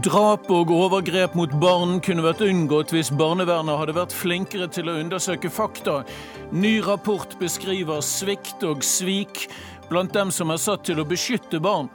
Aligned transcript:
Drap 0.00 0.46
og 0.54 0.70
overgrep 0.72 1.34
mot 1.36 1.50
barn 1.60 1.98
kunne 2.00 2.22
vært 2.24 2.40
unngått 2.46 2.92
hvis 2.94 3.10
barnevernet 3.20 3.76
hadde 3.76 3.96
vært 3.98 4.14
flinkere 4.16 4.68
til 4.72 4.88
å 4.88 4.94
undersøke 4.96 5.50
fakta. 5.52 5.98
Ny 6.56 6.78
rapport 6.86 7.34
beskriver 7.40 8.00
svikt 8.06 8.64
og 8.64 8.86
svik 8.86 9.48
blant 9.90 10.14
dem 10.14 10.30
som 10.32 10.54
er 10.54 10.62
satt 10.62 10.86
til 10.88 11.02
å 11.02 11.06
beskytte 11.10 11.60
barn. 11.60 11.90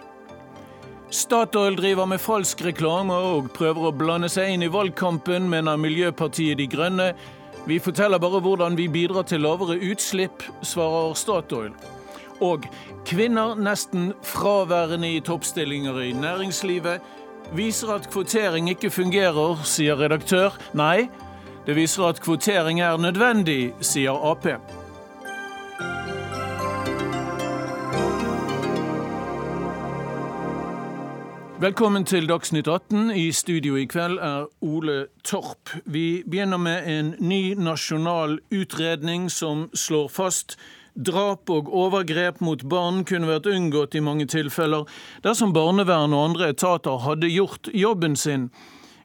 Statoil 1.10 1.80
driver 1.80 2.12
med 2.12 2.22
falsk 2.22 2.62
reklame 2.68 3.16
og 3.32 3.50
prøver 3.56 3.90
å 3.90 3.96
blande 3.96 4.30
seg 4.30 4.54
inn 4.54 4.68
i 4.68 4.70
valgkampen, 4.70 5.50
mener 5.50 5.80
Miljøpartiet 5.80 6.60
De 6.62 6.70
Grønne. 6.70 7.14
Vi 7.66 7.82
forteller 7.82 8.22
bare 8.22 8.44
hvordan 8.44 8.78
vi 8.78 8.90
bidrar 8.92 9.26
til 9.26 9.48
lavere 9.48 9.80
utslipp, 9.82 10.46
svarer 10.62 11.18
Statoil. 11.18 11.74
Og 12.44 12.68
kvinner 13.08 13.56
nesten 13.56 14.12
fraværende 14.22 15.16
i 15.16 15.22
toppstillinger 15.24 16.04
i 16.04 16.12
næringslivet 16.14 17.15
viser 17.54 17.94
at 17.96 18.10
kvotering 18.10 18.70
ikke 18.70 18.90
fungerer, 18.90 19.62
sier 19.64 20.00
redaktør. 20.00 20.56
Nei, 20.74 21.10
det 21.66 21.76
viser 21.76 22.10
at 22.10 22.22
kvotering 22.22 22.80
er 22.82 22.98
nødvendig, 22.98 23.74
sier 23.82 24.18
Ap. 24.32 24.48
Velkommen 31.60 32.06
til 32.06 32.28
Dagsnytt 32.30 32.68
18. 32.68 33.12
I 33.12 33.32
studio 33.32 33.76
i 33.76 33.86
kveld 33.86 34.18
er 34.20 34.46
Ole 34.62 35.08
Torp. 35.24 35.72
Vi 35.86 36.24
begynner 36.30 36.58
med 36.58 36.88
en 36.88 37.14
ny 37.20 37.54
nasjonal 37.54 38.40
utredning 38.52 39.32
som 39.32 39.70
slår 39.74 40.08
fast 40.08 40.58
Drap 40.96 41.50
og 41.52 41.68
overgrep 41.76 42.38
mot 42.40 42.62
barn 42.72 43.02
kunne 43.04 43.28
vært 43.28 43.50
unngått 43.52 43.98
i 44.00 44.02
mange 44.04 44.30
tilfeller 44.32 44.86
dersom 45.26 45.52
barnevern 45.52 46.14
og 46.16 46.30
andre 46.30 46.54
etater 46.54 47.02
hadde 47.04 47.28
gjort 47.34 47.68
jobben 47.76 48.16
sin. 48.16 48.46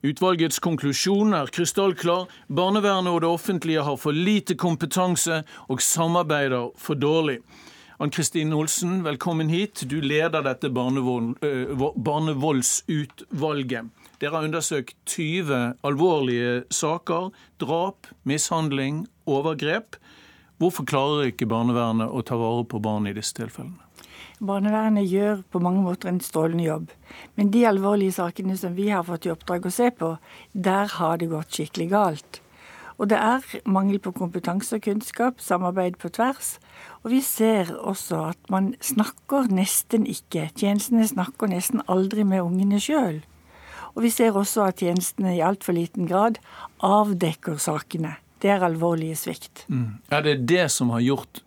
Utvalgets 0.06 0.62
konklusjon 0.62 1.34
er 1.34 1.50
krystallklar. 1.50 2.28
Barnevernet 2.46 3.10
og 3.10 3.24
det 3.24 3.32
offentlige 3.32 3.82
har 3.82 3.98
for 3.98 4.14
lite 4.14 4.54
kompetanse 4.54 5.42
og 5.66 5.82
samarbeider 5.82 6.70
for 6.78 6.94
dårlig. 6.94 7.40
Ann 8.00 8.14
Kristin 8.14 8.54
Olsen, 8.54 9.02
velkommen 9.04 9.50
hit. 9.50 9.82
Du 9.90 9.98
leder 10.00 10.46
dette 10.46 10.70
barnevold, 10.70 11.42
barnevoldsutvalget. 12.06 13.90
Dere 14.22 14.36
har 14.36 14.46
undersøkt 14.46 14.94
20 15.10 15.74
alvorlige 15.82 16.62
saker. 16.70 17.32
Drap, 17.58 18.06
mishandling, 18.22 19.08
overgrep. 19.26 19.98
Hvorfor 20.60 20.84
klarer 20.84 21.30
ikke 21.30 21.46
barnevernet 21.48 22.12
å 22.12 22.20
ta 22.20 22.36
vare 22.36 22.66
på 22.68 22.82
barn 22.84 23.06
i 23.08 23.14
disse 23.16 23.32
tilfellene? 23.38 23.80
Barnevernet 24.44 25.08
gjør 25.08 25.38
på 25.48 25.60
mange 25.64 25.80
måter 25.80 26.10
en 26.10 26.20
strålende 26.20 26.66
jobb. 26.66 26.92
Men 27.40 27.48
de 27.54 27.62
alvorlige 27.68 28.18
sakene 28.18 28.58
som 28.60 28.76
vi 28.76 28.90
har 28.92 29.06
fått 29.08 29.24
i 29.24 29.32
oppdrag 29.32 29.64
å 29.64 29.72
se 29.72 29.88
på, 29.96 30.10
der 30.52 30.92
har 30.98 31.16
det 31.20 31.30
gått 31.32 31.56
skikkelig 31.56 31.88
galt. 31.94 32.42
Og 33.00 33.08
det 33.08 33.16
er 33.16 33.64
mangel 33.64 34.02
på 34.04 34.12
kompetanse 34.12 34.76
og 34.76 34.84
kunnskap, 34.84 35.40
samarbeid 35.40 35.96
på 35.96 36.12
tvers. 36.12 36.58
Og 37.00 37.14
vi 37.14 37.24
ser 37.24 37.72
også 37.80 38.26
at 38.34 38.52
man 38.52 38.74
snakker 38.84 39.48
nesten 39.48 40.04
ikke. 40.04 40.50
Tjenestene 40.52 41.08
snakker 41.08 41.48
nesten 41.48 41.80
aldri 41.88 42.28
med 42.28 42.44
ungene 42.44 42.84
sjøl. 42.84 43.22
Og 43.96 44.04
vi 44.04 44.12
ser 44.12 44.36
også 44.36 44.68
at 44.68 44.84
tjenestene 44.84 45.38
i 45.38 45.44
altfor 45.44 45.80
liten 45.80 46.04
grad 46.04 46.36
avdekker 46.84 47.56
sakene. 47.56 48.18
Det 48.40 48.50
er 48.50 48.64
alvorlige 48.64 49.18
svikt. 49.20 49.64
Mm. 49.68 50.00
Er 50.10 50.24
det 50.24 50.36
det 50.48 50.70
som 50.72 50.92
har 50.94 51.02
gjort 51.04 51.42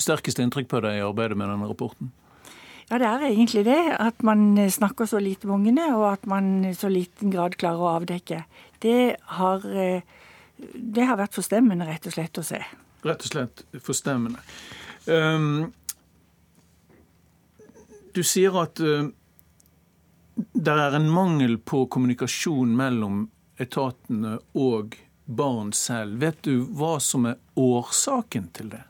sterkest 0.00 0.40
inntrykk 0.40 0.70
på 0.70 0.80
deg 0.84 1.00
i 1.00 1.04
arbeidet 1.04 1.36
med 1.36 1.50
denne 1.50 1.68
rapporten? 1.68 2.12
Ja, 2.88 2.96
det 2.96 3.08
er 3.08 3.26
egentlig 3.28 3.66
det. 3.66 3.80
At 4.00 4.22
man 4.24 4.56
snakker 4.72 5.06
så 5.06 5.20
lite 5.20 5.48
med 5.48 5.58
ungene, 5.58 5.90
og 5.96 6.06
at 6.14 6.26
man 6.26 6.64
i 6.64 6.74
så 6.74 6.88
liten 6.88 7.32
grad 7.34 7.58
klarer 7.60 7.84
å 7.84 7.94
avdekke. 7.98 8.42
Det 8.80 9.16
har, 9.36 9.66
eh, 9.66 10.00
det 10.74 11.04
har 11.04 11.18
vært 11.20 11.36
forstemmende, 11.36 11.84
rett 11.84 12.06
og 12.08 12.16
slett, 12.16 12.40
å 12.40 12.46
se. 12.46 12.62
Rett 13.04 13.26
og 13.26 13.32
slett 13.32 13.64
forstemmende. 13.84 14.40
Um, 15.06 15.72
du 18.16 18.22
sier 18.24 18.56
at 18.60 18.80
uh, 18.80 19.10
det 20.54 20.72
er 20.72 20.96
en 20.96 21.10
mangel 21.12 21.58
på 21.58 21.84
kommunikasjon 21.92 22.72
mellom 22.76 23.26
etatene 23.60 24.38
og 24.54 24.96
barn 25.28 25.72
selv. 25.76 26.20
Vet 26.22 26.40
du 26.42 26.64
hva 26.74 26.96
som 27.00 27.28
er 27.28 27.38
årsaken 27.56 28.48
til 28.56 28.72
det? 28.72 28.82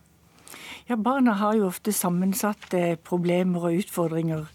Ja, 0.89 0.97
Barna 0.97 1.35
har 1.37 1.59
jo 1.59 1.67
ofte 1.69 1.93
sammensatte 1.93 2.97
problemer 3.05 3.67
og 3.69 3.83
utfordringer. 3.83 4.47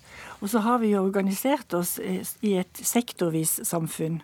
Og 0.42 0.50
så 0.50 0.64
har 0.66 0.80
vi 0.82 0.94
jo 0.96 1.04
organisert 1.04 1.74
oss 1.78 2.00
eh, 2.00 2.26
i 2.42 2.56
et 2.58 2.80
sektorvis 2.82 3.60
samfunn. 3.68 4.22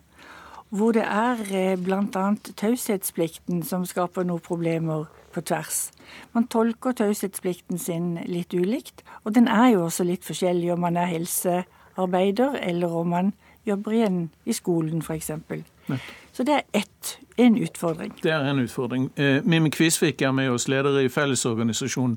Hvor 0.69 0.95
det 0.97 1.05
er 1.05 1.43
eh, 1.53 1.75
bl.a. 1.77 2.25
taushetsplikten 2.57 3.61
som 3.63 3.85
skaper 3.85 4.25
noen 4.25 4.41
problemer 4.41 5.05
på 5.33 5.43
tvers. 5.45 5.89
Man 6.33 6.47
tolker 6.49 6.97
taushetsplikten 6.97 7.77
sin 7.77 8.15
litt 8.25 8.53
ulikt, 8.57 9.03
og 9.23 9.35
den 9.37 9.47
er 9.47 9.75
jo 9.75 9.85
også 9.85 10.07
litt 10.07 10.25
forskjellig 10.25 10.73
om 10.73 10.81
man 10.87 10.97
er 10.97 11.11
helsearbeider 11.11 12.57
eller 12.63 12.95
om 13.03 13.13
man 13.13 13.31
jobber 13.69 13.93
igjen 13.93 14.19
i 14.49 14.55
skolen 14.57 15.03
f.eks. 15.05 15.31
Så 16.39 16.43
det 16.43 16.53
er 16.53 16.61
ett, 16.71 17.17
en 17.35 17.57
utfordring. 17.57 18.13
Det 18.23 18.31
er 18.31 18.45
en 18.47 18.59
utfordring. 18.59 19.09
Eh, 19.19 19.43
Mimmi 19.43 19.69
Kvisvik 19.69 20.21
er 20.21 20.31
med 20.31 20.47
oss, 20.51 20.69
leder 20.71 20.95
i 21.01 21.09
Fellesorganisasjonen. 21.11 22.13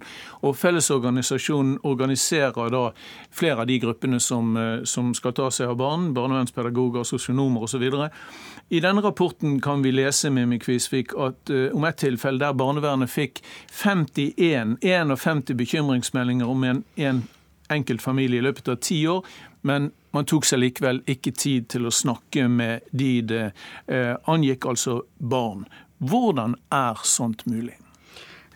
Og 0.46 0.54
Fellesorganisasjonen 0.56 1.80
organiserer 1.82 2.70
da 2.70 2.84
flere 3.34 3.64
av 3.64 3.66
de 3.66 3.80
gruppene 3.82 4.20
som, 4.22 4.56
eh, 4.56 4.84
som 4.84 5.10
skal 5.14 5.32
ta 5.32 5.50
seg 5.50 5.74
av 5.74 5.76
barn. 5.76 6.14
Barnevernspedagoger, 6.14 7.02
sosionomer 7.02 7.66
osv. 7.66 7.82
I 8.70 8.80
denne 8.80 9.02
rapporten 9.02 9.60
kan 9.60 9.82
vi 9.82 9.90
lese 9.90 10.30
Mimmi 10.30 10.58
Kvisvik, 10.58 11.18
at 11.18 11.50
uh, 11.50 11.74
om 11.74 11.84
et 11.84 11.96
tilfelle 11.96 12.38
der 12.38 12.52
barnevernet 12.52 13.10
fikk 13.10 13.42
51, 13.72 14.78
51 14.82 15.56
bekymringsmeldinger 15.56 16.46
om 16.46 16.64
en, 16.64 16.84
en 16.96 17.28
enkelt 17.70 18.02
familie 18.02 18.38
i 18.38 18.46
løpet 18.46 18.68
av 18.68 18.76
ti 18.76 19.06
år, 19.06 19.26
men 19.62 19.90
man 20.12 20.28
tok 20.28 20.46
seg 20.46 20.60
likevel 20.60 21.00
ikke 21.08 21.32
tid 21.38 21.68
til 21.72 21.88
å 21.88 21.94
snakke 21.94 22.48
med 22.50 22.88
de 22.90 23.12
det 23.24 23.44
eh, 23.86 24.14
angikk, 24.28 24.66
altså 24.68 25.00
barn. 25.18 25.64
Hvordan 26.02 26.58
er 26.74 27.00
sånt 27.06 27.46
mulig? 27.46 27.78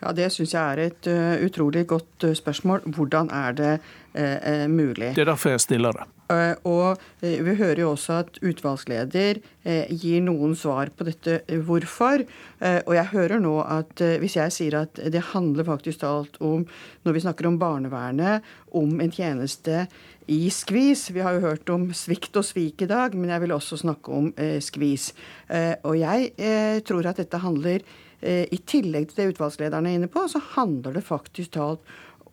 Ja, 0.03 0.12
Det 0.12 0.29
syns 0.33 0.53
jeg 0.55 0.61
er 0.62 0.83
et 0.91 1.09
uh, 1.09 1.45
utrolig 1.47 1.87
godt 1.89 2.27
uh, 2.29 2.34
spørsmål. 2.37 2.84
Hvordan 2.97 3.31
er 3.33 3.57
det 3.57 3.73
uh, 3.81 4.67
mulig? 4.69 5.15
Det 5.17 5.25
er 5.25 5.33
derfor 5.33 5.55
jeg 5.55 5.65
stiller 5.65 5.97
det. 5.97 6.07
Og 6.67 6.99
vi 7.23 7.53
hører 7.55 7.84
jo 7.84 7.93
også 7.93 8.17
at 8.25 8.39
utvalgsleder 8.43 9.37
gir 9.95 10.25
noen 10.27 10.57
svar 10.59 10.89
på 10.91 11.05
dette 11.07 11.37
hvorfor. 11.62 12.25
Og 12.59 12.91
jeg 12.97 13.12
hører 13.12 13.39
nå 13.39 13.53
at 13.62 14.03
hvis 14.19 14.34
jeg 14.34 14.55
sier 14.57 14.75
at 14.81 14.99
det 14.99 15.23
handler 15.29 15.69
faktisk 15.69 16.03
alt 16.03 16.34
om, 16.43 16.65
når 17.07 17.15
vi 17.15 17.23
snakker 17.23 17.47
om 17.47 17.61
barnevernet, 17.61 18.43
om 18.75 18.99
en 18.99 19.15
tjeneste 19.15 19.84
i 20.27 20.41
skvis. 20.51 21.13
Vi 21.15 21.23
har 21.23 21.39
jo 21.39 21.47
hørt 21.47 21.71
om 21.71 21.87
svikt 21.95 22.34
og 22.34 22.49
svik 22.49 22.83
i 22.83 22.91
dag, 22.91 23.15
men 23.15 23.31
jeg 23.31 23.45
vil 23.45 23.55
også 23.55 23.78
snakke 23.84 24.19
om 24.19 24.33
skvis. 24.67 25.13
Og 25.87 25.95
jeg 26.01 26.83
tror 26.91 27.07
at 27.07 27.23
dette 27.23 27.39
handler, 27.47 27.87
eh, 27.87 28.06
i 28.22 28.59
tillegg 28.65 29.10
til 29.10 29.19
det 29.19 29.27
utvalgslederen 29.34 29.87
er 29.87 29.99
inne 29.99 30.09
på, 30.10 30.22
så 30.31 30.41
handler 30.54 30.97
det 30.97 31.03
faktisk 31.04 31.53
talt 31.59 31.82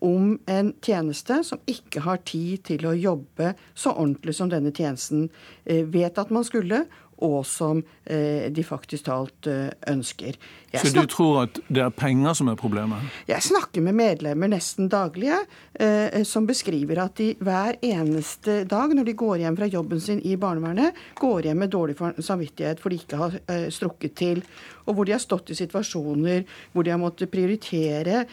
om 0.04 0.36
en 0.52 0.74
tjeneste 0.84 1.40
som 1.48 1.62
ikke 1.70 2.04
har 2.04 2.20
tid 2.28 2.66
til 2.68 2.84
å 2.90 2.96
jobbe 2.98 3.54
så 3.72 3.94
ordentlig 3.94 4.36
som 4.36 4.52
denne 4.52 4.74
tjenesten 4.76 5.30
eh, 5.64 5.86
vet 5.88 6.20
at 6.20 6.34
man 6.34 6.44
skulle, 6.48 6.84
og 7.24 7.44
som 7.48 7.80
eh, 8.04 8.50
de 8.54 8.64
faktisk 8.66 9.08
talt 9.08 9.48
eh, 9.48 9.72
ønsker. 9.90 10.38
Jeg 10.74 10.82
Så 10.82 10.92
du 10.96 11.08
tror 11.10 11.44
at 11.46 11.60
det 11.68 11.84
er 11.86 11.94
penger 11.96 12.36
som 12.38 12.50
er 12.52 12.60
problemet? 12.60 13.06
Jeg 13.30 13.46
snakker 13.46 13.84
med 13.86 13.96
medlemmer 13.98 14.52
nesten 14.52 14.90
daglige 14.92 15.40
eh, 15.80 16.22
som 16.28 16.48
beskriver 16.50 17.04
at 17.06 17.16
de 17.22 17.32
hver 17.40 17.80
eneste 17.82 18.64
dag 18.70 18.96
når 18.96 19.08
de 19.10 19.18
går 19.24 19.44
hjem 19.44 19.60
fra 19.60 19.70
jobben 19.72 20.02
sin 20.04 20.22
i 20.26 20.36
barnevernet, 20.40 20.98
går 21.20 21.50
hjem 21.50 21.64
med 21.64 21.74
dårlig 21.74 21.98
samvittighet 22.20 22.82
for 22.84 22.92
de 22.92 23.00
ikke 23.00 23.22
har 23.22 23.38
strukket 23.74 24.16
til. 24.20 24.44
Og 24.86 24.98
hvor 24.98 25.08
de 25.08 25.16
har 25.16 25.22
stått 25.24 25.54
i 25.54 25.58
situasjoner 25.58 26.44
hvor 26.74 26.84
de 26.84 26.92
har 26.92 27.00
måttet 27.00 27.32
prioritere 27.32 28.26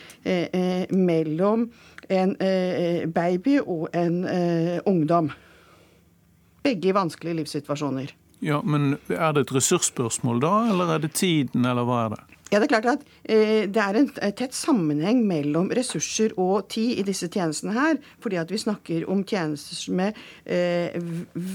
mellom 0.91 1.69
en 2.11 2.35
baby 3.15 3.61
og 3.61 3.87
en 3.95 4.25
ungdom. 4.89 5.31
Begge 6.65 6.91
i 6.91 6.97
vanskelige 6.97 7.39
livssituasjoner. 7.41 8.20
Ja, 8.41 8.63
Men 8.65 8.97
er 9.09 9.33
det 9.37 9.47
et 9.47 9.55
ressursspørsmål 9.55 10.41
da, 10.41 10.55
eller 10.73 10.97
er 10.97 11.03
det 11.05 11.13
tiden, 11.19 11.67
eller 11.69 11.85
hva 11.85 12.05
er 12.07 12.15
det? 12.17 12.23
Ja, 12.51 12.59
Det 12.59 12.67
er 12.67 12.73
klart 12.73 12.87
at 12.91 13.03
eh, 13.31 13.69
det 13.71 13.79
er 13.79 13.95
en 13.95 14.09
tett 14.35 14.57
sammenheng 14.59 15.21
mellom 15.23 15.69
ressurser 15.71 16.33
og 16.35 16.67
tid 16.75 16.99
i 16.99 17.05
disse 17.07 17.29
tjenestene 17.31 17.77
her. 17.77 18.01
Fordi 18.19 18.41
at 18.41 18.51
vi 18.51 18.59
snakker 18.59 19.05
om 19.07 19.23
tjenester 19.23 19.95
med 19.95 20.19
eh, 20.51 20.97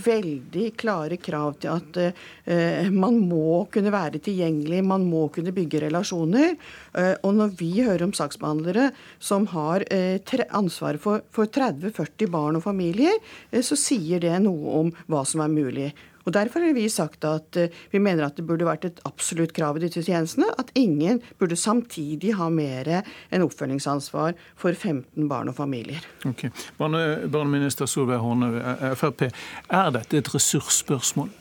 veldig 0.06 0.70
klare 0.80 1.20
krav 1.20 1.58
til 1.60 1.74
at 1.74 2.00
eh, 2.00 2.88
man 2.96 3.20
må 3.28 3.66
kunne 3.76 3.92
være 3.92 4.24
tilgjengelig, 4.24 4.86
man 4.88 5.04
må 5.10 5.26
kunne 5.36 5.52
bygge 5.58 5.84
relasjoner. 5.84 6.56
Eh, 6.96 7.14
og 7.28 7.36
når 7.42 7.60
vi 7.60 7.74
hører 7.82 8.08
om 8.08 8.16
saksbehandlere 8.16 8.94
som 9.20 9.52
har 9.52 9.84
eh, 9.92 10.24
ansvaret 10.56 11.04
for, 11.04 11.28
for 11.36 11.52
30-40 11.52 12.32
barn 12.32 12.56
og 12.56 12.70
familier, 12.70 13.20
eh, 13.52 13.60
så 13.60 13.76
sier 13.76 14.24
det 14.24 14.38
noe 14.48 14.80
om 14.80 14.96
hva 15.12 15.28
som 15.28 15.44
er 15.44 15.52
mulig. 15.60 15.92
Og 16.26 16.34
Derfor 16.34 16.66
har 16.66 16.74
vi 16.74 16.88
sagt 16.90 17.26
at 17.28 17.58
eh, 17.60 17.70
vi 17.92 18.02
mener 18.02 18.26
at 18.26 18.38
det 18.38 18.46
burde 18.48 18.68
vært 18.68 18.88
et 18.90 19.00
absolutt 19.06 19.54
krav 19.56 19.78
i 19.78 19.86
disse 19.86 20.04
tjenestene 20.06 20.50
at 20.60 20.74
ingen 20.76 21.22
burde 21.40 21.58
samtidig 21.60 22.36
ha 22.40 22.50
mer 22.50 22.90
enn 22.96 23.46
oppfølgingsansvar 23.46 24.36
for 24.58 24.74
15 24.74 25.30
barn 25.30 25.54
og 25.54 25.58
familier. 25.58 26.04
Okay. 26.26 26.52
Barne, 26.80 27.30
barneminister 27.32 27.90
Solveig 27.90 28.24
Horne, 28.24 28.52
Frp. 28.98 29.30
Er 29.70 29.96
dette 29.96 30.20
et 30.20 30.34
ressursspørsmål? 30.34 31.32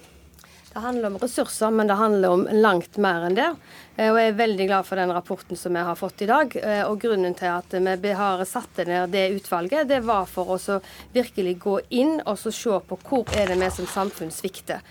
Det 0.75 0.81
handler 0.81 1.07
om 1.07 1.19
ressurser, 1.19 1.71
men 1.71 1.87
det 1.87 1.95
handler 1.95 2.31
om 2.35 2.49
langt 2.51 2.97
mer 2.99 3.29
enn 3.29 3.37
det. 3.37 3.47
Eh, 3.95 4.09
og 4.11 4.17
Jeg 4.19 4.33
er 4.33 4.41
veldig 4.41 4.65
glad 4.67 4.87
for 4.89 4.99
den 4.99 5.13
rapporten 5.15 5.57
som 5.57 5.77
vi 5.79 5.85
har 5.87 5.95
fått 5.95 6.25
i 6.25 6.27
dag. 6.27 6.57
Eh, 6.59 6.81
og 6.89 6.99
Grunnen 6.99 7.37
til 7.39 7.53
at 7.53 7.77
vi 8.03 8.15
har 8.19 8.43
satt 8.43 8.81
ned 8.89 9.15
det 9.15 9.29
utvalget, 9.37 9.87
det 9.87 10.01
var 10.03 10.27
for 10.27 10.57
å 10.57 10.81
virkelig 11.15 11.55
gå 11.63 11.77
inn 11.95 12.17
og 12.27 12.43
se 12.43 12.81
på 12.89 12.99
hvor 13.07 13.31
er 13.39 13.53
det 13.53 13.61
vi 13.63 13.71
som 13.71 13.87
samfunn 13.87 14.35
svikter. 14.35 14.83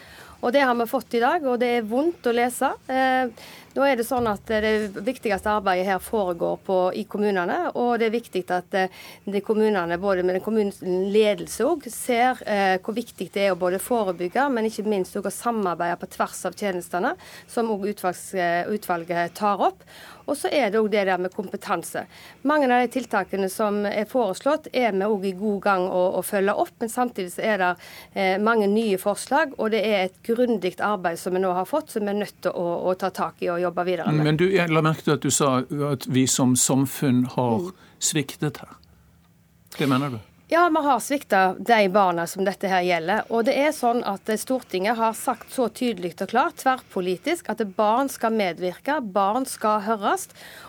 Og 0.44 0.52
Det 0.52 0.60
har 0.60 0.76
vi 0.76 0.86
fått 0.92 1.14
i 1.14 1.20
dag, 1.24 1.46
og 1.48 1.60
det 1.62 1.70
er 1.78 1.86
vondt 1.88 2.26
å 2.28 2.34
lese. 2.36 2.68
Eh, 2.92 3.30
nå 3.74 3.86
er 3.88 3.96
Det 3.96 4.04
sånn 4.04 4.28
at 4.28 4.50
det 4.52 4.92
viktigste 5.06 5.50
arbeidet 5.50 5.88
her 5.88 6.02
foregår 6.04 6.58
på, 6.68 6.80
i 7.00 7.06
kommunene. 7.08 7.72
Og 7.80 7.96
det 8.00 8.10
er 8.10 8.18
viktig 8.18 8.44
at 8.52 8.76
eh, 8.76 9.40
kommunene, 9.40 9.98
både 9.98 10.26
med 10.28 10.36
den 10.36 10.44
kommunens 10.44 10.82
ledelse 10.84 11.64
òg, 11.64 11.88
ser 11.88 12.44
eh, 12.44 12.76
hvor 12.84 12.98
viktig 12.98 13.30
det 13.32 13.48
er 13.48 13.56
å 13.56 13.62
både 13.62 13.80
forebygge, 13.80 14.50
men 14.52 14.68
ikke 14.68 14.84
minst 14.84 15.16
å 15.16 15.24
samarbeide 15.24 15.96
på 16.02 16.12
tvers 16.12 16.44
av 16.52 16.60
tjenestene, 16.60 17.16
som 17.48 17.72
òg 17.72 17.88
utvalget 17.94 19.40
tar 19.40 19.64
opp. 19.72 19.88
Og 20.26 20.38
så 20.40 20.52
er 20.52 20.72
det 20.72 20.80
òg 20.80 20.90
det 20.94 21.06
der 21.10 21.22
med 21.22 21.34
kompetanse. 21.36 22.06
Mange 22.48 22.70
av 22.70 22.84
de 22.84 22.92
tiltakene 22.94 23.50
som 23.52 23.82
er 23.90 24.08
foreslått, 24.10 24.70
er 24.74 24.96
vi 24.96 25.08
òg 25.08 25.28
i 25.28 25.34
god 25.38 25.62
gang 25.66 25.88
å, 25.88 26.04
å, 26.20 26.24
følge 26.26 26.56
opp. 26.64 26.74
Men 26.80 26.92
samtidig 26.92 27.34
så 27.36 27.46
er 27.46 27.62
det 27.62 27.72
eh, 28.14 28.36
mange 28.42 28.70
nye 28.72 29.00
forslag, 29.02 29.56
og 29.58 29.74
det 29.76 29.84
er 29.88 30.08
et 30.08 30.20
grundig 30.26 30.76
arbeid 30.80 31.20
som 31.20 31.36
vi 31.36 31.44
nå 31.44 31.54
har 31.56 31.68
fått, 31.70 31.92
som 31.94 32.06
vi 32.06 32.14
er 32.14 32.22
nødt 32.24 32.40
til 32.46 32.56
å, 32.56 32.68
å 32.90 32.96
ta 33.00 33.12
tak 33.14 33.44
i 33.44 33.52
og 33.54 33.62
jobbe 33.64 33.88
videre 33.88 34.12
med. 34.12 34.30
Men 34.32 34.40
du, 34.40 34.48
jeg 34.54 34.72
la 34.72 34.84
merke 34.86 35.06
til 35.06 35.18
at 35.18 35.26
du 35.26 35.32
sa 35.34 35.56
at 35.94 36.08
vi 36.08 36.28
som 36.30 36.56
samfunn 36.60 37.26
har 37.36 37.68
mm. 37.68 37.74
sviktet 38.12 38.64
her. 38.64 38.78
Hva 39.78 39.90
mener 39.90 40.16
du? 40.16 40.22
Ja, 40.54 40.70
vi 40.70 40.82
har 40.86 41.00
svikta 41.00 41.56
de 41.60 41.90
barna 41.90 42.28
som 42.28 42.46
dette 42.46 42.70
her 42.70 42.84
gjelder. 42.86 43.24
Og 43.34 43.48
det 43.48 43.56
er 43.58 43.72
sånn 43.74 44.04
at 44.06 44.30
Stortinget 44.38 45.00
har 45.00 45.16
sagt 45.18 45.50
så 45.50 45.66
tydelig 45.74 46.12
og 46.22 46.30
klart, 46.30 46.60
tverrpolitisk, 46.62 47.50
at 47.50 47.64
barn 47.74 48.12
skal 48.14 48.36
medvirke, 48.38 49.00
barn 49.02 49.50
skal 49.50 49.82
høres. 49.88 50.28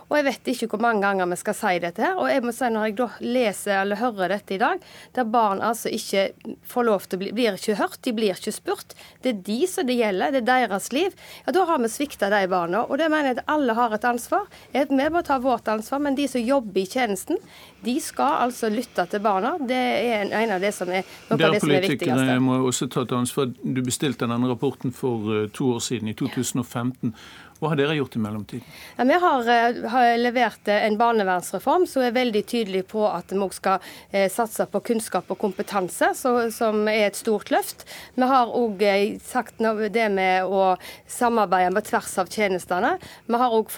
Og 0.09 0.17
jeg 0.19 0.25
vet 0.27 0.49
ikke 0.53 0.69
hvor 0.73 0.81
mange 0.85 1.05
ganger 1.05 1.29
vi 1.29 1.37
skal 1.41 1.57
si 1.59 1.73
dette 1.83 2.01
her. 2.01 2.17
Og 2.21 2.31
jeg 2.33 2.45
må 2.45 2.53
si 2.57 2.71
når 2.73 2.87
jeg 2.87 2.97
da 2.97 3.09
leser 3.25 3.81
eller 3.83 4.01
hører 4.01 4.33
dette 4.35 4.57
i 4.57 4.61
dag, 4.63 4.87
der 5.17 5.29
barn 5.29 5.61
altså 5.65 5.93
ikke 5.93 6.27
får 6.71 6.89
lov 6.89 7.05
til 7.05 7.19
å 7.19 7.23
bli, 7.23 7.31
blir 7.37 7.59
ikke 7.59 7.77
hørt, 7.81 8.01
de 8.05 8.15
blir 8.17 8.33
ikke 8.33 8.55
spurt. 8.57 8.97
Det 9.21 9.35
er 9.35 9.45
de 9.51 9.59
som 9.69 9.89
det 9.89 9.99
gjelder, 9.99 10.33
det 10.33 10.43
er 10.45 10.49
deres 10.49 10.91
liv. 10.97 11.17
Ja, 11.45 11.57
da 11.57 11.67
har 11.69 11.85
vi 11.85 11.93
svikta 11.93 12.33
de 12.33 12.41
barna. 12.53 12.85
Og 12.89 13.01
det 13.01 13.11
mener 13.13 13.35
jeg 13.35 13.41
at 13.43 13.53
alle 13.53 13.77
har 13.77 13.97
et 13.97 14.09
ansvar. 14.09 14.49
Vi 14.73 15.11
må 15.13 15.25
ta 15.29 15.41
vårt 15.45 15.69
ansvar, 15.73 16.01
men 16.05 16.17
de 16.17 16.29
som 16.31 16.41
jobber 16.41 16.85
i 16.85 16.89
tjenesten, 16.89 17.41
de 17.85 17.99
skal 18.01 18.47
altså 18.47 18.73
lytte 18.73 19.05
til 19.13 19.25
barna. 19.25 19.57
Det 19.61 19.74
er 19.75 20.35
en 20.41 20.53
av 20.57 20.61
det 20.63 20.73
som 20.75 20.91
er 20.91 21.03
noe 21.29 21.39
av 21.39 21.55
det 21.57 21.63
som 21.63 21.71
er 21.71 21.85
viktigst. 21.85 22.11
Politikere 22.11 22.41
må 22.43 22.59
også 22.69 22.89
ta 22.93 23.05
et 23.07 23.15
ansvar. 23.17 23.51
Du 23.63 23.81
bestilte 23.85 24.29
denne 24.31 24.51
rapporten 24.51 24.95
for 24.95 25.33
eh, 25.35 25.49
to 25.55 25.75
år 25.77 25.83
siden, 25.85 26.09
i 26.09 26.17
2015. 26.19 27.15
Hva 27.61 27.71
har 27.71 27.79
dere 27.79 27.95
gjort 27.95 28.17
i 28.17 28.21
mellomtiden? 28.21 28.73
Ja, 28.97 29.05
vi 29.05 29.19
har, 29.23 29.49
eh, 29.49 29.91
har, 29.91 30.17
levert 30.19 30.69
eh, 30.69 30.87
en 30.87 30.97
barnevernsreform 30.99 31.87
som 31.87 32.03
er 32.03 32.17
veldig 32.17 32.43
tydelig 32.51 32.83
på 32.91 33.05
at 33.07 33.31
vi 33.31 33.39
også 33.39 33.61
skal 33.61 33.87
eh, 34.11 34.27
satse 34.33 34.67
på 34.71 34.81
kunnskap 34.91 35.31
og 35.31 35.39
kompetanse, 35.39 36.11
så, 36.19 36.33
som 36.51 36.89
er 36.91 37.07
et 37.07 37.19
stort 37.19 37.53
løft. 37.55 37.87
Vi 38.19 38.27
har 38.29 38.51
òg 38.51 38.83
eh, 38.83 39.19
sagt 39.23 39.63
det 39.95 40.09
med 40.11 40.51
å 40.51 40.75
samarbeide 41.07 41.71
på 41.77 41.85
tvers 41.93 42.19
av 42.19 42.33
tjenestene. 42.33 42.97
Vi 43.27 43.41
har 43.41 43.55
òg 43.55 43.71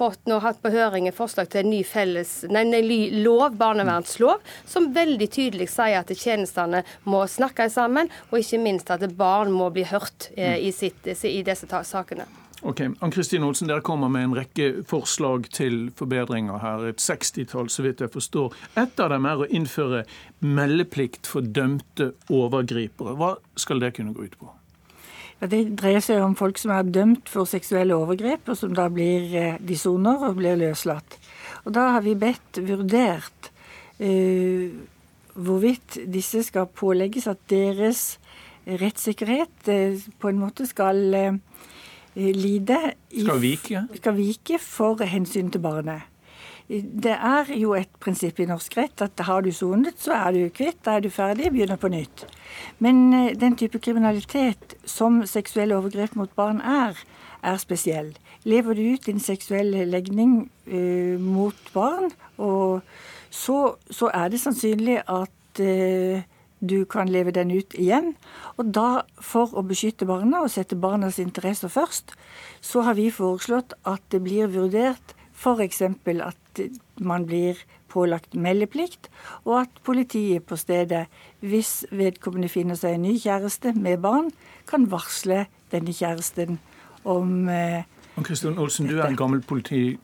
hatt 0.43 0.63
på 0.63 0.73
høring 0.73 1.11
et 1.11 1.19
forslag 1.19 1.51
til 1.53 1.65
en 1.65 1.71
ny, 1.75 1.83
felles, 1.85 2.39
nei, 2.49 2.65
en 2.65 3.23
lov, 3.23 3.59
barnevernslov, 3.61 4.41
som 4.65 4.91
veldig 4.97 5.29
tydelig 5.29 5.69
sier 5.75 6.01
at 6.01 6.17
tjenestene 6.17 6.83
må 7.05 7.27
snakke 7.29 7.69
sammen, 7.71 8.11
og 8.31 8.41
ikke 8.41 8.63
minst 8.63 8.91
at 8.91 9.05
barn 9.19 9.53
må 9.53 9.69
bli 9.75 9.85
hørt 9.85 10.31
eh, 10.37 10.57
i, 10.65 10.73
sitt, 10.73 11.07
i 11.07 11.43
disse 11.47 11.69
sakene. 11.85 12.27
Ok, 12.65 12.81
Ann-Kristin 12.81 13.45
Olsen, 13.45 13.69
Dere 13.69 13.85
kommer 13.85 14.09
med 14.09 14.25
en 14.25 14.37
rekke 14.39 14.69
forslag 14.89 15.51
til 15.53 15.91
forbedringer 15.97 16.57
her. 16.63 16.87
Et 16.89 17.01
sekstitall, 17.03 17.69
så 17.69 17.85
vidt 17.85 18.01
jeg 18.01 18.13
forstår. 18.15 18.55
Et 18.81 19.03
av 19.03 19.11
dem 19.13 19.29
er 19.29 19.43
å 19.43 19.49
innføre 19.49 20.05
meldeplikt 20.41 21.29
for 21.29 21.45
dømte 21.45 22.15
overgripere. 22.33 23.13
Hva 23.21 23.35
skal 23.61 23.85
det 23.85 23.93
kunne 23.99 24.17
gå 24.17 24.25
ut 24.25 24.39
på? 24.41 24.49
Ja, 25.43 25.51
det 25.53 25.77
dreier 25.77 26.01
seg 26.01 26.23
om 26.25 26.33
folk 26.39 26.57
som 26.57 26.73
er 26.73 26.89
dømt 26.89 27.29
for 27.29 27.49
seksuelle 27.49 27.97
overgrep, 27.99 28.49
og 28.49 28.57
som 28.57 28.73
da 28.77 28.89
blir 28.89 29.29
eh, 29.37 29.59
de 29.61 29.77
soner 29.77 30.25
og 30.25 30.39
blir 30.41 30.57
løslatt. 30.57 31.19
Og 31.67 31.75
Da 31.77 31.91
har 31.97 32.07
vi 32.07 32.15
bedt 32.17 32.61
vurdert 32.63 33.51
uh, 34.01 34.71
hvorvidt 35.35 35.99
disse 36.07 36.45
skal 36.47 36.69
pålegges 36.71 37.27
at 37.27 37.41
deres 37.51 38.21
rettssikkerhet 38.67 39.69
uh, 39.69 40.05
på 40.23 40.31
en 40.31 40.39
måte 40.39 40.69
skal 40.71 41.03
uh, 41.11 41.67
Eh, 42.17 42.33
i, 42.33 43.21
skal 43.21 43.41
vike. 43.41 43.83
skal 44.01 44.15
vike 44.17 44.59
for 44.63 45.05
hensyn 45.05 45.51
til 45.53 45.61
barnet. 45.61 46.09
Det 46.67 47.13
er 47.13 47.51
jo 47.55 47.77
et 47.79 47.91
prinsipp 48.03 48.41
i 48.43 48.47
norsk 48.49 48.73
rett 48.75 49.03
at 49.05 49.21
har 49.29 49.45
du 49.45 49.53
sonet, 49.55 50.01
så 50.03 50.17
er 50.17 50.33
du 50.35 50.49
kvitt, 50.51 50.81
da 50.83 50.97
er 50.97 51.05
du 51.05 51.11
ferdig, 51.15 51.53
begynner 51.55 51.79
på 51.79 51.91
nytt. 51.93 52.25
Men 52.81 53.13
eh, 53.15 53.35
den 53.39 53.57
type 53.57 53.79
kriminalitet 53.79 54.75
som 54.85 55.21
seksuelle 55.29 55.77
overgrep 55.77 56.17
mot 56.17 56.33
barn 56.35 56.63
er, 56.65 56.97
er 57.45 57.61
spesiell. 57.63 58.15
Lever 58.49 58.75
du 58.75 58.83
ut 58.95 59.07
din 59.07 59.21
seksuelle 59.21 59.85
legning 59.85 60.49
uh, 60.67 61.21
mot 61.21 61.71
barn, 61.75 62.11
og 62.39 62.81
så, 63.31 63.77
så, 63.91 64.09
er 64.15 64.31
det 64.33 64.41
sannsynlig 64.41 65.01
at 65.03 65.61
uh, 65.61 66.23
du 66.61 66.85
kan 66.89 67.11
leve 67.13 67.35
den 67.37 67.51
ut 67.51 67.75
igjen. 67.77 68.15
Og 68.57 68.73
da, 68.75 69.05
for 69.21 69.53
å 69.57 69.65
beskytte 69.67 70.09
barna 70.09 70.43
og 70.45 70.53
sette 70.55 70.79
barnas 70.79 71.21
interesser 71.23 71.73
først, 71.73 72.15
så 72.61 72.87
har 72.87 72.97
vi 72.99 73.11
foreslått 73.13 73.77
at 73.85 74.03
det 74.15 74.23
blir 74.25 74.51
vurdert 74.53 75.17
f.eks. 75.37 75.83
at 75.83 76.61
man 76.97 77.27
blir 77.29 77.59
pålagt 77.93 78.35
meldeplikt, 78.35 79.11
og 79.45 79.61
at 79.63 79.83
politiet 79.85 80.45
på 80.49 80.57
stedet, 80.57 81.07
hvis 81.41 81.85
vedkommende 81.93 82.49
finner 82.53 82.79
seg 82.79 82.97
en 82.97 83.07
ny 83.07 83.15
kjæreste 83.21 83.73
med 83.77 84.01
barn, 84.05 84.33
kan 84.69 84.89
varsle 84.91 85.45
denne 85.73 85.95
kjæresten 85.95 86.59
om 87.07 87.49
eh, 87.53 87.85
Kristian 88.25 88.59
Olsen, 88.59 88.89
du 88.89 88.99
er 88.99 89.11
en 89.11 89.19
gammel 89.19 89.43
politi 89.45 89.99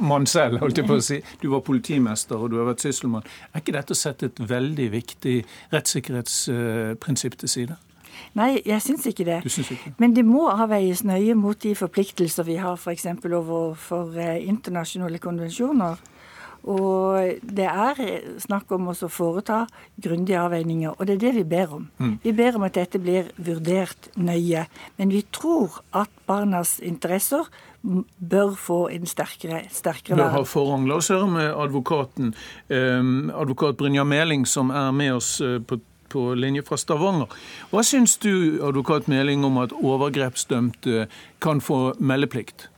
mann 0.00 0.26
selv, 0.26 0.58
holdt 0.62 0.80
jeg 0.80 0.88
på 0.88 0.96
å 0.96 1.04
si. 1.04 1.20
Du 1.42 1.50
var 1.52 1.64
politimester 1.66 2.40
og 2.40 2.52
du 2.52 2.58
har 2.60 2.68
vært 2.70 2.84
sysselmann. 2.84 3.26
Er 3.52 3.62
ikke 3.62 3.76
dette 3.76 3.96
å 3.96 3.98
sette 3.98 4.30
et 4.30 4.44
veldig 4.48 4.88
viktig 4.94 5.38
rettssikkerhetsprinsipp 5.74 7.40
til 7.42 7.52
side? 7.52 7.80
Nei, 8.38 8.62
jeg 8.64 8.80
syns 8.84 9.04
ikke 9.08 9.26
det. 9.28 9.40
Synes 9.50 9.72
ikke? 9.74 9.92
Men 10.00 10.14
det 10.16 10.24
må 10.24 10.46
avveies 10.52 11.02
nøye 11.04 11.34
mot 11.36 11.58
de 11.60 11.74
forpliktelser 11.76 12.46
vi 12.48 12.56
har 12.60 12.78
f.eks. 12.78 13.06
overfor 13.24 14.16
eh, 14.20 14.40
internasjonale 14.48 15.20
konvensjoner. 15.20 16.00
Og 16.62 17.40
det 17.42 17.66
er 17.66 17.98
snakk 18.38 18.70
om 18.76 18.92
å 18.92 18.94
foreta 18.94 19.64
grundige 19.98 20.38
avveininger, 20.38 20.94
og 20.94 21.08
det 21.08 21.16
er 21.16 21.22
det 21.24 21.32
vi 21.40 21.44
ber 21.56 21.74
om. 21.74 21.88
Mm. 21.98 22.12
Vi 22.22 22.34
ber 22.38 22.58
om 22.58 22.66
at 22.68 22.76
dette 22.78 23.00
blir 23.02 23.32
vurdert 23.34 24.12
nøye. 24.14 24.68
Men 24.96 25.10
vi 25.10 25.24
tror 25.34 25.80
at 25.90 26.12
barnas 26.28 26.76
interesser 26.78 27.50
bør 27.82 28.54
få 28.58 28.78
en 28.94 29.06
sterkere, 29.06 29.62
sterkere 29.70 30.18
Bør 30.18 30.34
ha 30.36 30.42
forrang. 30.46 30.86
La 30.88 30.98
oss 31.00 31.10
høre 31.12 31.28
med 31.30 31.48
advokaten, 31.50 32.34
advokat 32.70 33.78
Brynja 33.80 34.04
Meling, 34.04 34.46
som 34.46 34.70
er 34.70 34.92
med 34.94 35.16
oss 35.18 35.34
eh, 35.40 35.58
på, 35.58 35.80
på 36.12 36.26
linje 36.38 36.64
fra 36.66 36.78
Stavanger. 36.80 37.32
Hva 37.72 37.84
syns 37.86 38.18
du, 38.22 38.62
advokat 38.64 39.08
Meling, 39.10 39.44
om 39.44 39.58
at 39.62 39.74
overgrepsdømte 39.76 41.08
kan 41.42 41.64
få 41.64 41.92
meldeplikt? 41.98 42.68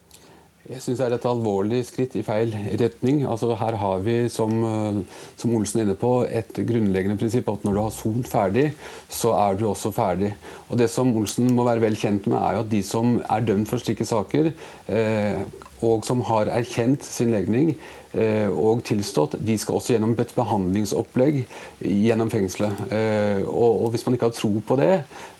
Jeg 0.64 0.80
syns 0.80 0.96
det 0.96 1.04
er 1.04 1.14
et 1.18 1.26
alvorlig 1.28 1.82
skritt 1.84 2.14
i 2.16 2.22
feil 2.24 2.54
retning. 2.80 3.18
Altså 3.28 3.50
Her 3.60 3.76
har 3.76 3.98
vi, 4.06 4.14
som, 4.32 4.52
eh, 4.64 5.00
som 5.36 5.52
Olsen 5.58 5.80
er 5.80 5.84
inne 5.84 5.96
på, 6.00 6.12
et 6.24 6.56
grunnleggende 6.56 7.18
prinsipp 7.20 7.50
at 7.52 7.66
når 7.66 7.74
du 7.76 7.80
har 7.82 7.92
sont 7.92 8.24
ferdig, 8.24 8.70
så 9.12 9.34
er 9.36 9.58
du 9.60 9.66
også 9.68 9.92
ferdig. 9.92 10.32
Og 10.70 10.78
Det 10.78 10.88
som 10.88 11.12
Olsen 11.16 11.52
må 11.52 11.68
være 11.68 11.84
vel 11.84 11.96
kjent 12.00 12.26
med, 12.26 12.38
er 12.38 12.56
jo 12.56 12.64
at 12.64 12.70
de 12.70 12.82
som 12.82 13.20
er 13.28 13.44
dømt 13.44 13.68
for 13.68 13.76
slike 13.76 14.08
saker, 14.08 14.52
eh, 14.88 15.44
og 15.82 16.04
som 16.08 16.22
har 16.22 16.48
erkjent 16.48 17.04
sin 17.04 17.30
legning, 17.30 17.76
og 18.14 18.84
tilstått, 18.86 19.36
de 19.42 19.56
skal 19.58 19.78
også 19.78 19.94
gjennom 19.94 20.12
et 20.22 20.34
behandlingsopplegg 20.36 21.40
gjennom 21.82 22.30
fengselet. 22.30 22.84
Eh, 22.94 23.42
og 23.48 23.90
Hvis 23.90 24.06
man 24.06 24.14
ikke 24.14 24.30
har 24.30 24.36
tro 24.36 24.52
på 24.66 24.76
det, 24.78 24.92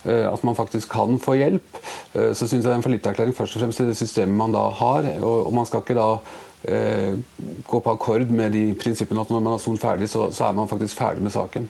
eh, 0.04 0.26
at 0.26 0.45
man 0.45 0.59
faktisk 0.59 0.90
kan 0.90 1.21
få 1.23 1.37
hjelp, 1.38 1.78
så 2.14 2.47
syns 2.47 2.52
jeg 2.52 2.64
det 2.66 2.73
er 2.73 2.81
en 2.81 2.87
fallitterklæring 2.87 3.35
først 3.35 3.57
og 3.57 3.64
fremst 3.64 3.83
til 3.83 3.90
det 3.90 3.97
systemet 3.99 4.37
man 4.37 4.54
da 4.54 4.69
har. 4.71 5.07
Og 5.23 5.52
man 5.54 5.66
skal 5.66 5.83
ikke 5.83 5.99
da 5.99 6.11
gå 7.69 7.81
på 7.81 7.93
akkord 7.93 8.31
med 8.33 8.54
de 8.57 8.71
prinsippene 8.81 9.21
at 9.21 9.31
når 9.31 9.43
man 9.43 9.52
har 9.52 9.61
sonet 9.61 9.83
ferdig, 9.83 10.09
så, 10.09 10.31
så 10.33 10.47
er 10.47 10.54
man 10.57 10.71
faktisk 10.71 10.97
ferdig 10.97 11.23
med 11.23 11.35
saken. 11.35 11.69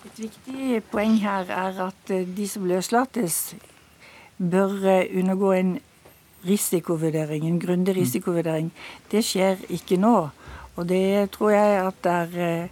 Et 0.00 0.22
viktig 0.24 0.78
poeng 0.88 1.18
her 1.20 1.50
er 1.52 1.76
at 1.84 2.12
eh, 2.12 2.24
de 2.24 2.46
som 2.48 2.64
løslates, 2.68 3.54
bør 4.40 4.72
eh, 4.88 5.10
undergå 5.20 5.52
en 5.52 5.74
risikovurdering, 6.46 7.46
en 7.46 7.60
grundig 7.60 7.94
mm. 7.94 8.00
risikovurdering. 8.00 8.70
Det 9.10 9.24
skjer 9.24 9.64
ikke 9.68 9.98
nå. 10.00 10.16
Og 10.76 10.88
det 10.88 11.30
tror 11.34 11.50
jeg 11.50 11.80
at 11.86 12.04
det 12.04 12.12
er 12.12 12.68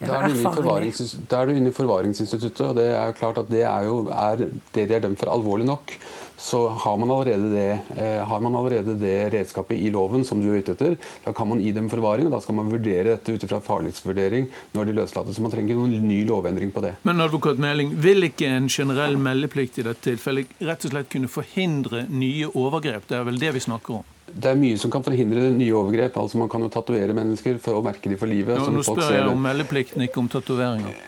erfaring 0.00 0.42
da 0.44 0.76
er, 0.76 1.12
da 1.30 1.40
er 1.40 1.48
du 1.48 1.56
inne 1.56 1.70
i 1.70 1.76
forvaringsinstituttet, 1.76 2.60
og 2.66 2.76
det 2.76 2.90
er 2.92 3.06
jo 3.06 3.16
klart 3.16 3.38
at 3.40 3.50
det 3.50 3.62
er 3.64 3.86
jo 3.86 4.00
er 4.12 4.42
det 4.42 4.50
de 4.74 4.94
er 4.94 5.00
dømt 5.00 5.18
for, 5.18 5.32
alvorlig 5.32 5.66
nok 5.66 5.94
så 6.36 6.68
har 6.68 6.96
man, 6.96 7.10
allerede 7.10 7.50
det, 7.50 7.78
eh, 7.96 8.24
har 8.28 8.40
man 8.40 8.56
allerede 8.56 8.94
det 8.94 9.30
redskapet 9.32 9.78
i 9.78 9.90
loven 9.90 10.24
som 10.24 10.42
du 10.42 10.50
er 10.52 10.60
ute 10.60 10.74
etter. 10.76 10.96
Da 11.24 11.32
kan 11.32 11.48
man 11.48 11.62
dem 11.74 11.88
forvaring, 11.90 12.26
og 12.26 12.32
da 12.36 12.40
skal 12.40 12.58
man 12.58 12.70
vurdere 12.70 13.16
dette 13.16 13.32
ut 13.32 13.46
fra 13.48 13.60
farlighetsvurdering 13.60 14.48
når 14.76 14.84
de 14.84 14.96
løslates. 15.00 15.36
Så 15.36 15.44
man 15.44 15.54
trenger 15.54 15.74
ikke 15.74 15.86
noen 15.86 16.08
ny 16.08 16.20
lovendring 16.28 16.72
på 16.72 16.84
det. 16.84 16.96
Men 17.08 17.24
advokat 17.24 17.58
Meling, 17.58 17.94
vil 18.00 18.28
ikke 18.28 18.50
en 18.52 18.68
generell 18.68 19.16
meldeplikt 19.16 19.80
i 19.80 19.86
dette 19.86 20.04
tilfellet 20.10 20.60
rett 20.60 20.84
og 20.84 20.92
slett 20.92 21.10
kunne 21.12 21.30
forhindre 21.32 22.04
nye 22.12 22.50
overgrep? 22.52 23.08
Det 23.08 23.16
er 23.18 23.26
vel 23.26 23.40
det 23.40 23.56
vi 23.56 23.64
snakker 23.64 24.00
om? 24.00 24.12
Det 24.26 24.50
er 24.50 24.58
mye 24.58 24.78
som 24.78 24.90
kan 24.92 25.04
forhindre 25.06 25.48
nye 25.54 25.74
overgrep. 25.74 26.16
altså 26.20 26.38
Man 26.38 26.50
kan 26.52 26.60
jo 26.60 26.68
tatovere 26.68 27.14
mennesker 27.16 27.60
for 27.62 27.78
å 27.78 27.84
merke 27.84 28.10
dem 28.10 28.18
for 28.20 28.28
livet. 28.28 28.58
Ja, 28.58 28.72
nå 28.72 28.82
spør 28.84 29.14
jeg 29.14 29.28
om 29.30 29.40
meldeplikten, 29.40 30.04
ikke 30.04 30.20
om 30.20 30.28
tatoveringer. 30.28 30.98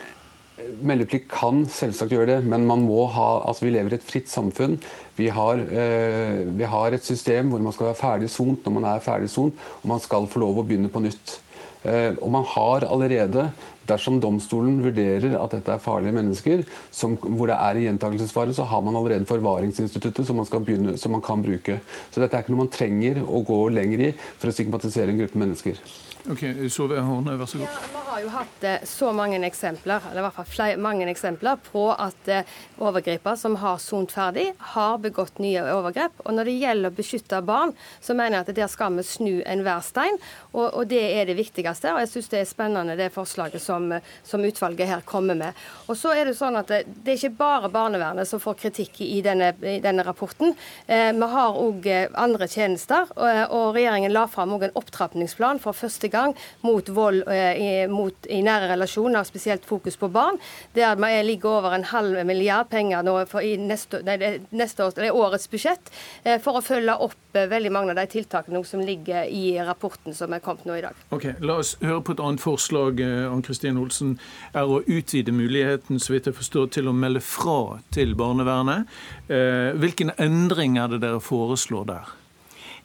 Meldeplikt 0.59 1.29
kan 1.31 1.65
selvsagt 1.71 2.13
gjøre 2.15 2.29
det, 2.33 2.39
men 2.47 2.67
man 2.69 2.83
må 2.87 3.05
ha, 3.15 3.29
altså 3.49 3.67
vi 3.67 3.73
lever 3.75 3.95
i 3.95 3.99
et 3.99 4.07
fritt 4.07 4.31
samfunn. 4.31 4.77
Vi 5.19 5.29
har, 5.35 5.59
eh, 5.59 6.45
vi 6.47 6.67
har 6.67 6.95
et 6.95 7.05
system 7.05 7.51
hvor 7.53 7.63
man 7.63 7.75
skal 7.75 7.91
være 7.91 8.01
ferdig 8.01 8.31
sont 8.31 8.67
når 8.67 8.75
man 8.75 8.89
er 8.91 9.05
ferdig 9.05 9.31
sont, 9.33 9.55
og 9.83 9.87
man 9.91 10.03
skal 10.03 10.29
få 10.31 10.43
lov 10.43 10.61
å 10.61 10.67
begynne 10.67 10.91
på 10.93 11.03
nytt. 11.05 11.39
Eh, 11.87 12.15
og 12.19 12.31
man 12.35 12.47
har 12.55 12.87
allerede, 12.91 13.49
dersom 13.89 14.21
domstolen 14.23 14.81
vurderer 14.85 15.37
at 15.39 15.57
dette 15.57 15.75
er 15.75 15.83
farlige 15.83 16.17
mennesker, 16.17 16.65
som, 16.95 17.17
hvor 17.19 17.51
det 17.51 17.59
er 17.59 17.83
gjentakelsesfare, 17.87 18.57
så 18.57 18.67
har 18.69 18.85
man 18.85 18.99
allerede 18.99 19.29
forvaringsinstituttet 19.29 20.29
som 20.29 20.41
man, 20.41 20.49
begynne, 20.59 20.99
som 21.01 21.15
man 21.17 21.25
kan 21.25 21.45
bruke. 21.45 21.81
Så 22.11 22.23
dette 22.23 22.37
er 22.37 22.45
ikke 22.45 22.55
noe 22.55 22.67
man 22.67 22.75
trenger 22.75 23.23
å 23.25 23.43
gå 23.47 23.63
lenger 23.75 24.11
i 24.11 24.13
for 24.19 24.51
å 24.51 24.55
stigmatisere 24.55 25.15
en 25.15 25.25
gruppe 25.25 25.41
mennesker. 25.41 25.83
Ok, 26.29 26.43
Sove 26.69 26.99
Horne, 27.01 27.37
vær 27.39 27.49
så 27.49 27.61
god. 27.61 27.69
Ja, 27.71 27.89
vi 27.89 28.01
har 28.11 28.21
jo 28.21 28.31
hatt 28.35 28.65
eh, 28.67 28.83
så 28.85 29.13
mange 29.17 29.39
eksempler 29.47 30.03
eller 30.11 30.21
i 30.21 30.25
hvert 30.27 30.37
fall 30.37 30.49
flere, 30.51 30.81
mange 30.83 31.07
eksempler 31.09 31.61
på 31.71 31.85
at 31.95 32.29
eh, 32.33 32.57
overgripere 32.85 33.39
som 33.39 33.55
har 33.63 33.79
sont 33.81 34.11
ferdig, 34.13 34.51
har 34.75 34.99
begått 35.01 35.39
nye 35.41 35.63
overgrep. 35.73 36.19
Og 36.27 36.35
Når 36.37 36.51
det 36.51 36.57
gjelder 36.59 36.93
å 36.93 36.97
beskytte 36.99 37.41
barn, 37.47 37.73
så 38.05 38.17
mener 38.19 38.39
jeg 38.39 38.49
at 38.49 38.59
der 38.59 38.73
skal 38.73 38.99
vi 38.99 39.05
snu 39.07 39.31
enhver 39.47 39.81
stein. 39.87 40.19
Og, 40.53 40.67
og, 40.67 40.83
det 40.91 41.05
er 41.15 41.31
det 41.31 41.39
viktigste. 41.39 41.95
og 41.95 42.03
Jeg 42.03 42.11
syns 42.13 42.31
det 42.35 42.43
er 42.43 42.51
spennende 42.51 42.99
det 42.99 43.09
forslaget 43.15 43.63
som, 43.63 43.78
som, 43.79 44.45
utvalget 44.49 44.89
her 44.89 45.05
kommer 45.07 45.39
med. 45.39 45.57
Og 45.87 45.97
så 45.99 46.15
er 46.15 46.29
Det 46.29 46.37
sånn 46.37 46.59
at 46.61 46.69
det, 46.69 46.83
det 47.05 47.15
er 47.15 47.21
ikke 47.21 47.39
bare 47.39 47.71
barnevernet 47.73 48.29
som 48.29 48.41
får 48.43 48.59
kritikk 48.61 49.01
i 49.05 49.21
denne, 49.25 49.53
i 49.63 49.79
denne 49.85 50.05
rapporten. 50.05 50.55
Eh, 50.87 51.13
vi 51.17 51.29
har 51.33 51.57
òg 51.57 51.87
eh, 51.89 52.09
andre 52.19 52.49
tjenester, 52.51 53.09
og, 53.17 53.55
og 53.55 53.77
regjeringen 53.77 54.13
la 54.13 54.27
fram 54.31 54.57
en 54.59 54.77
opptrappingsplan 54.79 55.61
for 55.63 55.77
første 55.77 56.11
gang 56.13 56.35
mot 56.67 56.89
vold 56.95 57.25
eh, 57.31 57.59
i, 57.59 57.71
mot, 57.91 58.29
i 58.29 58.41
nære 58.45 58.73
relasjoner, 58.73 59.27
spesielt 59.29 59.67
fokus 59.69 59.97
på 59.97 60.11
barn. 60.13 60.39
Der 60.75 60.97
vi 60.99 61.23
ligger 61.23 61.59
over 61.59 61.77
en 61.77 61.85
halv 61.85 62.25
milliard 62.27 62.69
penger 62.71 63.05
nå 63.07 63.17
for 63.31 63.45
i 63.45 63.57
neste, 63.61 64.03
nei, 64.07 64.39
neste 64.51 64.87
års, 64.87 64.99
årets 64.99 65.49
budsjett 65.51 65.93
eh, 66.25 66.39
for 66.43 66.59
å 66.59 66.65
følge 66.65 66.97
opp 67.09 67.39
eh, 67.39 67.49
veldig 67.51 67.73
mange 67.75 67.95
av 67.95 68.01
de 68.01 68.07
tiltakene 68.19 68.63
som 68.67 68.83
ligger 68.85 69.29
i 69.31 69.57
rapporten 69.65 70.17
som 70.17 70.33
er 70.35 70.43
kommet 70.45 70.67
nå 70.69 70.79
i 70.79 70.85
dag. 70.85 71.05
Ok, 71.15 71.31
La 71.45 71.59
oss 71.63 71.77
høre 71.83 72.03
på 72.05 72.17
et 72.17 72.23
annet 72.25 72.43
forslag 72.43 73.03
Ann 73.03 73.45
Kristin 73.69 73.83
Olsen, 73.83 74.15
er 74.55 74.65
å 74.69 74.81
utvide 74.87 75.33
muligheten 75.33 76.01
så 76.01 76.15
vidt 76.15 76.27
jeg 76.27 76.37
forstår, 76.39 76.71
til 76.73 76.89
å 76.89 76.97
melde 76.97 77.21
fra 77.21 77.81
til 77.95 78.15
barnevernet. 78.19 78.89
Hvilken 79.29 80.15
endring 80.19 80.79
er 80.79 80.89
det 80.89 81.03
dere 81.05 81.21
foreslår 81.21 81.85
der? 81.89 82.17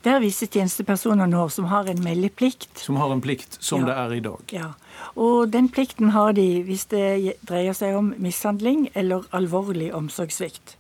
Det 0.03 0.11
er 0.11 0.19
visse 0.19 0.49
tjenestepersoner 0.51 1.29
nå 1.31 1.45
som 1.53 1.69
har 1.71 1.87
en 1.87 2.01
meldeplikt. 2.03 2.75
Som 2.75 2.97
har 2.99 3.13
en 3.13 3.21
plikt, 3.23 3.55
som 3.63 3.85
ja. 3.85 3.87
det 3.87 3.93
er 4.01 4.15
i 4.17 4.23
dag. 4.25 4.51
Ja. 4.51 4.69
Og 5.15 5.53
den 5.53 5.69
plikten 5.71 6.11
har 6.11 6.35
de 6.35 6.47
hvis 6.67 6.89
det 6.91 7.37
dreier 7.47 7.75
seg 7.77 7.95
om 7.95 8.11
mishandling 8.19 8.89
eller 8.99 9.23
alvorlig 9.31 9.93
omsorgssvikt. 9.95 10.75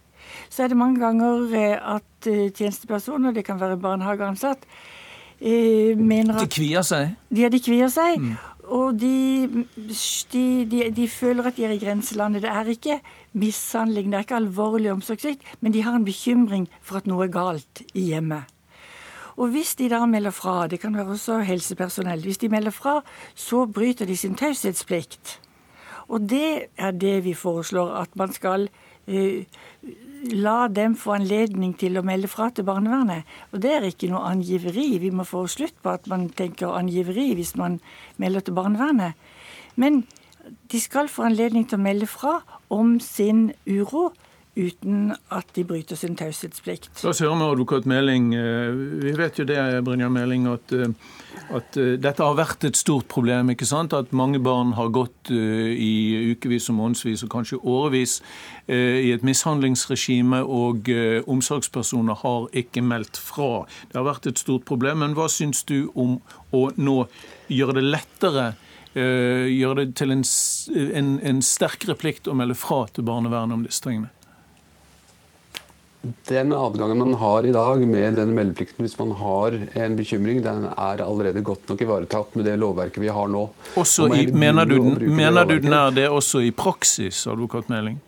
Så 0.51 0.65
er 0.65 0.73
det 0.73 0.77
mange 0.77 0.99
ganger 0.99 1.55
eh, 1.55 1.95
at 1.95 2.27
eh, 2.27 2.49
tjenestepersoner, 2.51 3.31
det 3.31 3.45
kan 3.47 3.61
være 3.61 3.79
barnehageansatt, 3.79 4.67
eh, 5.39 5.95
mener 5.95 6.35
at 6.35 6.43
De 6.43 6.59
kvier 6.59 6.83
seg? 6.83 7.15
Ja, 7.31 7.47
de 7.53 7.63
kvier 7.63 7.93
seg. 7.93 8.19
Mm. 8.19 8.35
Og 8.63 8.95
de, 8.95 9.65
de, 10.31 10.43
de, 10.71 10.91
de, 10.95 11.07
føler 11.09 11.49
at 11.49 11.57
de 11.57 11.65
er 11.65 11.75
i 11.75 11.81
grenselandet. 11.81 12.45
Det 12.45 12.51
er 12.51 12.71
ikke 12.71 12.99
mishandling, 13.33 14.11
det 14.11 14.17
er 14.17 14.25
ikke 14.27 14.39
alvorlig 14.39 14.91
omsorgssvikt, 14.91 15.43
men 15.59 15.73
de 15.73 15.83
har 15.83 15.97
en 15.99 16.05
bekymring 16.05 16.69
for 16.81 17.01
at 17.01 17.07
noe 17.09 17.25
er 17.27 17.33
galt 17.33 17.83
i 17.93 18.07
hjemmet. 18.13 18.47
Og 19.35 19.49
hvis 19.49 19.73
de 19.75 19.89
da 19.89 20.05
melder 20.05 20.31
fra, 20.31 20.67
det 20.67 20.79
kan 20.79 20.95
være 20.95 21.15
også 21.15 21.39
helsepersonell, 21.43 22.21
hvis 22.21 22.37
de 22.37 22.49
melder 22.53 22.71
fra, 22.71 23.01
så 23.35 23.65
bryter 23.65 24.05
de 24.05 24.17
sin 24.17 24.35
taushetsplikt. 24.35 25.39
Og 26.07 26.29
det 26.29 26.69
er 26.77 26.91
det 26.91 27.23
vi 27.25 27.33
foreslår, 27.33 27.95
at 28.03 28.15
man 28.15 28.33
skal 28.33 28.69
uh, 29.07 29.43
la 30.31 30.67
dem 30.71 30.95
få 30.95 31.17
anledning 31.17 31.73
til 31.79 31.97
å 31.99 32.03
melde 32.05 32.29
fra 32.31 32.49
til 32.53 32.65
barnevernet. 32.67 33.27
Og 33.51 33.61
det 33.63 33.71
er 33.75 33.87
ikke 33.87 34.09
noe 34.11 34.23
angiveri. 34.29 34.97
Vi 35.03 35.11
må 35.11 35.25
få 35.27 35.45
slutt 35.51 35.75
på 35.83 35.93
at 35.93 36.07
man 36.11 36.29
tenker 36.31 36.75
angiveri 36.77 37.33
hvis 37.37 37.55
man 37.59 37.79
melder 38.21 38.45
til 38.45 38.57
barnevernet. 38.57 39.17
Men 39.75 40.03
de 40.71 40.79
skal 40.81 41.11
få 41.11 41.27
anledning 41.27 41.67
til 41.67 41.79
å 41.79 41.83
melde 41.83 42.09
fra 42.09 42.39
om 42.73 42.97
sin 43.03 43.51
uro 43.67 44.11
uten 44.55 45.13
at 45.33 45.49
de 45.55 45.63
bryter 45.65 45.97
sin 45.97 46.15
taushetsplikt. 46.17 46.91
La 47.01 47.11
oss 47.11 47.21
høre 47.23 47.35
med 47.39 47.55
advokat 47.55 47.87
Meling. 47.89 48.33
Eh, 48.37 48.75
vi 49.01 49.13
vet 49.17 49.39
jo 49.39 49.45
det, 49.49 49.57
Brynjar 49.85 50.11
Meling, 50.13 50.45
at, 50.51 50.73
eh, 50.77 50.93
at, 51.49 51.77
eh, 51.77 51.95
dette 51.97 52.21
har 52.21 52.37
vært 52.37 52.63
et 52.63 52.77
stort 52.77 53.07
problem. 53.07 53.49
ikke 53.49 53.65
sant? 53.65 53.93
At 53.93 54.11
mange 54.11 54.39
barn 54.39 54.73
har 54.73 54.89
gått 54.89 55.31
i 55.31 56.35
ukevis 56.35 56.69
og 56.69 56.75
månedsvis 56.75 57.23
og 57.23 57.29
kanskje 57.29 57.59
årevis 57.63 58.21
i 58.67 59.11
et 59.11 59.23
mishandlingsregime, 59.23 60.43
og 60.43 60.89
omsorgspersoner 61.27 62.15
har 62.15 62.47
ikke 62.53 62.81
meldt 62.81 63.17
fra. 63.17 63.65
Det 63.91 63.95
har 63.95 64.03
vært 64.03 64.27
et 64.27 64.39
stort 64.39 64.65
problem. 64.65 64.99
Men 64.99 65.15
hva 65.15 65.27
syns 65.29 65.63
du 65.65 65.89
om 65.95 66.21
å 66.53 66.71
nå 66.77 67.07
gjøre 67.49 67.73
det 67.73 67.83
lettere? 67.83 68.55
Gjøre 68.93 69.85
det 69.85 69.95
til 69.95 70.11
en, 70.11 70.23
en, 70.93 71.19
en 71.23 71.41
sterkere 71.41 71.95
plikt 71.95 72.27
å 72.27 72.35
melde 72.35 72.55
fra 72.55 72.85
til 72.93 73.03
barnevernet 73.03 73.53
om 73.53 73.63
disse 73.63 73.81
tingene? 73.81 74.09
Den 76.27 76.51
adgangen 76.51 76.99
man 76.99 77.13
har 77.15 77.45
i 77.47 77.51
dag 77.55 77.83
med 77.87 78.17
den 78.19 78.33
meldeplikten 78.35 78.83
hvis 78.83 78.97
man 78.99 79.13
har 79.15 79.55
en 79.79 79.93
bekymring, 79.95 80.41
den 80.43 80.65
er 80.73 81.03
allerede 81.05 81.43
godt 81.45 81.69
nok 81.71 81.83
ivaretatt 81.85 82.35
med 82.35 82.49
det 82.49 82.57
lovverket 82.59 82.99
vi 83.05 83.11
har 83.13 83.29
nå. 83.31 83.45
I, 84.11 84.25
mener 84.35 84.67
du, 84.67 84.81
mener 85.07 85.47
du 85.47 85.55
den 85.63 85.75
er 85.77 85.95
det 85.95 86.09
også 86.11 86.43
i 86.43 86.51
praksis, 86.51 87.23
advokat 87.31 87.71
Meling? 87.71 88.01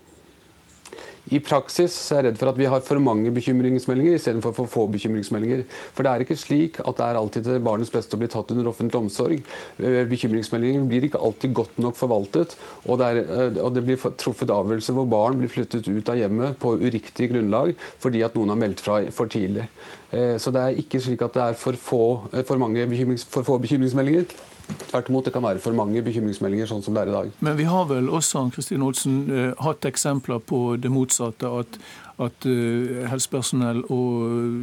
I 1.33 1.39
praksis 1.41 1.93
er 2.13 2.19
jeg 2.19 2.25
redd 2.27 2.37
for 2.37 2.51
at 2.51 2.59
vi 2.59 2.67
har 2.69 2.83
for 2.85 3.01
mange 3.01 3.31
bekymringsmeldinger 3.33 4.19
istedenfor 4.19 4.53
for 4.53 4.69
få 4.69 4.83
bekymringsmeldinger. 4.93 5.63
For 5.97 6.05
det 6.05 6.11
er 6.11 6.25
ikke 6.25 6.37
slik 6.37 6.77
at 6.83 6.99
det 6.99 7.07
er 7.07 7.17
alltid 7.17 7.47
til 7.47 7.63
barnets 7.65 7.93
beste 7.93 8.13
å 8.13 8.21
bli 8.21 8.29
tatt 8.29 8.53
under 8.53 8.69
offentlig 8.69 8.99
omsorg. 8.99 9.41
Eh, 9.81 10.03
bekymringsmeldinger 10.11 10.85
blir 10.89 11.07
ikke 11.09 11.21
alltid 11.25 11.55
godt 11.57 11.81
nok 11.81 11.97
forvaltet, 11.97 12.53
og 12.85 13.01
det, 13.01 13.09
er, 13.09 13.21
eh, 13.25 13.59
og 13.63 13.73
det 13.73 13.85
blir 13.87 14.01
truffet 14.21 14.53
avgjørelser 14.53 14.97
hvor 14.97 15.09
barn 15.09 15.41
blir 15.41 15.49
flyttet 15.49 15.89
ut 15.89 16.13
av 16.13 16.21
hjemmet 16.21 16.59
på 16.61 16.75
uriktig 16.83 17.31
grunnlag 17.33 17.73
fordi 18.03 18.21
at 18.25 18.37
noen 18.37 18.53
har 18.53 18.61
meldt 18.61 18.85
fra 18.85 19.01
for 19.15 19.31
tidlig. 19.31 19.65
Eh, 20.13 20.35
så 20.41 20.53
det 20.53 20.61
er 20.61 20.83
ikke 20.83 21.01
slik 21.01 21.25
at 21.25 21.33
det 21.33 21.47
er 21.47 21.57
for 21.57 21.79
få, 21.79 22.03
for 22.45 22.61
mange 22.61 22.85
bekymrings, 22.91 23.25
for 23.25 23.47
få 23.47 23.57
bekymringsmeldinger. 23.65 24.29
Tvert 24.65 25.09
imot, 25.09 25.25
det 25.27 25.33
kan 25.35 25.43
være 25.45 25.61
for 25.63 25.75
mange 25.77 26.01
bekymringsmeldinger 26.05 26.69
sånn 26.69 26.81
som 26.85 26.95
det 26.95 27.05
er 27.05 27.11
i 27.11 27.15
dag. 27.15 27.35
Men 27.45 27.59
vi 27.59 27.67
har 27.69 27.85
vel 27.89 28.09
også 28.09 28.47
Kristin 28.55 28.85
Olsen, 28.85 29.21
eh, 29.29 29.53
hatt 29.61 29.85
eksempler 29.85 30.41
på 30.41 30.63
det 30.81 30.91
motsatte. 30.93 31.51
At, 31.61 31.79
at 32.15 32.45
uh, 32.47 33.01
helsepersonell 33.11 33.81
og, 33.91 34.53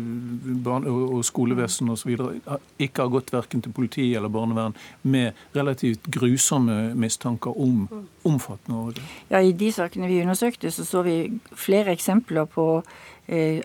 barn, 0.65 0.87
og, 0.89 1.19
og 1.19 1.25
skolevesen 1.29 1.91
osv. 1.93 2.15
ikke 2.81 3.05
har 3.05 3.13
gått 3.13 3.33
verken 3.35 3.61
til 3.61 3.75
politi 3.77 4.07
eller 4.17 4.33
barnevern 4.33 4.73
med 5.03 5.37
relativt 5.53 6.09
grusomme 6.09 6.95
mistanker 6.97 7.53
om 7.53 7.85
omfattende 8.25 8.79
overgrep. 8.79 9.13
Ja, 9.29 9.43
I 9.43 9.53
de 9.53 9.69
sakene 9.75 10.09
vi 10.09 10.23
undersøkte, 10.25 10.73
så 10.73 10.87
så 10.89 11.05
vi 11.05 11.17
flere 11.53 11.93
eksempler 11.93 12.49
på 12.49 12.67
eh, 12.81 13.12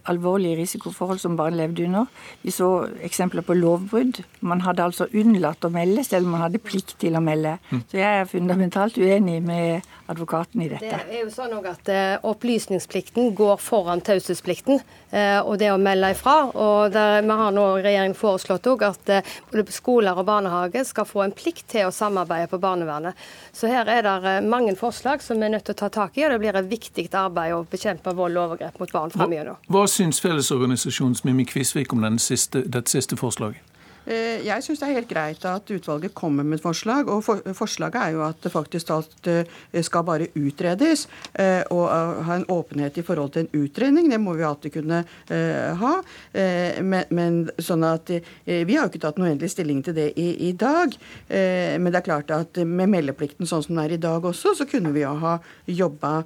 alvorlige 0.07 0.55
risikoforhold 0.59 1.19
som 1.19 1.35
barn 1.35 1.57
levde 1.57 1.83
under. 1.87 2.05
Vi 2.41 2.51
så 2.53 2.87
eksempler 3.03 3.43
på 3.43 3.55
lovbrudd. 3.57 4.21
Man 4.39 4.61
hadde 4.63 4.85
altså 4.85 5.07
unnlatt 5.11 5.65
å 5.65 5.71
melde 5.73 6.05
selv 6.05 6.27
om 6.27 6.35
man 6.37 6.45
hadde 6.45 6.61
plikt 6.63 6.95
til 7.01 7.17
å 7.17 7.23
melde. 7.23 7.57
Mm. 7.71 7.81
Så 7.89 7.99
jeg 7.99 8.21
er 8.21 8.29
fundamentalt 8.29 8.99
uenig 9.01 9.41
med 9.43 9.87
advokaten 10.07 10.61
i 10.61 10.69
dette. 10.71 10.99
Det 11.07 11.17
er 11.17 11.25
jo 11.25 11.31
sånn 11.33 11.55
at 11.67 11.89
uh, 11.91 12.27
Opplysningsplikten 12.29 13.33
går 13.35 13.59
foran 13.61 14.01
taushetsplikten 14.05 14.79
uh, 14.79 15.41
og 15.43 15.57
det 15.59 15.71
å 15.73 15.79
melde 15.81 16.13
ifra. 16.15 16.35
og 16.53 16.93
der, 16.93 17.21
Vi 17.25 17.37
har 17.41 17.55
nå 17.55 17.65
regjeringen 17.81 18.17
foreslått 18.17 18.69
at 18.87 19.11
uh, 19.11 19.35
både 19.51 19.75
skoler 19.75 20.17
og 20.17 20.27
barnehage 20.29 20.85
skal 20.87 21.07
få 21.07 21.25
en 21.25 21.35
plikt 21.35 21.67
til 21.73 21.89
å 21.89 21.95
samarbeide 21.95 22.49
på 22.51 22.61
barnevernet. 22.61 23.17
Så 23.51 23.71
her 23.71 23.89
er 23.91 24.05
det 24.05 24.37
mange 24.47 24.75
forslag 24.79 25.23
som 25.23 25.39
vi 25.39 25.47
er 25.47 25.55
nødt 25.57 25.67
til 25.67 25.75
å 25.75 25.81
ta 25.83 25.89
tak 25.89 26.17
i, 26.17 26.25
og 26.25 26.35
det 26.35 26.41
blir 26.43 26.59
et 26.59 26.71
viktig 26.71 27.07
arbeid 27.17 27.55
å 27.55 27.65
bekjempe 27.67 28.15
vold 28.15 28.37
og 28.37 28.51
overgrep 28.51 28.79
mot 28.79 28.93
barn 28.93 29.13
framover. 29.13 29.46
Hva, 29.47 29.57
hva 29.73 29.87
syns 29.91 30.21
Fellesorganisasjonens 30.23 31.23
Mimmi 31.27 31.47
Kvisvik 31.47 31.93
om 31.93 32.05
siste, 32.19 32.65
dette 32.67 32.91
siste 32.91 33.17
forslaget? 33.19 33.63
Eh, 34.07 34.39
jeg 34.47 34.63
syns 34.63 34.79
det 34.79 34.87
er 34.87 34.95
helt 35.01 35.09
greit 35.09 35.45
at 35.49 35.71
utvalget 35.73 36.13
kommer 36.15 36.45
med 36.47 36.61
et 36.61 36.63
forslag. 36.63 37.09
Og 37.11 37.23
for, 37.25 37.41
forslaget 37.57 37.99
er 37.99 38.13
jo 38.15 38.23
at 38.23 38.39
det 38.43 38.51
faktisk 38.53 38.91
alt 38.95 39.27
eh, 39.27 39.57
skal 39.83 40.05
bare 40.07 40.29
utredes. 40.39 41.07
Eh, 41.35 41.61
og 41.75 41.89
ha 42.27 42.37
en 42.37 42.47
åpenhet 42.51 42.97
i 42.97 43.03
forhold 43.03 43.33
til 43.35 43.45
en 43.45 43.65
utredning. 43.65 44.07
Det 44.11 44.21
må 44.21 44.37
vi 44.37 44.47
alltid 44.47 44.77
kunne 44.77 45.03
ha. 45.27 45.91
Men, 46.33 47.03
men 47.13 47.35
sånn 47.61 47.83
at 47.85 48.09
Vi 48.45 48.75
har 48.75 48.85
jo 48.85 48.89
ikke 48.89 49.01
tatt 49.03 49.19
noe 49.19 49.29
endelig 49.31 49.51
stilling 49.53 49.81
til 49.83 49.95
det 49.97 50.07
i, 50.19 50.27
i, 50.47 50.51
dag. 50.57 50.93
Men 51.29 51.89
det 51.91 51.99
er 51.99 52.05
klart 52.05 52.31
at 52.33 52.59
med 52.63 52.91
meldeplikten 52.91 53.49
sånn 53.49 53.63
som 53.65 53.75
den 53.75 53.83
er 53.83 53.95
i 53.95 54.01
dag 54.01 54.25
også, 54.25 54.55
så 54.57 54.67
kunne 54.69 54.93
vi 54.95 55.03
jo 55.03 55.13
ha 55.21 55.37
jobba 55.67 56.21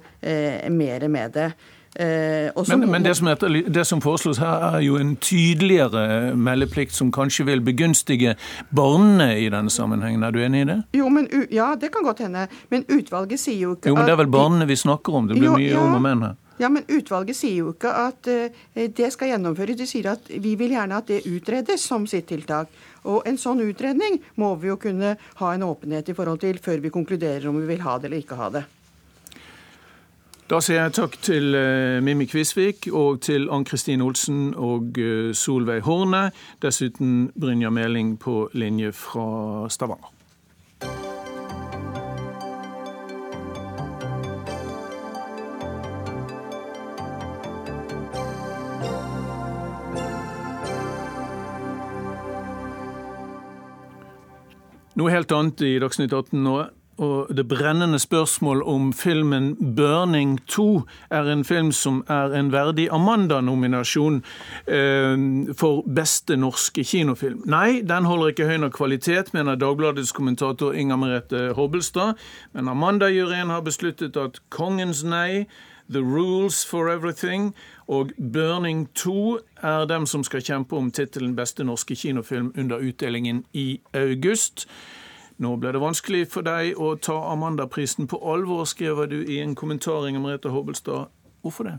mer 0.70 1.08
med 1.12 1.34
det. 1.36 1.50
Eh, 1.94 2.62
men, 2.68 2.90
men 2.90 3.02
det, 3.02 3.14
som 3.14 3.28
det, 3.66 3.84
som 3.84 4.00
foreslås 4.00 4.38
her, 4.40 4.76
er 4.76 4.84
jo 4.86 4.96
en 4.96 5.16
tydeligere 5.20 6.32
meldeplikt 6.36 6.94
som 6.96 7.12
kanskje 7.12 7.44
vil 7.50 7.60
begunstige 7.64 8.36
barna 8.70 9.32
i 9.36 9.50
denne 9.52 9.70
sammenhengen. 9.70 10.24
Er 10.24 10.32
du 10.32 10.40
enig 10.40 10.64
i 10.64 10.70
det? 10.72 10.78
Jo, 10.96 11.10
men, 11.12 11.28
Ja, 11.52 11.74
det 11.76 11.92
kan 11.92 12.04
godt 12.04 12.24
hende. 12.24 12.46
Men 12.70 12.86
utvalget 12.88 13.40
sier 13.40 13.58
jo 13.60 13.74
ikke 13.76 13.90
Jo, 13.90 13.96
men 13.96 14.06
Det 14.06 14.14
er 14.14 14.22
vel 14.22 14.32
barna 14.32 14.64
vi 14.64 14.76
snakker 14.76 15.14
om? 15.14 15.28
Det 15.28 15.36
blir 15.36 15.50
jo, 15.50 15.58
mye 15.58 15.68
ja, 15.74 15.82
om 15.82 15.98
og 15.98 16.02
men 16.02 16.24
her. 16.28 16.38
Ja, 16.60 16.68
men 16.68 16.84
Utvalget 16.86 17.36
sier 17.36 17.56
jo 17.64 17.72
ikke 17.72 17.90
at 17.90 18.28
uh, 18.28 18.60
det 18.76 19.08
skal 19.14 19.32
gjennomføres. 19.32 19.76
De 19.80 19.86
sier 19.88 20.12
at 20.12 20.28
vi 20.30 20.54
vil 20.60 20.76
gjerne 20.76 21.00
at 21.00 21.08
det 21.10 21.24
utredes 21.26 21.82
som 21.82 22.04
sitt 22.06 22.28
tiltak. 22.30 22.70
Og 23.08 23.26
en 23.26 23.38
sånn 23.40 23.64
utredning 23.64 24.20
må 24.38 24.52
vi 24.60 24.70
jo 24.70 24.76
kunne 24.80 25.16
ha 25.40 25.54
en 25.54 25.66
åpenhet 25.66 26.12
i 26.12 26.14
forhold 26.14 26.42
til 26.44 26.60
før 26.62 26.84
vi 26.84 26.92
konkluderer 26.94 27.48
om 27.50 27.58
vi 27.58 27.66
vil 27.72 27.82
ha 27.82 27.96
det 27.98 28.10
eller 28.10 28.22
ikke 28.22 28.38
ha 28.38 28.52
det. 28.54 28.62
Da 30.50 30.58
sier 30.60 30.82
jeg 30.82 30.92
takk 30.98 31.14
til 31.22 31.54
uh, 31.54 32.02
Mimmi 32.04 32.26
Kvisvik 32.28 32.88
og 32.92 33.22
til 33.24 33.46
Ann-Kristin 33.50 34.02
Olsen 34.02 34.50
og 34.58 34.98
uh, 34.98 35.30
Solveig 35.32 35.84
Horne. 35.86 36.30
Dessuten 36.62 37.30
Brynja 37.40 37.70
Meling 37.70 38.18
på 38.20 38.50
linje 38.52 38.92
fra 38.92 39.68
Stavanger. 39.72 40.10
Noe 54.92 55.08
helt 55.14 55.32
annet 55.32 55.62
i 55.64 55.76
Dagsnytt 55.80 56.12
18 56.12 56.42
nå 56.44 56.56
og 56.98 57.36
det 57.36 57.48
brennende 57.48 57.98
spørsmål 57.98 58.62
om 58.62 58.92
filmen 58.92 59.56
'Burning 59.56 60.38
2' 60.50 60.82
er 61.10 61.22
en 61.32 61.44
film 61.44 61.72
som 61.72 62.04
er 62.08 62.34
en 62.34 62.52
verdig 62.52 62.88
Amanda-nominasjon 62.92 64.24
eh, 64.68 65.16
for 65.56 65.82
beste 65.94 66.36
norske 66.36 66.84
kinofilm. 66.84 67.42
Nei, 67.46 67.80
den 67.80 68.04
holder 68.04 68.26
ikke 68.28 68.46
høy 68.46 68.56
nok 68.56 68.72
kvalitet, 68.72 69.34
mener 69.34 69.54
Dagbladets 69.54 70.12
kommentator 70.12 70.72
Inger 70.72 70.96
Merete 70.96 71.52
Hobbelstad. 71.54 72.14
Men 72.52 72.68
Amanda-juryen 72.68 73.50
har 73.50 73.60
besluttet 73.60 74.16
at 74.16 74.40
'Kongens 74.50 75.04
nei', 75.04 75.46
'The 75.90 76.00
Rules 76.00 76.66
for 76.66 76.88
Everything' 76.90 77.54
og 77.88 78.10
'Burning 78.18 78.88
2' 78.98 79.38
er 79.62 79.84
dem 79.84 80.06
som 80.06 80.24
skal 80.24 80.42
kjempe 80.42 80.76
om 80.76 80.90
tittelen 80.90 81.36
beste 81.36 81.64
norske 81.64 81.94
kinofilm 81.94 82.52
under 82.58 82.76
utdelingen 82.76 83.44
i 83.52 83.80
august. 83.94 84.68
Nå 85.42 85.56
ble 85.58 85.72
det 85.74 85.80
vanskelig 85.82 86.26
for 86.30 86.46
deg 86.46 86.78
å 86.78 86.92
ta 87.02 87.16
Amanda-prisen 87.32 88.06
på 88.10 88.20
alvor, 88.30 88.62
skriver 88.68 89.08
du 89.10 89.16
i 89.24 89.40
en 89.42 89.56
kommentar, 89.58 90.06
Inger 90.06 90.22
Merete 90.22 90.52
Hobbelstad. 90.54 91.10
Hvorfor 91.42 91.66
det? 91.66 91.78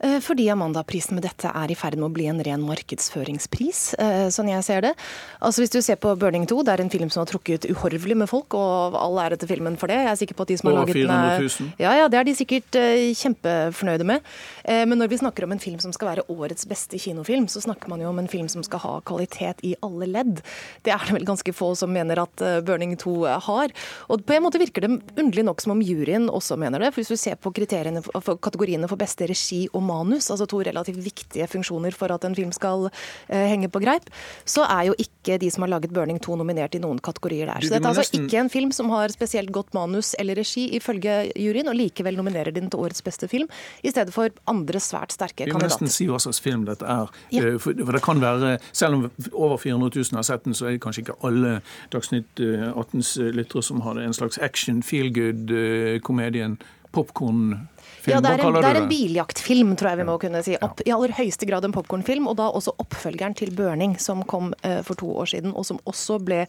Eh, 0.00 0.18
fordi 0.20 0.48
Amanda-prisen 0.50 1.14
med 1.16 1.24
dette 1.26 1.50
er 1.50 1.70
i 1.70 1.76
ferd 1.78 1.96
med 1.98 2.08
å 2.08 2.14
bli 2.14 2.26
en 2.30 2.40
ren 2.44 2.62
markedsføringspris, 2.64 3.82
eh, 3.98 4.26
sånn 4.34 4.50
jeg 4.50 4.64
ser 4.66 4.80
det. 4.88 4.94
Altså 5.40 5.62
Hvis 5.64 5.70
du 5.70 5.80
ser 5.82 5.96
på 5.96 6.14
'Burning 6.16 6.46
2', 6.46 6.64
det 6.64 6.72
er 6.72 6.80
en 6.82 6.90
film 6.90 7.10
som 7.10 7.24
har 7.24 7.30
trukket 7.30 7.68
uhorvelig 7.70 8.16
med 8.16 8.28
folk, 8.28 8.54
og 8.54 8.94
all 8.94 9.18
ære 9.18 9.38
til 9.38 9.48
filmen 9.48 9.78
for 9.78 9.86
det. 9.86 9.96
Jeg 9.96 10.12
er 10.12 10.16
sikker 10.16 10.34
på 10.34 10.42
at 10.42 10.48
de 10.48 10.56
som 10.56 10.70
har 10.70 10.84
laget 10.84 10.94
den 10.94 11.10
er, 11.10 11.74
ja, 11.78 11.92
ja, 11.94 12.08
Det 12.08 12.18
er 12.18 12.24
de 12.24 12.34
sikkert 12.34 12.70
uh, 12.76 13.14
kjempefornøyde 13.14 14.04
med. 14.04 14.20
Men 14.66 14.98
når 14.98 15.08
vi 15.08 15.18
snakker 15.18 15.44
om 15.44 15.52
en 15.52 15.58
film 15.58 15.78
som 15.78 15.92
skal 15.92 16.08
være 16.08 16.24
årets 16.28 16.64
beste 16.66 16.98
kinofilm, 16.98 17.46
så 17.48 17.60
snakker 17.60 17.88
man 17.88 18.00
jo 18.00 18.08
om 18.08 18.18
en 18.18 18.28
film 18.28 18.48
som 18.48 18.62
skal 18.62 18.78
ha 18.78 19.00
kvalitet 19.00 19.60
i 19.62 19.74
alle 19.82 20.06
ledd. 20.06 20.40
Det 20.82 20.92
er 20.92 20.98
det 21.04 21.12
vel 21.12 21.24
ganske 21.24 21.52
få 21.52 21.76
som 21.76 21.92
mener 21.92 22.18
at 22.18 22.36
'Burning 22.36 22.96
2' 22.96 23.40
har. 23.40 23.68
Og 24.08 24.24
på 24.24 24.34
en 24.34 24.42
måte 24.42 24.58
virker 24.58 24.80
det 24.80 25.02
underlig 25.16 25.44
nok 25.44 25.60
som 25.60 25.72
om 25.72 25.82
juryen 25.82 26.30
også 26.30 26.56
mener 26.56 26.78
det. 26.78 26.94
for 26.94 27.02
Hvis 27.02 27.12
du 27.12 27.16
ser 27.16 27.36
på 27.36 27.52
kriteriene 27.52 28.02
for, 28.02 28.36
kategoriene 28.36 28.88
for 28.88 29.00
beste 29.00 29.28
regi 29.28 29.68
og 29.72 29.83
manus, 29.86 30.30
altså 30.32 30.46
to 30.50 30.62
relativt 30.66 31.00
viktige 31.04 31.48
funksjoner 31.50 31.94
for 31.96 32.12
at 32.14 32.24
en 32.26 32.36
film 32.36 32.52
skal 32.54 32.88
eh, 32.88 33.46
henge 33.50 33.70
på 33.72 33.82
greip, 33.84 34.08
så 34.48 34.66
er 34.68 34.90
jo 34.90 34.96
ikke 34.98 35.38
de 35.40 35.50
som 35.50 35.64
har 35.64 35.74
laget 35.76 35.92
'Burning 35.94 36.20
2' 36.20 36.38
nominert 36.40 36.74
i 36.74 36.82
noen 36.82 36.98
kategorier 36.98 37.48
der. 37.50 37.64
Så 37.64 37.74
dette 37.74 37.84
er 37.84 37.92
altså 37.92 38.04
nesten... 38.04 38.26
ikke 38.26 38.40
en 38.42 38.52
film 38.52 38.72
som 38.72 38.90
har 38.92 39.12
spesielt 39.14 39.52
godt 39.52 39.74
manus 39.74 40.14
eller 40.18 40.36
regi, 40.40 40.66
ifølge 40.76 41.30
juryen, 41.36 41.68
og 41.68 41.78
likevel 41.78 42.16
nominerer 42.16 42.52
den 42.54 42.70
til 42.70 42.80
årets 42.80 43.04
beste 43.04 43.28
film, 43.28 43.48
i 43.82 43.92
stedet 43.92 44.14
for 44.14 44.32
andre 44.50 44.80
svært 44.80 45.14
sterke 45.14 45.44
kandidater. 45.44 45.54
Vi 45.54 45.64
må 45.64 45.68
nesten 45.68 45.92
si 45.92 46.08
hva 46.10 46.20
slags 46.20 46.40
film 46.44 46.66
dette 46.68 46.84
er. 46.84 47.12
Ja. 47.32 47.44
Eh, 47.54 47.58
for 47.58 47.72
det 47.72 48.02
kan 48.04 48.20
være, 48.20 48.58
Selv 48.72 48.94
om 48.94 49.10
over 49.32 49.56
400 49.56 49.90
000 49.96 50.16
har 50.16 50.22
sett 50.22 50.44
den, 50.44 50.54
så 50.54 50.66
er 50.66 50.76
det 50.76 50.82
kanskje 50.84 51.04
ikke 51.04 51.18
alle 51.24 51.60
Dagsnytt 51.92 52.40
18s 52.40 53.20
eh, 53.20 53.32
lyttere 53.34 53.62
som 53.62 53.80
har 53.80 53.94
det. 53.94 54.04
En 54.04 54.16
slags 54.16 54.38
action, 54.38 54.82
feel 54.82 55.12
good-komedien, 55.12 56.58
popkorn 56.92 57.68
ja, 58.10 58.20
det 58.20 58.30
er, 58.34 58.42
en, 58.44 58.56
det 58.58 58.68
er 58.68 58.78
en 58.82 58.88
biljaktfilm, 58.90 59.74
tror 59.80 59.92
jeg 59.92 60.00
vi 60.02 60.06
må 60.08 60.16
kunne 60.22 60.42
si. 60.44 60.56
Opp, 60.64 60.82
I 60.84 60.92
aller 60.94 61.14
høyeste 61.16 61.48
grad 61.48 61.64
en 61.66 61.74
popkornfilm, 61.74 62.26
og 62.30 62.36
da 62.40 62.48
også 62.52 62.74
oppfølgeren 62.82 63.36
til 63.38 63.54
'Burning', 63.54 63.96
som 64.02 64.22
kom 64.28 64.52
eh, 64.62 64.82
for 64.86 64.98
to 65.00 65.08
år 65.10 65.30
siden, 65.32 65.54
og 65.54 65.66
som 65.66 65.80
også 65.88 66.18
ble 66.24 66.42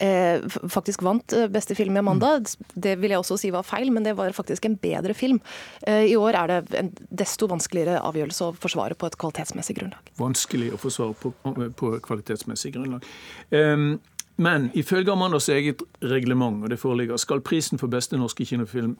eh, 0.00 0.40
faktisk 0.70 1.04
vant 1.04 1.32
eh, 1.36 1.48
beste 1.52 1.76
film 1.76 1.96
i 1.96 2.02
Amanda. 2.02 2.38
Mm. 2.38 2.70
Det 2.86 2.96
vil 3.02 3.14
jeg 3.14 3.22
også 3.22 3.38
si 3.40 3.52
var 3.54 3.66
feil, 3.66 3.92
men 3.92 4.06
det 4.06 4.16
var 4.16 4.32
faktisk 4.32 4.64
en 4.64 4.76
bedre 4.76 5.14
film. 5.14 5.40
Eh, 5.86 6.10
I 6.12 6.16
år 6.16 6.40
er 6.40 6.54
det 6.54 6.80
en 6.80 6.90
desto 7.10 7.48
vanskeligere 7.50 8.00
avgjørelse 8.00 8.48
å 8.48 8.56
forsvare 8.56 8.98
på 8.98 9.10
et 9.10 9.18
kvalitetsmessig 9.20 9.78
grunnlag. 9.80 10.14
Vanskelig 10.20 10.72
å 10.74 10.80
forsvare 10.80 11.14
på, 11.20 11.34
på 11.76 11.94
kvalitetsmessig 12.04 12.74
grunnlag. 12.74 13.04
Um, 13.50 14.00
men 14.36 14.70
ifølge 14.74 15.12
Amandas 15.12 15.48
eget 15.48 15.82
reglement, 16.02 16.64
og 16.64 16.70
det 16.70 16.80
foreligger, 16.82 17.16
skal 17.16 17.42
prisen 17.44 17.78
for 17.78 17.92
beste 17.92 18.18
norske 18.18 18.46
kinofilm 18.46 18.96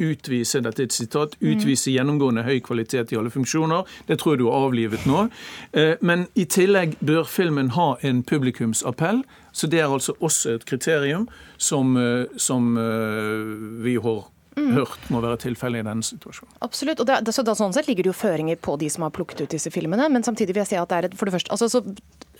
utvise 0.00 0.62
dette 0.64 0.82
er 0.82 0.88
et 0.88 0.96
sitat, 0.96 1.36
utvise 1.40 1.92
gjennomgående 1.94 2.44
høy 2.46 2.58
kvalitet 2.64 3.12
i 3.12 3.18
alle 3.20 3.30
funksjoner. 3.30 3.86
Det 4.08 4.18
tror 4.20 4.34
jeg 4.34 4.42
du 4.42 4.48
har 4.48 4.66
avlivet 4.66 5.06
nå. 5.08 5.28
Eh, 5.72 5.94
men 6.00 6.26
i 6.34 6.46
tillegg 6.48 6.96
bør 7.04 7.28
filmen 7.28 7.72
ha 7.76 7.94
en 8.02 8.24
publikumsappell. 8.26 9.22
Så 9.52 9.66
det 9.70 9.80
er 9.82 9.90
altså 9.90 10.14
også 10.20 10.56
et 10.58 10.66
kriterium 10.68 11.28
som, 11.58 11.96
eh, 11.96 12.26
som 12.36 12.76
eh, 12.78 13.82
vi 13.84 13.96
har 13.96 14.28
Mm. 14.60 14.72
hørt 14.74 15.10
må 15.10 15.20
være 15.22 15.38
tilfellet 15.38 15.84
i 15.84 15.86
denne 15.86 16.02
situasjonen. 16.02 16.52
Absolutt. 16.60 17.00
og 17.00 17.06
det, 17.06 17.34
så 17.34 17.44
da, 17.46 17.54
Sånn 17.54 17.72
sett 17.72 17.86
ligger 17.86 18.02
det 18.02 18.10
jo 18.10 18.18
føringer 18.18 18.58
på 18.60 18.76
de 18.80 18.88
som 18.90 19.04
har 19.06 19.12
plukket 19.14 19.44
ut 19.44 19.54
disse 19.54 19.70
filmene. 19.70 20.10
Men 20.10 20.22
samtidig 20.26 20.54
vil 20.54 20.64
jeg 20.64 20.72
si 20.72 20.76
at 20.80 20.88
det 20.90 20.98
er 20.98 21.08
et, 21.08 21.14
for 21.14 21.30
det 21.30 21.34
første, 21.36 21.50
altså, 21.54 21.68
så 21.70 21.80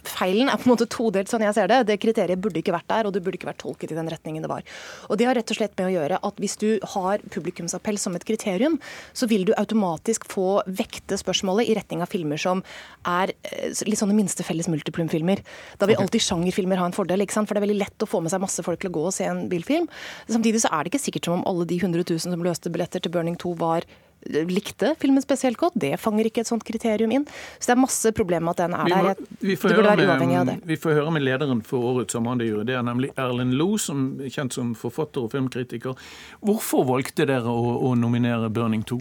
feilen 0.07 0.51
er 0.51 0.61
på 0.61 0.69
en 0.69 0.75
måte 0.75 0.89
todelt, 0.91 1.31
sånn 1.31 1.45
jeg 1.45 1.57
ser 1.57 1.71
det. 1.71 1.83
Det 1.89 1.99
kriteriet 2.03 2.41
burde 2.43 2.61
ikke 2.61 2.75
vært 2.75 2.89
der, 2.91 3.09
og 3.09 3.15
det 3.15 3.23
burde 3.25 3.39
ikke 3.39 3.51
vært 3.51 3.61
tolket 3.63 3.95
i 3.95 3.99
den 3.99 4.11
retningen 4.11 4.45
det 4.45 4.51
var. 4.51 4.67
Og 5.09 5.21
Det 5.21 5.29
har 5.29 5.37
rett 5.37 5.53
og 5.53 5.59
slett 5.59 5.77
med 5.79 5.91
å 5.91 5.95
gjøre 5.95 6.21
at 6.27 6.41
hvis 6.41 6.57
du 6.61 6.69
har 6.95 7.23
publikumsappell 7.33 7.99
som 8.01 8.17
et 8.17 8.25
kriterium, 8.27 8.79
så 9.13 9.29
vil 9.31 9.45
du 9.49 9.55
automatisk 9.57 10.27
få 10.31 10.63
vekte 10.67 11.19
spørsmålet 11.21 11.69
i 11.69 11.77
retning 11.79 12.05
av 12.05 12.11
filmer 12.13 12.41
som 12.41 12.63
er 13.09 13.35
eh, 13.45 13.71
litt 13.87 14.01
sånne 14.01 14.17
minste 14.17 14.47
felles 14.47 14.71
multiplumfilmer. 14.73 15.43
Da 15.81 15.89
vil 15.91 16.01
alltid 16.01 16.25
sjangerfilmer 16.25 16.81
ha 16.81 16.89
en 16.89 16.97
fordel, 16.97 17.25
ikke 17.25 17.37
sant? 17.37 17.51
for 17.51 17.57
det 17.57 17.63
er 17.63 17.69
veldig 17.69 17.81
lett 17.83 18.05
å 18.05 18.09
få 18.09 18.23
med 18.25 18.33
seg 18.33 18.43
masse 18.43 18.65
folk 18.65 18.81
til 18.81 18.93
å 18.93 18.97
gå 18.97 19.07
og 19.09 19.17
se 19.17 19.27
en 19.29 19.47
bilfilm. 19.51 19.89
Samtidig 20.31 20.65
så 20.65 20.73
er 20.73 20.85
det 20.85 20.95
ikke 20.95 21.05
sikkert 21.07 21.29
som 21.29 21.41
om 21.41 21.49
alle 21.51 21.67
de 21.69 21.81
100 21.81 22.07
000 22.07 22.23
som 22.25 22.47
løste 22.47 22.73
billetter 22.73 23.03
til 23.03 23.13
Burning 23.15 23.39
2 23.41 23.57
var 23.61 23.87
likte 24.29 24.95
filmen 25.01 25.23
spesielt 25.23 25.57
godt. 25.57 25.77
Det 25.81 25.95
fanger 26.01 26.29
ikke 26.29 26.43
et 26.45 26.51
sånt 26.51 26.65
kriterium 26.67 27.13
inn. 27.15 27.27
Så 27.59 27.71
det 27.71 27.77
er 27.77 27.81
masse 27.81 28.13
problemer 28.17 28.51
med 28.51 28.59
at 28.59 28.65
den 28.65 28.77
er 28.77 29.15
der. 29.15 29.23
Vi, 29.41 29.57
får 29.57 29.75
det 29.75 29.85
være 29.87 30.09
uavhengig 30.09 30.37
av 30.41 30.51
det. 30.51 30.57
Vi 30.69 30.77
får 30.81 30.99
høre 30.99 31.15
med 31.15 31.25
lederen 31.25 31.63
for 31.67 31.87
årets 31.93 32.19
Amanda-jury. 32.19 32.67
Det 32.69 32.77
er 32.77 32.85
nemlig 32.87 33.13
Erlend 33.17 33.57
Loe, 33.59 33.79
som 33.81 34.21
er 34.21 34.33
kjent 34.33 34.57
som 34.57 34.75
forfatter 34.79 35.25
og 35.25 35.33
filmkritiker. 35.35 35.97
Hvorfor 36.45 36.85
valgte 36.91 37.27
dere 37.29 37.49
å, 37.49 37.79
å 37.91 37.95
nominere 37.99 38.53
'Burning 38.53 38.85
2'? 38.85 39.01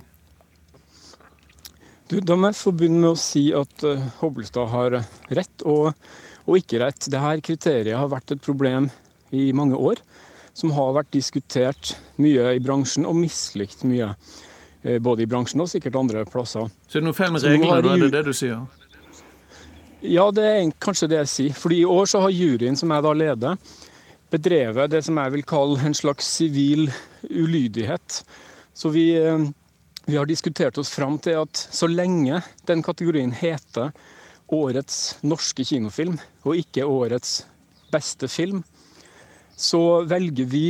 Du, 2.09 2.17
da 2.25 2.33
må 2.33 2.49
jeg 2.49 2.57
få 2.57 2.71
begynne 2.73 3.03
med 3.03 3.11
å 3.13 3.21
si 3.21 3.51
at 3.53 3.83
uh, 3.85 4.07
Hobbelstad 4.23 4.71
har 4.71 4.95
rett 5.29 5.65
og, 5.69 5.91
og 6.47 6.55
ikke 6.57 6.79
rett. 6.81 7.05
Dette 7.05 7.35
kriteriet 7.45 7.99
har 7.99 8.09
vært 8.09 8.33
et 8.33 8.41
problem 8.41 8.89
i 9.29 9.51
mange 9.53 9.77
år. 9.77 10.01
Som 10.57 10.73
har 10.73 10.95
vært 10.95 11.13
diskutert 11.13 11.93
mye 12.17 12.55
i 12.57 12.63
bransjen 12.63 13.05
og 13.05 13.19
mislikt 13.19 13.85
mye. 13.85 14.15
Eh, 14.81 14.99
både 14.99 15.23
i 15.23 15.27
bransjen 15.27 15.59
og 15.59 15.67
sikkert 15.67 15.97
andre 15.99 16.23
plasser. 16.29 16.69
Så 16.87 16.97
er 16.97 17.03
det 17.03 17.09
noe 17.09 17.17
feil 17.17 17.33
med 17.35 17.43
reglene, 17.43 17.81
da 17.83 17.95
er 17.95 18.03
det 18.05 18.11
det 18.13 18.23
du 18.29 18.35
sier? 18.35 18.61
Ja, 19.99 20.29
det 20.31 20.45
er 20.47 20.69
kanskje 20.79 21.09
det 21.11 21.19
jeg 21.19 21.31
sier. 21.33 21.57
Fordi 21.59 21.81
i 21.81 21.89
år 21.97 22.07
så 22.07 22.21
har 22.23 22.31
juryen 22.31 22.79
som 22.79 22.93
jeg 22.95 23.03
da 23.03 23.13
leder, 23.17 23.57
bedrevet 24.31 24.93
det 24.93 25.03
som 25.03 25.19
jeg 25.19 25.33
vil 25.35 25.43
kalle 25.47 25.81
en 25.83 25.97
slags 25.97 26.29
sivil 26.39 26.87
ulydighet. 27.27 28.21
Så 28.73 28.91
vi, 28.93 29.11
eh, 29.19 29.49
vi 30.05 30.15
har 30.15 30.29
diskutert 30.29 30.77
oss 30.77 30.93
fram 30.93 31.19
til 31.19 31.41
at 31.41 31.59
så 31.59 31.89
lenge 31.91 32.39
den 32.65 32.83
kategorien 32.85 33.35
heter 33.35 33.91
årets 34.49 35.19
norske 35.21 35.65
kinofilm, 35.67 36.15
og 36.47 36.55
ikke 36.55 36.87
årets 36.87 37.43
beste 37.91 38.29
film, 38.31 38.63
så 39.59 40.05
velger 40.07 40.47
vi 40.47 40.63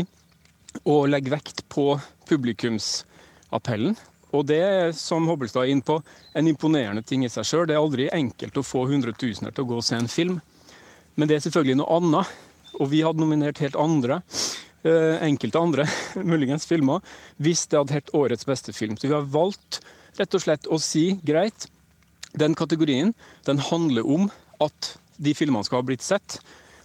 å 0.84 1.06
legge 1.08 1.32
vekt 1.32 1.62
på 1.70 1.94
publikumsappellen. 3.50 3.96
Og 4.32 4.46
det 4.46 4.96
som 4.96 5.26
Hobbelstad 5.26 5.66
er 5.66 5.72
inne 5.74 5.82
på, 5.82 6.02
en 6.38 6.48
imponerende 6.48 7.02
ting 7.02 7.24
i 7.26 7.30
seg 7.30 7.46
sjøl. 7.46 7.66
Det 7.68 7.74
er 7.74 7.82
aldri 7.82 8.10
enkelt 8.14 8.58
å 8.58 8.64
få 8.64 8.86
hundretusener 8.86 9.52
til 9.52 9.64
å 9.64 9.68
gå 9.68 9.78
og 9.78 9.84
se 9.84 9.96
en 9.96 10.08
film. 10.08 10.40
Men 11.16 11.28
det 11.28 11.36
er 11.36 11.42
selvfølgelig 11.48 11.80
noe 11.80 11.98
annet. 11.98 12.28
Og 12.80 12.92
vi 12.92 13.02
hadde 13.02 13.20
nominert 13.20 13.58
helt 13.60 13.76
andre, 13.76 14.22
eh, 14.86 15.18
enkelte 15.26 15.60
andre, 15.60 15.88
muligens 16.24 16.68
filmer, 16.70 17.02
hvis 17.38 17.66
det 17.68 17.80
hadde 17.80 17.94
hett 17.94 18.14
årets 18.14 18.46
beste 18.46 18.72
film. 18.72 18.96
Så 18.98 19.10
vi 19.10 19.16
har 19.16 19.26
valgt 19.26 19.82
rett 20.20 20.34
og 20.34 20.44
slett 20.44 20.70
å 20.70 20.78
si 20.78 21.18
greit, 21.26 21.66
den 22.38 22.54
kategorien 22.54 23.16
den 23.48 23.58
handler 23.58 24.06
om 24.06 24.30
at 24.62 24.94
de 25.18 25.34
filmene 25.34 25.66
skal 25.66 25.82
ha 25.82 25.88
blitt 25.90 26.06
sett. 26.06 26.38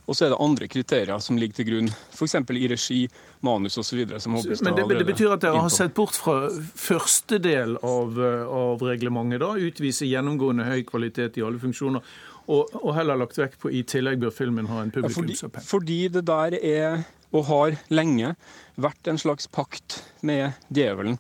Og 0.04 0.16
så 0.16 0.26
er 0.26 0.34
det 0.34 0.38
andre 0.44 0.68
kriterier 0.68 1.20
som 1.22 1.38
ligger 1.40 1.56
til 1.60 1.68
grunn, 1.70 1.88
f.eks. 2.12 2.34
i 2.36 2.68
regi, 2.68 2.98
manus 3.46 3.78
osv. 3.80 4.02
Men 4.04 4.76
det, 4.76 4.84
det, 4.90 5.06
betyr 5.08 5.32
at 5.32 5.44
dere 5.46 5.62
har 5.64 5.72
sett 5.72 5.94
bort 5.96 6.18
fra 6.18 6.50
første 6.50 7.38
del 7.40 7.78
av, 7.80 8.20
av 8.20 8.84
reglementet, 8.84 9.40
da? 9.40 9.54
Utvise 9.56 10.08
gjennomgående 10.10 10.68
høy 10.68 10.82
kvalitet 10.88 11.40
i 11.40 11.44
alle 11.46 11.60
funksjoner. 11.62 12.04
Og, 12.44 12.74
og 12.82 12.90
heller 12.98 13.16
lagt 13.16 13.40
vekk 13.40 13.56
på 13.62 13.72
i 13.72 13.80
tillegg 13.88 14.20
bør 14.20 14.34
filmen 14.36 14.68
ha 14.68 14.82
en 14.84 14.92
publikumsappell. 14.92 15.62
Ja, 15.62 15.68
fordi, 15.70 15.70
fordi 15.72 16.00
det 16.18 16.24
der 16.28 16.56
er, 16.60 17.06
og 17.32 17.46
har 17.48 17.78
lenge, 17.88 18.34
vært 18.76 19.08
en 19.08 19.20
slags 19.20 19.48
pakt 19.48 20.02
med 20.20 20.52
djevelen. 20.68 21.16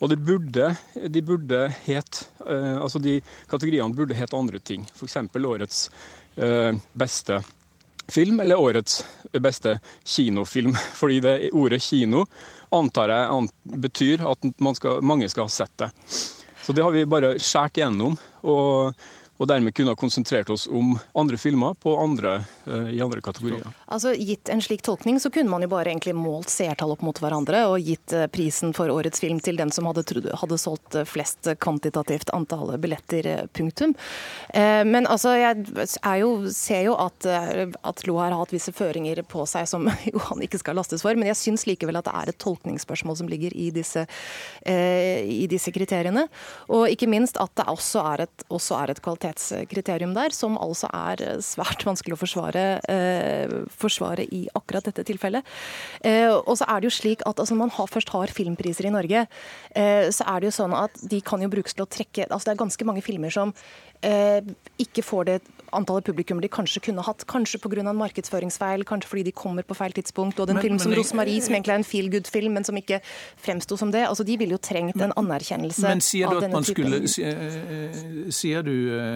Og 0.00 0.08
det 0.10 0.18
burde, 0.24 0.70
de 1.12 1.22
burde 1.24 1.66
het, 1.84 2.22
uh, 2.48 2.80
altså 2.80 3.00
de 3.04 3.18
kategoriene 3.52 3.94
burde 3.96 4.16
het 4.16 4.32
andre 4.36 4.60
ting. 4.64 4.88
F.eks. 4.96 5.20
årets 5.36 5.84
uh, 6.40 6.72
beste 6.96 7.42
film 8.08 8.40
eller 8.40 8.60
årets 8.60 9.04
beste 9.32 9.78
kinofilm. 10.04 10.76
Fordi 11.00 11.20
det 11.20 11.34
ordet 11.52 11.82
kino 11.82 12.26
antar 12.74 13.12
jeg 13.12 13.30
betyr 13.62 14.24
at 14.26 14.48
skal, 14.76 15.02
mange 15.02 15.28
skal 15.30 15.46
ha 15.46 15.52
sett 15.52 15.74
det. 15.78 15.90
Så 16.64 16.72
det 16.72 16.82
har 16.82 16.94
vi 16.94 17.04
bare 17.06 17.36
skåret 17.38 17.82
gjennom. 17.82 18.16
og 18.42 18.94
og 19.36 19.48
dermed 19.50 19.74
kunne 19.74 19.90
ha 19.90 19.98
konsentrert 19.98 20.50
oss 20.50 20.66
om 20.70 20.94
andre 21.18 21.38
filmer 21.40 21.74
andre, 21.98 22.36
uh, 22.66 22.90
i 22.90 23.00
andre 23.02 23.20
kategorier. 23.20 23.66
Altså, 23.86 24.14
Gitt 24.14 24.48
en 24.48 24.62
slik 24.62 24.82
tolkning, 24.86 25.18
så 25.20 25.30
kunne 25.30 25.50
man 25.50 25.64
jo 25.64 25.70
bare 25.72 25.90
egentlig 25.90 26.14
målt 26.14 26.52
seertall 26.52 26.94
opp 26.94 27.02
mot 27.02 27.18
hverandre 27.18 27.64
og 27.66 27.82
gitt 27.82 28.14
uh, 28.14 28.28
prisen 28.30 28.74
for 28.76 28.92
årets 28.94 29.20
film 29.20 29.40
til 29.42 29.58
den 29.58 29.72
som 29.74 29.88
hadde, 29.90 30.04
hadde 30.38 30.58
solgt 30.60 30.94
uh, 30.94 31.02
flest 31.08 31.50
kvantitativt 31.58 32.30
antall 32.34 32.76
billetter, 32.80 33.46
punktum. 33.54 33.92
Men 34.54 35.06
altså, 35.10 35.34
jeg 35.36 36.20
jo, 36.20 36.28
ser 36.52 36.84
jo 36.86 36.94
at, 36.98 37.26
at 37.26 38.02
Lo 38.08 38.16
har 38.18 38.34
hatt 38.34 38.52
visse 38.54 38.72
føringer 38.74 39.20
på 39.28 39.44
seg 39.48 39.66
som 39.68 39.86
jo 40.10 40.22
han 40.28 40.42
ikke 40.44 40.60
skal 40.60 40.78
lastes 40.78 41.04
for, 41.04 41.16
men 41.18 41.28
jeg 41.30 41.38
syns 41.40 41.66
likevel 41.68 41.98
at 42.00 42.08
det 42.08 42.14
er 42.16 42.32
et 42.32 42.40
tolkningsspørsmål 42.42 43.18
som 43.20 43.30
ligger 43.30 43.54
i 43.56 43.68
disse, 43.74 44.04
i 44.66 45.46
disse 45.50 45.72
kriteriene. 45.74 46.26
Og 46.72 46.86
ikke 46.92 47.08
minst 47.10 47.38
at 47.42 47.52
det 47.58 47.68
også 47.70 48.04
er 48.14 48.24
et, 48.26 48.46
også 48.54 48.78
er 48.80 48.94
et 48.94 49.02
kvalitet 49.04 49.23
kvalitetskriterium 49.24 50.14
der, 50.14 50.30
som 50.34 50.58
altså 50.60 50.88
er 50.92 51.40
svært 51.44 51.84
vanskelig 51.86 52.16
å 52.16 52.20
forsvare, 52.20 52.80
eh, 52.88 53.64
forsvare 53.70 54.26
i 54.30 54.48
akkurat 54.54 54.84
dette 54.84 55.04
tilfellet. 55.04 55.44
Eh, 56.02 56.30
og 56.30 56.56
så 56.58 56.64
er 56.68 56.80
det 56.80 56.90
jo 56.90 56.98
slik 56.98 57.22
at 57.26 57.38
altså, 57.38 57.54
man 57.54 57.70
har, 57.70 57.86
først 57.86 58.10
har 58.10 58.26
filmpriser 58.26 58.86
i 58.86 58.90
Norge, 58.94 59.26
eh, 59.74 60.10
så 60.10 60.24
er 60.26 60.40
det 60.40 60.50
jo 60.50 60.58
sånn 60.62 60.74
at 60.74 60.90
de 61.02 61.20
kan 61.20 61.40
jo 61.40 61.48
brukes 61.48 61.74
til 61.74 61.84
å 61.84 61.88
trekke 61.90 62.26
altså 62.30 62.50
Det 62.50 62.54
er 62.54 62.64
ganske 62.64 62.84
mange 62.84 63.02
filmer 63.02 63.30
som 63.30 63.52
eh, 64.02 64.40
ikke 64.78 65.02
får 65.02 65.24
det 65.24 65.38
antallet 65.72 66.04
publikum 66.04 66.40
de 66.40 66.48
kanskje 66.48 66.80
kunne 66.80 67.02
hatt. 67.02 67.24
Kanskje 67.26 67.58
pga. 67.58 67.80
en 67.80 67.96
markedsføringsfeil, 67.96 68.84
kanskje 68.84 69.08
fordi 69.08 69.24
de 69.24 69.32
kommer 69.32 69.62
på 69.62 69.74
feil 69.74 69.92
tidspunkt. 69.92 70.38
Og 70.40 70.46
den 70.46 70.60
film 70.60 70.78
som 70.78 70.92
'Rosmarie', 70.92 71.40
som 71.40 71.54
egentlig 71.54 71.72
er 71.72 71.80
en 71.80 71.84
feel 71.84 72.10
good-film, 72.10 72.52
men 72.54 72.64
som 72.64 72.76
ikke 72.76 73.00
fremsto 73.36 73.76
som 73.76 73.90
det. 73.90 74.06
altså 74.06 74.24
De 74.24 74.36
ville 74.36 74.52
jo 74.52 74.58
trengt 74.58 75.00
en 75.00 75.12
anerkjennelse 75.16 75.94
men 75.94 76.02
sier 76.04 76.30
du 76.30 76.40
at 76.42 76.52
man 76.52 76.66
skulle, 76.66 77.00
sier, 77.10 77.34
sier 78.34 78.64
du, 78.66 78.74
eh, 78.94 79.13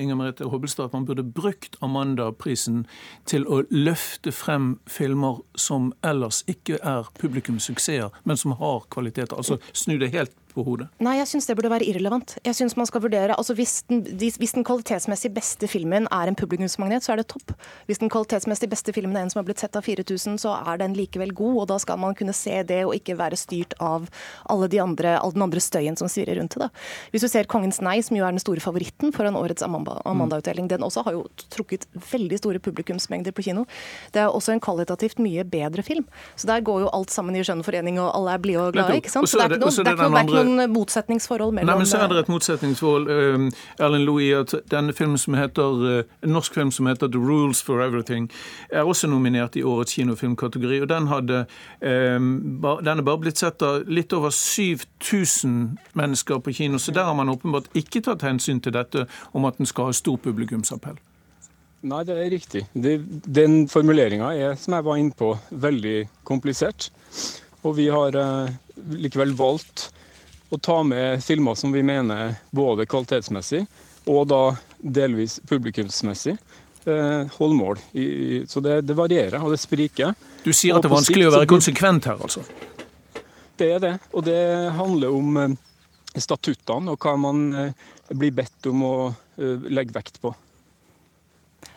Inger 0.00 0.18
Merete 0.18 0.48
Hobbelstad, 0.50 0.90
at 0.90 0.96
man 0.96 1.06
burde 1.08 1.24
brukt 1.24 1.76
Amanda-prisen 1.84 2.84
til 3.30 3.46
å 3.46 3.62
løfte 3.70 4.32
frem 4.34 4.74
filmer 4.90 5.42
som 5.58 5.92
ellers 6.06 6.42
ikke 6.50 6.80
er 6.82 7.10
publikumssuksesser, 7.20 8.10
men 8.24 8.40
som 8.40 8.56
har 8.60 8.86
kvaliteter? 8.92 9.36
Altså 9.36 9.60
snu 9.72 9.96
det 10.00 10.12
helt 10.14 10.36
på 10.60 10.66
hodet? 10.66 10.88
Nei, 11.02 11.16
jeg 11.18 11.30
syns 11.32 11.48
det 11.48 11.56
burde 11.58 11.72
være 11.72 11.88
irrelevant. 11.88 12.36
Jeg 12.46 12.56
synes 12.58 12.76
man 12.78 12.88
skal 12.88 13.02
vurdere, 13.04 13.36
altså 13.36 13.56
hvis 13.56 13.80
den, 13.90 14.04
hvis 14.20 14.54
den, 14.56 14.64
kvalitetsmessig 14.68 15.32
beste 15.34 15.68
filmen 15.70 16.06
er 16.12 16.30
en 16.30 16.36
publikumsmagnet, 16.38 17.04
så 17.04 17.14
er 17.14 17.22
det 17.22 17.28
topp. 17.32 17.54
Hvis 17.88 18.00
den 18.02 18.12
kvalitetsmessig 18.12 18.68
beste 18.70 18.94
filmen 18.96 19.16
er 19.16 19.24
en 19.24 19.32
som 19.32 19.40
har 19.40 19.48
blitt 19.48 19.62
sett 19.62 19.76
av 19.78 19.86
4000, 19.86 20.38
så 20.42 20.54
er 20.60 20.82
den 20.82 20.94
likevel 20.98 21.32
god. 21.34 21.62
og 21.62 21.68
Da 21.72 21.78
skal 21.82 22.00
man 22.02 22.16
kunne 22.18 22.36
se 22.36 22.60
det 22.66 22.82
og 22.86 22.94
ikke 22.96 23.16
være 23.18 23.38
styrt 23.40 23.74
av 23.80 24.08
alle 24.50 24.68
de 24.70 24.80
andre, 24.82 25.16
all 25.18 25.34
den 25.34 25.46
andre 25.46 25.62
støyen 25.64 25.98
som 25.98 26.10
svirrer 26.10 26.38
rundt 26.40 26.58
det. 26.60 26.70
Hvis 27.12 27.24
du 27.24 27.28
ser 27.28 27.48
'Kongens 27.50 27.80
nei', 27.80 28.02
som 28.02 28.16
jo 28.16 28.24
er 28.26 28.30
den 28.30 28.42
store 28.42 28.60
favoritten 28.60 29.12
foran 29.12 29.34
årets 29.34 29.62
Amanda-utdeling, 29.62 30.68
den 30.68 30.82
også 30.82 31.04
har 31.04 31.12
jo 31.12 31.26
trukket 31.50 31.86
veldig 32.12 32.38
store 32.38 32.58
publikumsmengder 32.58 33.32
på 33.32 33.42
kino. 33.42 33.64
Det 34.12 34.20
er 34.22 34.28
også 34.28 34.52
en 34.52 34.60
kvalitativt 34.60 35.18
mye 35.18 35.44
bedre 35.44 35.82
film. 35.82 36.06
Så 36.36 36.46
der 36.46 36.60
går 36.60 36.80
jo 36.84 36.90
alt 36.92 37.10
sammen 37.10 37.36
i 37.36 37.42
skjønn 37.42 37.64
forening, 37.64 37.98
og 38.00 38.12
alle 38.14 38.34
er 38.34 38.42
blide 38.42 38.66
og 38.66 38.72
glade. 38.72 38.96
ikke 39.00 39.10
sant? 39.10 39.28
Så 39.28 39.38
det 39.38 39.46
er 39.46 39.56
ikke 39.56 39.64
noe, 39.64 39.84
det 39.84 39.92
er 39.92 40.24
ikke 40.24 40.44
noe 40.44 40.49
noen 40.50 40.72
motsetningsforhold 40.74 41.54
mellom 41.56 41.70
Nei, 41.70 41.76
men 41.80 41.88
så 41.88 42.00
er 42.02 42.10
det 42.10 42.24
et 42.24 42.30
motsetningsforhold, 42.32 43.08
uh, 43.10 43.62
Erlend 43.80 44.06
Louis, 44.08 44.30
at 44.36 44.54
denne 44.70 44.94
filmen 44.96 45.18
som 45.20 45.36
heter, 45.38 45.84
uh, 45.84 46.16
en 46.24 46.34
norsk 46.34 46.54
film 46.54 46.70
som 46.74 46.88
heter 46.90 47.08
'The 47.08 47.18
Rules 47.18 47.62
for 47.62 47.82
Everything', 47.84 48.30
er 48.70 48.82
også 48.82 49.06
nominert 49.06 49.56
i 49.56 49.62
årets 49.62 49.94
kinofilmkategori. 49.94 50.80
og 50.80 50.88
Den, 50.88 51.06
hadde, 51.06 51.46
um, 52.16 52.58
ba, 52.62 52.76
den 52.84 52.98
er 52.98 53.02
bare 53.02 53.18
blitt 53.18 53.38
sett 53.38 53.62
av 53.62 53.82
litt 53.88 54.12
over 54.12 54.30
7000 54.30 55.78
mennesker 55.94 56.38
på 56.38 56.52
kino, 56.52 56.78
så 56.78 56.92
der 56.92 57.04
har 57.04 57.14
man 57.14 57.28
åpenbart 57.28 57.70
ikke 57.74 58.00
tatt 58.00 58.22
hensyn 58.22 58.60
til 58.60 58.72
dette 58.72 59.06
om 59.32 59.44
at 59.44 59.58
den 59.58 59.66
skal 59.66 59.84
ha 59.84 59.92
stor 59.92 60.16
publikumsappell. 60.16 60.98
Nei, 61.80 62.02
det 62.04 62.16
er 62.16 62.28
riktig. 62.28 62.66
Det, 62.76 62.98
den 63.24 63.62
formuleringa 63.68 64.34
er, 64.36 64.56
som 64.60 64.76
jeg 64.76 64.84
var 64.84 64.98
inne 65.00 65.16
på, 65.16 65.32
veldig 65.50 66.08
komplisert. 66.28 66.90
Og 67.64 67.76
vi 67.78 67.86
har 67.92 68.16
eh, 68.16 68.52
likevel 69.00 69.32
valgt 69.36 69.88
å 70.50 70.58
ta 70.58 70.82
med 70.82 71.22
filmer 71.24 71.54
som 71.54 71.72
vi 71.72 71.82
mener 71.86 72.34
både 72.50 72.86
kvalitetsmessig 72.90 73.64
og 74.10 74.26
da 74.30 74.42
delvis 74.78 75.38
publikumsmessig 75.48 76.34
eh, 76.34 77.22
holder 77.36 77.56
mål. 77.56 77.80
så 78.48 78.60
det, 78.64 78.80
det, 78.88 78.96
varierer, 78.98 79.38
og 79.42 79.54
det 79.54 79.60
spriker. 79.62 80.14
Du 80.44 80.52
sier 80.52 80.76
at 80.76 80.84
det 80.84 80.90
er 80.90 80.96
vanskelig 80.96 81.28
å 81.28 81.34
være 81.36 81.50
konsekvent 81.50 82.10
her, 82.10 82.20
altså? 82.20 82.44
Det 83.60 83.68
er 83.76 83.82
det. 83.82 83.94
Og 84.16 84.24
det 84.26 84.42
handler 84.78 85.14
om 85.14 85.40
eh, 85.44 85.56
statuttene 86.16 86.94
og 86.94 87.04
hva 87.04 87.16
man 87.20 87.48
eh, 87.54 87.90
blir 88.10 88.34
bedt 88.34 88.70
om 88.72 88.86
å 88.86 88.94
legge 89.40 89.94
vekt 89.94 90.18
på. 90.20 90.34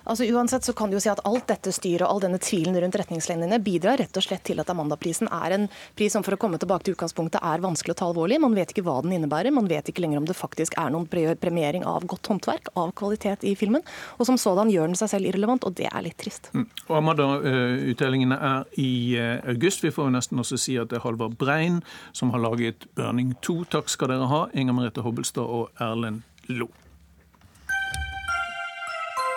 Altså 0.03 0.25
Uansett 0.27 0.65
så 0.67 0.73
kan 0.75 0.91
du 0.91 0.97
jo 0.97 1.01
si 1.03 1.09
at 1.11 1.21
alt 1.27 1.45
dette 1.47 1.71
styret 1.71 2.03
og 2.03 2.11
all 2.11 2.23
denne 2.25 2.39
tvilen 2.43 2.75
rundt 2.75 2.97
retningslinjene 2.99 3.59
bidrar 3.63 4.01
rett 4.01 4.17
og 4.19 4.25
slett 4.25 4.43
til 4.47 4.59
at 4.59 4.69
Amandaprisen 4.71 5.29
er 5.31 5.55
en 5.55 5.67
pris 5.95 6.11
som 6.11 6.25
for 6.25 6.35
å 6.35 6.39
komme 6.41 6.59
tilbake 6.59 6.87
til 6.87 6.97
utgangspunktet 6.97 7.39
er 7.39 7.63
vanskelig 7.63 7.95
å 7.95 7.99
ta 8.01 8.09
alvorlig. 8.09 8.41
Man 8.43 8.57
vet 8.57 8.73
ikke 8.73 8.83
hva 8.83 8.97
den 9.03 9.15
innebærer. 9.15 9.55
Man 9.55 9.69
vet 9.71 9.89
ikke 9.89 10.03
lenger 10.03 10.19
om 10.19 10.27
det 10.27 10.35
faktisk 10.35 10.75
er 10.81 10.91
noen 10.93 11.07
premiering 11.07 11.87
av 11.87 12.03
godt 12.09 12.27
håndverk, 12.31 12.73
av 12.79 12.91
kvalitet 12.99 13.47
i 13.47 13.55
filmen. 13.59 13.85
Og 14.19 14.27
som 14.27 14.39
sådan 14.39 14.71
gjør 14.73 14.91
den 14.91 14.99
seg 14.99 15.13
selv 15.15 15.31
irrelevant, 15.31 15.63
og 15.67 15.77
det 15.79 15.87
er 15.87 16.03
litt 16.03 16.19
trist. 16.19 16.51
Mm. 16.51 16.67
Og 16.89 16.99
Amanda-utdelingene 16.99 18.39
er 18.51 18.77
i 18.83 18.91
eh, 19.19 19.39
august. 19.55 19.87
Vi 19.87 19.93
får 19.95 20.09
jo 20.09 20.17
nesten 20.17 20.43
også 20.43 20.59
si 20.59 20.77
at 20.81 20.91
det 20.91 20.99
er 20.99 21.07
Halvard 21.07 21.39
Brein 21.39 21.79
som 22.11 22.35
har 22.35 22.43
laget 22.43 22.87
'Burning 22.93 23.35
2'. 23.39 23.71
Takk 23.71 23.89
skal 23.89 24.11
dere 24.11 24.27
ha, 24.27 24.45
Inger 24.53 24.75
Merete 24.75 25.05
Hobbelstad 25.05 25.47
og 25.47 25.71
Erlend 25.79 26.23
Lo. 26.51 26.67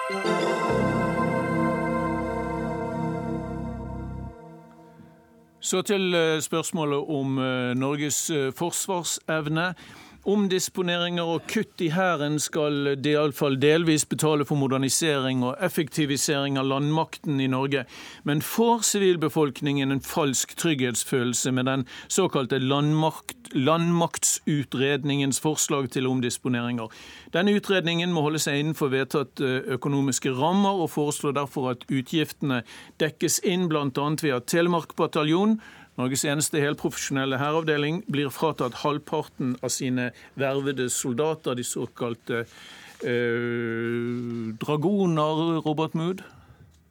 Så 0.07 0.13
til 5.83 6.15
eh, 6.15 6.41
spørsmålet 6.41 6.99
om 7.11 7.39
eh, 7.39 7.75
Norges 7.75 8.31
eh, 8.31 8.53
forsvarsevne. 8.55 9.75
Omdisponeringer 10.27 11.29
og 11.37 11.45
kutt 11.47 11.79
i 11.87 11.93
Hæren 11.95 12.41
skal 12.43 12.97
de 12.99 13.13
iallfall 13.13 13.55
delvis 13.63 14.03
betale 14.11 14.43
for 14.49 14.59
modernisering 14.59 15.45
og 15.47 15.61
effektivisering 15.63 16.59
av 16.59 16.67
landmakten 16.67 17.39
i 17.39 17.47
Norge. 17.47 17.85
Men 18.27 18.43
får 18.43 18.83
sivilbefolkningen 18.89 19.95
en 19.95 20.03
falsk 20.03 20.57
trygghetsfølelse 20.59 21.53
med 21.55 21.71
den 21.71 21.87
såkalte 22.11 22.59
landmakt, 22.59 23.53
landmaktsutredningens 23.55 25.39
forslag 25.41 25.93
til 25.95 26.11
omdisponeringer? 26.11 26.91
Denne 27.31 27.55
utredningen 27.55 28.11
må 28.11 28.27
holde 28.27 28.43
seg 28.43 28.59
innenfor 28.59 28.91
vedtatte 28.91 29.63
økonomiske 29.79 30.35
rammer, 30.35 30.75
og 30.75 30.91
foreslår 30.91 31.39
derfor 31.39 31.71
at 31.77 31.87
utgiftene 31.87 32.65
dekkes 32.99 33.45
inn 33.47 33.71
bl.a. 33.71 33.87
ved 33.95 34.41
at 34.41 34.51
Telemark 34.51 34.99
bataljon 34.99 35.61
Norges 35.97 36.27
eneste 36.29 36.61
helprofesjonelle 36.61 37.39
hæravdeling 37.41 38.03
blir 38.13 38.29
fratatt 38.33 38.83
halvparten 38.83 39.55
av 39.65 39.73
sine 39.73 40.11
vervede 40.37 40.91
soldater, 40.93 41.57
de 41.57 41.65
såkalte 41.65 42.43
eh, 43.01 44.57
dragoner, 44.61 45.63
Robert 45.65 45.97
Mood. 45.97 46.21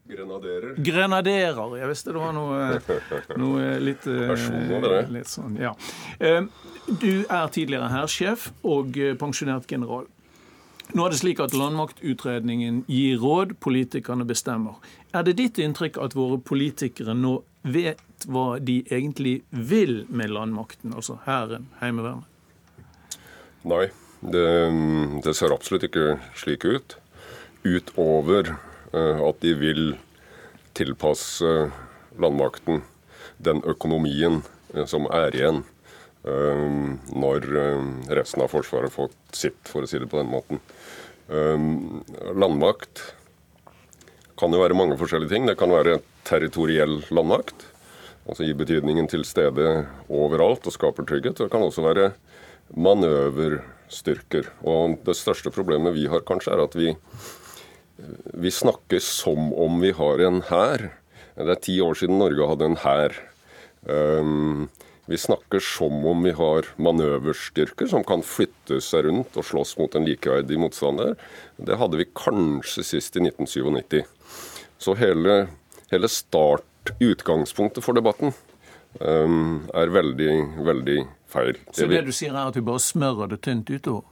Grenaderer. 0.09 0.73
Grenaderer. 0.85 1.77
Jeg 1.79 1.89
visste 1.89 2.13
det 2.13 2.21
var 2.21 2.33
noe, 2.33 2.79
noe 3.41 3.69
litt, 3.81 4.09
eh, 4.09 5.07
litt 5.13 5.29
sånn, 5.29 5.57
ja. 5.61 5.73
Eh, 6.17 6.41
du 6.85 7.25
er 7.25 7.47
tidligere 7.53 7.89
hærsjef 7.93 8.51
og 8.65 8.97
pensjonert 9.21 9.69
general. 9.69 10.05
Nå 10.93 11.05
er 11.05 11.13
det 11.13 11.17
slik 11.17 11.39
at 11.41 11.55
Landmaktutredningen 11.57 12.83
gir 12.89 13.17
råd, 13.21 13.55
politikerne 13.61 14.25
bestemmer. 14.29 14.77
Er 15.17 15.25
det 15.25 15.37
ditt 15.39 15.57
inntrykk 15.61 15.97
at 16.01 16.13
våre 16.17 16.37
politikere 16.37 17.15
nå 17.17 17.39
vet 17.65 18.25
hva 18.30 18.60
de 18.62 18.80
egentlig 18.93 19.39
vil 19.49 20.04
med 20.10 20.32
landmakten, 20.34 20.93
altså 20.93 21.17
hæren, 21.25 21.67
Heimevernet? 21.82 22.30
Nei, 23.65 23.88
det, 24.21 24.45
det, 25.25 25.34
ser 25.38 25.54
absolutt 25.54 25.88
ikke 25.88 26.19
slik 26.38 26.65
ut. 26.65 26.97
Utover 27.65 28.54
uh, 28.93 29.21
at 29.25 29.41
de 29.41 29.56
vil 29.58 29.86
tilpasse 30.78 31.54
landmakten 32.21 32.84
den 33.41 33.63
økonomien 33.65 34.43
uh, 34.75 34.86
som 34.86 35.10
er 35.10 35.34
igjen 35.36 35.63
uh, 36.28 36.93
når 37.10 37.49
resten 38.13 38.45
av 38.45 38.54
Forsvaret 38.54 38.91
har 38.91 38.97
fått 39.10 39.17
sitt, 39.34 39.62
for 39.65 39.86
å 39.86 39.89
si 39.89 40.01
det 40.01 40.12
på 40.12 40.21
den 40.21 40.32
måten. 40.32 40.62
landmakt 42.38 43.01
kan 44.38 44.54
jo 44.54 44.60
være 44.62 44.78
mange 44.78 44.97
forskjellige 44.99 45.32
ting. 45.32 45.47
Det 45.49 45.56
kan 45.58 45.71
være 45.73 45.95
territoriell 46.25 46.99
landmakt, 47.13 47.67
altså 48.25 48.47
gir 48.47 48.57
betydningen 48.57 49.09
til 49.11 49.25
stede 49.27 49.85
overalt 50.09 50.65
og 50.65 50.75
skaper 50.75 51.07
trygghet. 51.07 51.39
Det 51.39 51.51
kan 51.53 51.65
også 51.65 51.85
være 51.85 52.11
manøverstyrker. 52.73 54.49
Og 54.65 54.97
det 55.05 55.17
største 55.19 55.53
problemet 55.53 55.95
vi 55.97 56.07
har 56.11 56.25
kanskje, 56.25 56.55
er 56.55 56.65
at 56.65 56.77
vi, 56.77 56.95
vi 58.33 58.51
snakker 58.51 59.03
som 59.03 59.53
om 59.53 59.79
vi 59.83 59.93
har 59.95 60.25
en 60.25 60.41
hær. 60.49 60.89
Det 61.35 61.51
er 61.51 61.61
ti 61.61 61.77
år 61.83 61.99
siden 61.99 62.19
Norge 62.21 62.49
hadde 62.49 62.71
en 62.71 62.81
hær. 62.81 63.21
Um, 63.85 64.67
vi 65.05 65.17
snakker 65.21 65.61
som 65.61 65.99
om 66.09 66.23
vi 66.25 66.31
har 66.33 66.65
manøverstyrker 66.81 67.85
som 67.91 68.01
kan 68.07 68.23
flytte 68.25 68.79
seg 68.81 69.05
rundt 69.05 69.35
og 69.38 69.45
slåss 69.45 69.75
mot 69.77 69.93
en 69.93 70.07
likeverdig 70.07 70.57
motstander. 70.57 71.13
Det 71.61 71.77
hadde 71.77 71.99
vi 71.99 72.07
kanskje 72.09 72.85
sist 72.88 73.19
i 73.19 73.21
1997. 73.27 74.01
Så 74.81 74.95
hele, 74.97 75.45
hele 75.91 76.09
start, 76.09 76.93
utgangspunktet 76.99 77.83
for 77.83 77.97
debatten, 77.97 78.33
um, 78.99 79.65
er 79.73 79.93
veldig, 79.93 80.33
veldig 80.65 80.97
feil. 81.31 81.59
Så 81.71 81.87
det 81.89 82.05
du 82.07 82.13
sier 82.15 82.33
er 82.33 82.49
at 82.49 82.57
vi 82.57 82.63
bare 82.65 82.81
smører 82.83 83.33
det 83.33 83.41
tynt 83.45 83.69
utover? 83.69 84.03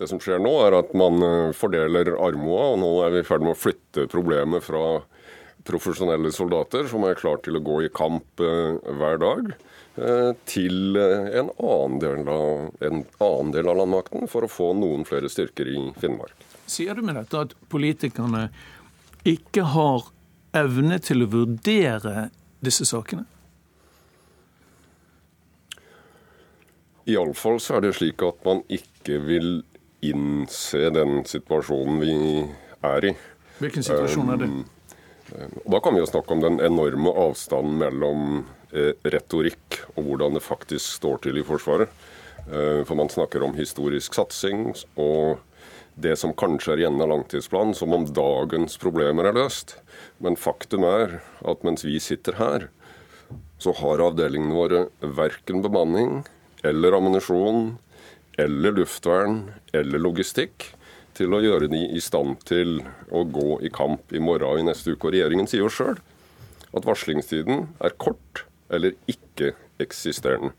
Det 0.00 0.08
som 0.10 0.20
skjer 0.22 0.40
nå, 0.42 0.52
er 0.66 0.78
at 0.80 0.94
man 0.98 1.22
uh, 1.22 1.54
fordeler 1.56 2.14
armoa, 2.16 2.72
og 2.74 2.80
nå 2.82 2.92
er 3.06 3.16
vi 3.16 3.22
i 3.22 3.26
ferd 3.26 3.44
med 3.44 3.54
å 3.54 3.58
flytte 3.58 4.08
problemet 4.12 4.64
fra 4.66 5.02
profesjonelle 5.62 6.32
soldater 6.34 6.88
som 6.90 7.04
er 7.06 7.14
klar 7.20 7.38
til 7.44 7.54
å 7.54 7.62
gå 7.62 7.84
i 7.86 7.92
kamp 7.94 8.42
uh, 8.42 8.80
hver 8.98 9.20
dag, 9.22 9.52
uh, 10.00 10.32
til 10.48 10.96
en 10.98 11.52
annen, 11.52 12.00
del 12.02 12.26
av, 12.26 12.72
en 12.82 13.04
annen 13.22 13.52
del 13.54 13.70
av 13.70 13.78
landmakten 13.84 14.26
for 14.32 14.46
å 14.46 14.50
få 14.50 14.72
noen 14.78 15.06
flere 15.08 15.30
styrker 15.30 15.70
i 15.70 15.78
Finnmark. 16.02 16.48
Sier 16.66 16.96
du 16.96 17.04
med 17.04 17.18
dette 17.20 17.46
at 17.46 17.54
politikerne 17.70 18.48
ikke 19.28 19.68
har 19.74 20.08
evne 20.56 20.98
til 21.02 21.24
å 21.24 21.30
vurdere 21.32 22.28
disse 22.64 22.86
sakene? 22.88 23.24
Iallfall 27.10 27.58
så 27.60 27.78
er 27.78 27.86
det 27.86 27.96
slik 27.98 28.22
at 28.22 28.44
man 28.46 28.62
ikke 28.70 29.18
vil 29.26 29.50
innse 30.06 30.90
den 30.94 31.22
situasjonen 31.26 31.98
vi 32.02 32.14
er 32.86 33.10
i. 33.10 33.12
Hvilken 33.58 33.86
situasjon 33.86 34.32
er 34.34 34.42
det? 34.42 34.50
Um, 35.32 35.54
da 35.72 35.80
kan 35.82 35.94
vi 35.94 36.02
jo 36.02 36.10
snakke 36.10 36.34
om 36.34 36.42
den 36.42 36.58
enorme 36.62 37.10
avstanden 37.24 37.78
mellom 37.80 38.42
eh, 38.70 38.92
retorikk 39.14 39.80
og 39.94 40.04
hvordan 40.06 40.36
det 40.36 40.44
faktisk 40.44 40.98
står 40.98 41.22
til 41.26 41.40
i 41.40 41.46
Forsvaret. 41.46 41.90
Eh, 42.46 42.82
for 42.86 42.98
man 42.98 43.10
snakker 43.10 43.42
om 43.46 43.54
historisk 43.56 44.14
satsing 44.18 44.68
og 45.00 45.40
det 45.94 46.16
som 46.18 46.34
kanskje 46.34 46.74
er 46.74 46.82
igjen 46.82 47.00
av 47.04 47.10
langtidsplanen, 47.12 47.74
som 47.76 47.92
om 47.92 48.06
dagens 48.08 48.78
problemer 48.80 49.28
er 49.28 49.36
løst. 49.36 49.76
Men 50.22 50.38
faktum 50.38 50.86
er 50.86 51.18
at 51.48 51.64
mens 51.66 51.82
vi 51.86 51.98
sitter 52.02 52.38
her, 52.38 52.68
så 53.62 53.74
har 53.78 54.02
avdelingene 54.02 54.54
våre 54.54 54.84
verken 55.02 55.62
bemanning 55.64 56.22
eller 56.66 56.94
ammunisjon 56.96 57.76
eller 58.40 58.76
luftvern 58.78 59.42
eller 59.74 60.02
logistikk 60.02 60.70
til 61.16 61.34
å 61.34 61.42
gjøre 61.42 61.68
de 61.72 61.82
i 61.92 62.00
stand 62.00 62.40
til 62.48 62.80
å 63.12 63.24
gå 63.28 63.58
i 63.66 63.70
kamp 63.72 64.14
i 64.14 64.22
morgen 64.22 64.48
og 64.48 64.62
i 64.62 64.66
neste 64.66 64.94
uke. 64.94 65.08
Og 65.08 65.16
regjeringen 65.16 65.50
sier 65.50 65.64
jo 65.64 65.72
sjøl 65.72 65.98
at 66.72 66.86
varslingstiden 66.88 67.66
er 67.84 67.96
kort 68.00 68.46
eller 68.72 68.96
ikke-eksisterende. 69.10 70.54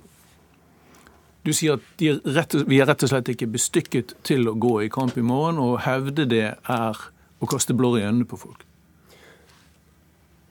Du 1.43 1.51
sier 1.51 1.75
at 1.75 2.03
rett, 2.35 2.53
vi 2.69 2.79
er 2.79 2.87
rett 2.87 3.03
og 3.03 3.11
slett 3.11 3.33
ikke 3.33 3.49
bestykket 3.51 4.13
til 4.23 4.47
å 4.47 4.55
gå 4.55 4.77
i 4.85 4.91
kamp 4.93 5.17
i 5.19 5.25
morgen, 5.25 5.59
og 5.59 5.81
hevde 5.83 6.23
det 6.29 6.45
er 6.55 7.01
å 7.43 7.49
kaste 7.49 7.75
blår 7.75 7.99
i 7.99 8.05
øynene 8.05 8.27
på 8.29 8.39
folk. 8.39 8.61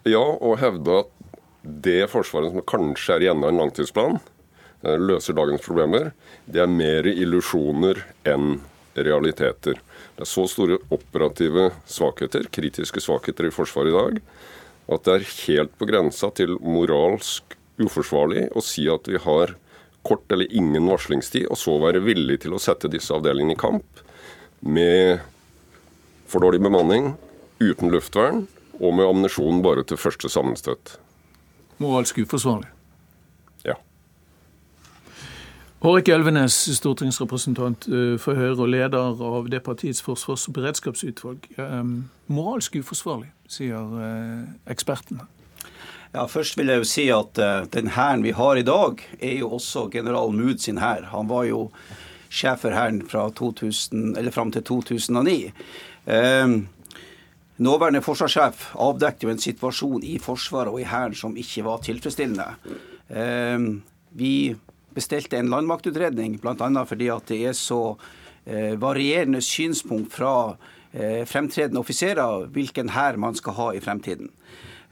Ja, 0.03 0.23
og 0.23 0.59
hevde 0.59 1.05
at 1.05 1.11
det 1.63 2.09
Forsvaret 2.11 2.51
som 2.51 2.65
kanskje 2.67 3.15
er 3.15 3.25
igjen 3.29 3.43
av 3.45 3.53
en 3.53 3.61
langtidsplan, 3.63 4.17
eh, 4.83 4.99
løser 4.99 5.37
dagens 5.39 5.63
problemer, 5.63 6.11
det 6.47 6.63
er 6.63 6.67
mer 6.67 7.07
illusjoner 7.07 8.03
enn 8.27 8.61
realiteter. 8.97 9.79
Det 10.17 10.25
er 10.27 10.29
så 10.29 10.49
store 10.51 10.81
operative 10.91 11.71
svakheter, 11.87 12.49
kritiske 12.51 13.01
svakheter 13.01 13.47
i 13.47 13.55
Forsvaret 13.55 13.93
i 13.93 13.99
dag, 13.99 14.21
at 14.93 15.05
det 15.05 15.15
er 15.15 15.31
helt 15.47 15.79
på 15.79 15.87
grensa 15.87 16.33
til 16.35 16.59
moralsk 16.59 17.55
uforsvarlig 17.79 18.49
å 18.51 18.61
si 18.61 18.89
at 18.91 19.07
vi 19.07 19.19
har 19.23 19.55
kort 20.03 20.27
eller 20.33 20.51
ingen 20.51 20.89
varslingstid, 20.91 21.47
og 21.47 21.57
så 21.57 21.79
være 21.79 22.03
villig 22.03 22.41
til 22.43 22.55
å 22.55 22.61
sette 22.61 22.91
disse 22.91 23.15
avdelingene 23.15 23.55
i 23.55 23.61
kamp 23.61 24.03
med 24.61 25.23
for 26.27 26.43
dårlig 26.43 26.59
bemanning, 26.61 27.15
uten 27.63 27.93
luftvern 27.95 28.49
og 28.83 28.95
med 28.99 29.07
ammunisjon 29.07 29.63
bare 29.63 29.85
til 29.87 30.01
første 30.01 30.29
sammenstøt. 30.33 30.97
Moralsk 31.83 32.19
uforsvarlig? 32.23 32.69
Ja. 33.65 33.77
Hårek 35.83 36.11
Elvenes, 36.15 36.57
stortingsrepresentant 36.79 37.87
eh, 37.91 38.17
for 38.23 38.39
Høyre 38.39 38.59
og 38.59 38.73
leder 38.75 39.23
av 39.23 39.51
det 39.51 39.63
partiets 39.67 40.03
forsvars- 40.05 40.49
og 40.51 40.59
beredskapsutvalg. 40.59 41.47
Eh, 41.59 41.79
moralsk 42.31 42.81
uforsvarlig, 42.83 43.31
sier 43.51 44.03
eh, 44.03 44.51
ekspertene. 44.75 45.29
Ja, 46.13 46.27
Først 46.29 46.59
vil 46.59 46.69
jeg 46.69 46.83
jo 46.83 46.85
si 46.85 47.07
at 47.09 47.39
uh, 47.41 47.63
den 47.73 47.89
hæren 47.95 48.21
vi 48.21 48.35
har 48.37 48.59
i 48.61 48.67
dag, 48.69 49.01
er 49.17 49.39
jo 49.39 49.55
også 49.57 49.87
general 49.89 50.35
Mood 50.37 50.61
sin 50.61 50.77
hær. 50.77 51.07
Han 51.09 51.31
var 51.31 51.47
jo 51.49 51.71
sjef 52.29 52.67
for 52.67 52.77
hæren 52.77 53.01
fram 53.09 54.53
til 54.53 54.63
2009. 54.69 55.39
Uh, 56.05 56.59
nåværende 57.63 58.03
forsvarssjef 58.05 58.73
avdekket 58.81 59.27
jo 59.27 59.33
en 59.33 59.43
situasjon 59.43 60.05
i 60.07 60.19
Forsvaret 60.23 60.73
og 60.73 60.83
i 60.83 60.89
Hæren 60.89 61.17
som 61.19 61.37
ikke 61.39 61.65
var 61.67 61.83
tilfredsstillende. 61.87 62.49
Uh, 63.13 63.81
vi 64.19 64.35
bestilte 64.93 65.39
en 65.39 65.51
landmaktutredning 65.53 66.37
bl.a. 66.43 66.85
fordi 66.85 67.09
at 67.13 67.33
det 67.33 67.41
er 67.49 67.57
så 67.57 67.81
uh, 67.95 68.75
varierende 68.83 69.43
synspunkt 69.45 70.15
fra 70.19 70.37
fremtredende 70.93 71.81
offiserer 71.81 72.51
hvilken 72.53 72.91
hær 72.93 73.17
man 73.17 73.33
skal 73.33 73.55
ha 73.57 73.67
i 73.73 73.79
fremtiden. 73.81 74.27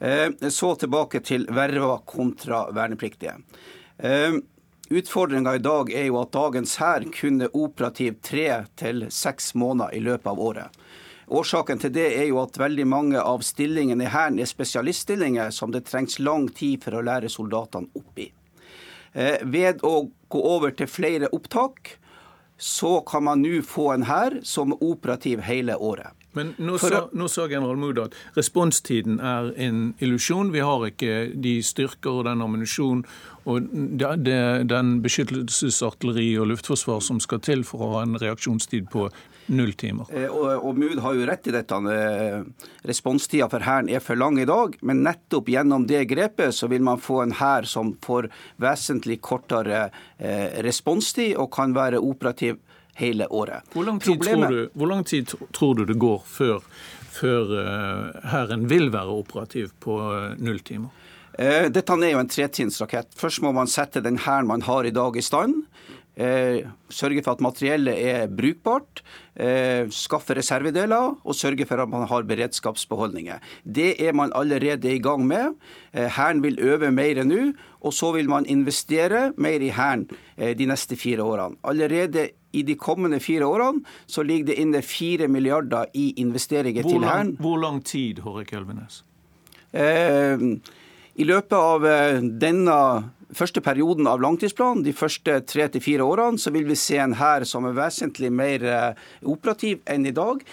Eh, 0.00 0.48
så 0.48 0.74
tilbake 0.74 1.20
til 1.20 1.44
verva 1.52 1.98
kontra 2.08 2.70
vernepliktige. 2.72 3.36
Eh, 3.98 4.32
Utfordringa 4.90 5.54
i 5.54 5.62
dag 5.62 5.92
er 5.94 6.08
jo 6.08 6.16
at 6.18 6.32
dagens 6.34 6.72
hær 6.80 7.04
kunne 7.14 7.46
operativt 7.46 8.16
operativ 8.16 8.16
tre 8.26 8.46
til 8.74 9.04
seks 9.12 9.52
måneder 9.54 9.94
i 9.94 10.00
løpet 10.02 10.26
av 10.26 10.40
året. 10.40 10.80
Årsaken 11.30 11.78
til 11.78 11.92
det 11.94 12.08
er 12.18 12.26
jo 12.26 12.40
at 12.42 12.58
veldig 12.58 12.86
mange 12.90 13.20
av 13.22 13.44
stillingene 13.46 14.08
i 14.08 14.10
Hæren 14.10 14.40
er 14.42 14.50
spesialiststillinger 14.50 15.52
som 15.54 15.70
det 15.70 15.84
trengs 15.86 16.18
lang 16.18 16.48
tid 16.50 16.82
for 16.82 16.98
å 16.98 17.04
lære 17.06 17.30
soldatene 17.30 17.90
opp 17.94 18.18
i. 18.18 18.26
Eh, 19.12 19.38
ved 19.46 19.84
å 19.86 20.10
gå 20.30 20.40
over 20.56 20.74
til 20.74 20.90
flere 20.90 21.30
opptak, 21.34 21.96
så 22.60 22.98
kan 23.06 23.24
man 23.24 23.42
nå 23.42 23.62
få 23.64 23.92
en 23.94 24.08
hær 24.10 24.40
som 24.44 24.74
er 24.74 24.82
operativ 24.84 25.46
hele 25.46 25.78
året. 25.78 26.12
Men 26.32 26.52
nå 26.62 26.76
sa, 26.78 27.08
nå 27.10 27.26
sa 27.26 27.48
general 27.50 27.78
Mood 27.80 27.98
at 27.98 28.14
responstiden 28.36 29.18
er 29.18 29.50
en 29.58 29.80
illusjon. 29.98 30.52
Vi 30.54 30.62
har 30.62 30.84
ikke 30.86 31.14
de 31.34 31.56
styrker 31.66 32.20
og 32.20 32.28
den 32.28 32.44
ammunisjon 32.44 33.02
og 33.50 33.66
det, 33.72 34.12
det, 34.28 34.38
den 34.70 35.00
beskyttelsesartilleri 35.02 36.28
og 36.38 36.52
luftforsvar 36.52 37.02
som 37.02 37.18
skal 37.22 37.42
til 37.42 37.64
for 37.66 37.82
å 37.82 37.90
ha 37.96 38.04
en 38.06 38.18
reaksjonstid 38.20 38.86
på 38.92 39.08
null 39.50 39.72
timer. 39.72 40.06
Eh, 40.14 40.28
og, 40.30 40.64
og 40.64 40.78
Mood 40.78 41.00
har 41.02 41.16
jo 41.16 41.26
rett 41.28 41.48
i 41.50 41.54
dette. 41.54 41.78
Eh, 41.94 42.68
responstida 42.88 43.48
for 43.50 43.66
Hæren 43.66 43.90
er 43.90 44.02
for 44.04 44.18
lang 44.18 44.38
i 44.40 44.46
dag. 44.48 44.76
Men 44.86 45.02
nettopp 45.06 45.50
gjennom 45.50 45.86
det 45.90 46.06
grepet 46.10 46.54
så 46.56 46.70
vil 46.70 46.84
man 46.86 47.02
få 47.02 47.22
en 47.24 47.34
hær 47.40 47.68
som 47.68 47.92
får 48.04 48.30
vesentlig 48.62 49.20
kortere 49.24 49.88
eh, 50.18 50.60
responstid 50.66 51.36
og 51.36 51.50
kan 51.54 51.74
være 51.76 52.02
operativ 52.02 52.60
hele 53.00 53.26
året. 53.30 53.66
Hvor 53.74 53.86
lang 53.86 54.00
tid, 54.00 54.14
Problemet... 54.14 54.48
tror, 54.48 54.56
du, 54.56 54.78
hvor 54.78 54.90
lang 54.90 55.04
tid 55.08 55.34
tror 55.56 55.76
du 55.78 55.84
det 55.88 55.98
går 56.00 56.24
før, 56.26 56.64
før 57.10 57.54
Hæren 58.30 58.66
vil 58.70 58.90
være 58.92 59.20
operativ 59.22 59.74
på 59.80 59.98
null 60.38 60.60
timer? 60.66 60.90
Dette 61.40 61.94
er 61.94 62.10
jo 62.10 62.20
en 62.20 62.28
tretrinnsrakett. 62.28 63.14
Først 63.16 63.40
må 63.40 63.54
man 63.56 63.70
sette 63.70 64.02
den 64.04 64.18
hæren 64.20 64.50
man 64.50 64.66
har 64.66 64.84
i 64.84 64.92
dag, 64.92 65.16
i 65.16 65.24
stand. 65.24 65.62
Eh, 66.18 66.66
sørge 66.90 67.22
for 67.22 67.38
at 67.38 67.40
materiellet 67.40 67.94
er 67.96 68.26
brukbart, 68.28 69.00
eh, 69.36 69.86
skaffe 69.88 70.34
reservedeler 70.34 71.14
og 71.24 71.34
sørge 71.34 71.64
for 71.66 71.80
at 71.80 71.88
man 71.88 72.06
har 72.08 72.26
beredskapsbeholdninger. 72.28 73.38
Det 73.64 74.02
er 74.02 74.12
man 74.12 74.32
allerede 74.34 74.92
i 74.92 74.98
gang 74.98 75.26
med. 75.26 75.54
Eh, 75.94 76.08
hæren 76.10 76.42
vil 76.42 76.58
øve 76.60 76.90
mer 76.90 77.24
nå, 77.24 77.52
og 77.80 77.92
så 77.92 78.12
vil 78.12 78.28
man 78.28 78.44
investere 78.46 79.32
mer 79.36 79.60
i 79.60 79.70
Hæren 79.70 80.08
de 80.36 80.66
neste 80.66 80.96
fire 80.96 81.22
årene. 81.22 81.56
Allerede 81.64 82.28
i 82.52 82.62
de 82.62 82.74
kommende 82.74 83.20
fire 83.20 83.46
årene 83.46 83.80
så 84.06 84.22
ligger 84.22 84.46
det 84.46 84.58
inne 84.58 84.82
fire 84.82 85.28
milliarder 85.28 85.86
i 85.94 86.12
investeringer 86.16 86.82
til 86.82 87.04
Hæren. 87.04 87.36
Hvor 87.40 87.56
lang 87.56 87.84
tid, 87.84 88.18
Hårek 88.18 88.52
Elvenes? 88.52 89.04
I 89.72 91.24
løpet 91.24 91.52
av 91.56 91.80
denne 92.40 93.10
første 93.36 93.62
perioden 93.64 94.08
av 94.10 94.22
langtidsplanen, 94.22 94.84
de 94.86 94.94
første 94.96 95.40
tre 95.48 95.68
til 95.72 95.84
fire 95.84 96.06
årene, 96.06 96.40
så 96.40 96.52
vil 96.54 96.68
vi 96.68 96.78
se 96.78 97.00
en 97.00 97.16
hær 97.18 97.46
som 97.48 97.68
er 97.68 97.76
vesentlig 97.78 98.30
mer 98.34 98.64
eh, 98.66 99.10
operativ 99.28 99.82
enn 99.90 100.08
i 100.08 100.14
dag. 100.16 100.44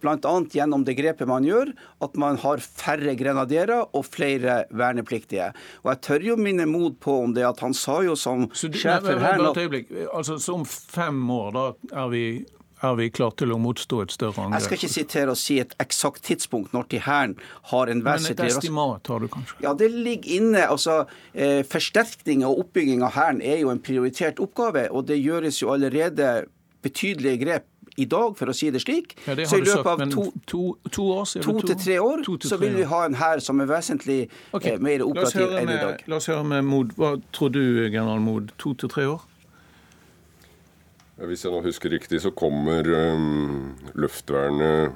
Bl.a. 0.00 0.34
gjennom 0.48 0.84
det 0.86 0.94
grepet 0.96 1.28
man 1.28 1.44
gjør, 1.44 1.74
at 2.00 2.14
man 2.20 2.38
har 2.40 2.62
færre 2.64 3.12
grenaderer 3.20 3.82
og 3.84 4.06
flere 4.08 4.62
vernepliktige. 4.72 5.50
Og 5.84 5.92
Jeg 5.92 6.00
tør 6.06 6.24
jo 6.30 6.36
minne 6.40 6.64
Mod 6.70 6.96
på 7.04 7.18
om 7.26 7.34
det 7.36 7.44
at 7.44 7.60
han 7.60 7.76
sa 7.76 8.00
jo 8.06 8.16
som 8.16 8.46
sjef 8.54 9.04
for 9.04 9.20
Hæren 9.20 9.44
Altså, 10.08 10.38
Så 10.38 10.54
om 10.56 10.64
fem 10.64 11.20
år, 11.30 11.52
da 11.52 12.00
er 12.04 12.08
vi 12.08 12.24
er 12.82 12.96
vi 12.98 13.08
klare 13.12 13.36
til 13.42 13.54
å 13.54 13.58
motstå 13.60 14.02
et 14.04 14.14
større 14.14 14.44
angrep? 14.44 14.58
Jeg 14.58 14.66
skal 14.66 14.78
ikke 14.78 14.92
sitere 14.92 15.34
og 15.34 15.40
si 15.40 15.58
et 15.62 15.74
eksakt 15.82 16.24
tidspunkt 16.28 16.74
når 16.76 16.88
til 16.92 17.04
Hæren 17.06 17.34
har 17.72 17.92
en 17.92 18.04
vesentlig 18.06 18.36
Men 18.38 18.46
et 18.46 18.56
estimat 18.56 19.10
har 19.12 19.24
du 19.24 19.28
kanskje? 19.32 19.58
Ja, 19.64 19.74
det 19.74 19.90
ligger 19.92 20.36
inne. 20.38 20.66
altså 20.68 21.02
eh, 21.34 21.60
Forsterkning 21.68 22.44
og 22.48 22.64
oppbygging 22.66 23.04
av 23.06 23.14
Hæren 23.18 23.42
er 23.42 23.60
jo 23.64 23.72
en 23.72 23.82
prioritert 23.82 24.40
oppgave, 24.40 24.88
og 24.90 25.08
det 25.08 25.20
gjøres 25.20 25.62
jo 25.62 25.72
allerede 25.74 26.46
betydelige 26.82 27.44
grep 27.44 27.68
i 28.00 28.06
dag, 28.08 28.34
for 28.38 28.50
å 28.50 28.54
si 28.56 28.70
det 28.72 28.80
slik. 28.84 29.14
Ja, 29.26 29.34
det 29.36 29.48
så 29.50 29.58
i 29.60 29.64
løpet 29.66 29.88
av 29.90 30.04
to, 30.12 30.26
to, 30.48 30.62
to, 30.88 31.06
år, 31.18 31.26
to 31.44 31.56
til 31.60 31.76
tre 31.76 31.98
år 32.00 32.22
til 32.24 32.48
så 32.48 32.58
vil 32.60 32.76
vi 32.78 32.86
ha 32.88 33.02
en 33.06 33.16
hær 33.20 33.42
som 33.44 33.60
er 33.60 33.68
vesentlig 33.70 34.20
okay. 34.52 34.76
eh, 34.76 34.82
mer 34.82 35.04
operativ 35.04 35.56
enn 35.58 35.72
i 35.72 35.80
dag. 35.80 36.04
La 36.10 36.20
oss 36.20 36.30
høre 36.30 36.46
med 36.46 36.64
Mod. 36.70 36.94
Hva 36.96 37.16
tror 37.34 37.52
du, 37.52 37.62
general 37.88 38.22
Mod? 38.24 38.54
To 38.62 38.74
til 38.78 38.92
tre 38.92 39.08
år? 39.10 39.26
Hvis 41.20 41.42
jeg 41.44 41.52
nå 41.52 41.58
husker 41.60 41.92
riktig, 41.92 42.16
så 42.24 42.30
kommer 42.32 42.80
um, 43.12 43.76
luftvernet 43.92 44.92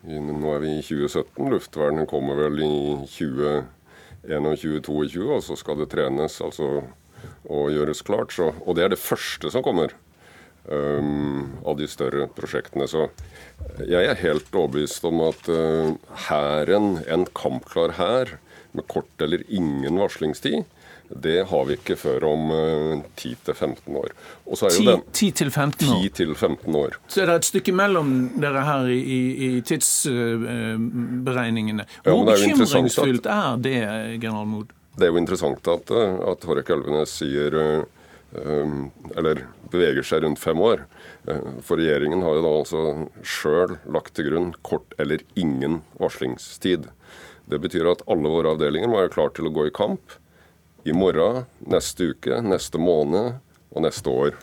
Nå 0.00 0.48
er 0.54 0.60
vi 0.62 0.70
i 0.78 0.82
2017. 0.82 1.50
Luftvernet 1.52 2.08
kommer 2.10 2.34
vel 2.40 2.56
i 2.64 2.96
2021-2022, 4.24 5.28
og 5.28 5.42
så 5.44 5.54
skal 5.60 5.76
det 5.78 5.90
trenes 5.92 6.40
altså, 6.40 6.82
og 7.44 7.70
gjøres 7.70 8.00
klart. 8.08 8.32
Så, 8.32 8.48
og 8.64 8.74
det 8.78 8.84
er 8.86 8.90
det 8.94 8.98
første 9.02 9.50
som 9.52 9.62
kommer 9.62 9.92
um, 10.64 11.60
av 11.68 11.76
de 11.78 11.86
større 11.90 12.26
prosjektene. 12.32 12.88
Så 12.88 13.12
jeg 13.84 14.08
er 14.08 14.22
helt 14.24 14.48
overbevist 14.54 15.04
om 15.06 15.20
at 15.28 15.42
uh, 15.52 15.92
hæren, 16.30 16.96
uh, 17.04 17.06
en 17.12 17.28
kampklar 17.36 17.90
hær 18.00 18.38
med 18.72 18.88
kort 18.90 19.22
eller 19.22 19.44
ingen 19.52 20.00
varslingstid, 20.00 20.64
det 21.10 21.48
har 21.48 21.64
vi 21.66 21.74
ikke 21.74 21.96
før 21.98 22.24
om 22.30 22.52
10-15 23.18 23.88
eh, 23.90 23.96
år. 23.98 24.12
10-15 24.46 25.66
år? 25.66 25.74
år. 26.78 26.94
Så 27.10 27.22
er 27.22 27.26
det 27.26 27.34
et 27.40 27.48
stykke 27.48 27.72
mellom 27.74 28.30
dere 28.40 28.62
her 28.66 28.88
i, 28.94 29.36
i 29.46 29.60
tidsberegningene. 29.66 31.84
Hvor 32.06 32.22
ja, 32.22 32.26
bekymringsfullt 32.30 33.26
er 33.26 33.56
det, 33.64 33.80
general 34.22 34.46
Mood? 34.46 34.68
Det 34.96 35.04
er 35.08 35.10
jo 35.10 35.18
interessant 35.22 35.68
at, 35.72 35.90
eh, 35.90 36.30
at 36.30 36.44
Hårek 36.46 36.70
Elvenes 36.76 37.10
sier 37.18 37.52
um, 37.58 38.90
Eller 39.18 39.36
beveger 39.72 40.04
seg 40.06 40.22
rundt 40.22 40.38
fem 40.38 40.60
år. 40.62 40.78
For 41.66 41.74
regjeringen 41.78 42.22
har 42.22 42.34
jo 42.38 42.46
da 42.46 42.52
altså 42.60 42.80
sjøl 43.26 43.72
lagt 43.90 44.14
til 44.14 44.24
grunn 44.30 44.54
kort 44.66 44.94
eller 45.02 45.18
ingen 45.38 45.82
varslingstid. 45.98 46.82
Det 47.50 47.58
betyr 47.62 47.86
at 47.90 48.06
alle 48.10 48.28
våre 48.30 48.50
avdelinger 48.54 48.88
må 48.90 48.96
være 49.02 49.14
klare 49.14 49.34
til 49.34 49.46
å 49.50 49.54
gå 49.54 49.62
i 49.66 49.74
kamp 49.74 50.04
i 50.84 50.94
morgen, 50.96 51.44
neste 51.70 52.12
uke, 52.12 52.40
neste 52.44 52.80
måned 52.80 53.36
og 53.70 53.84
neste 53.84 54.10
år. 54.10 54.38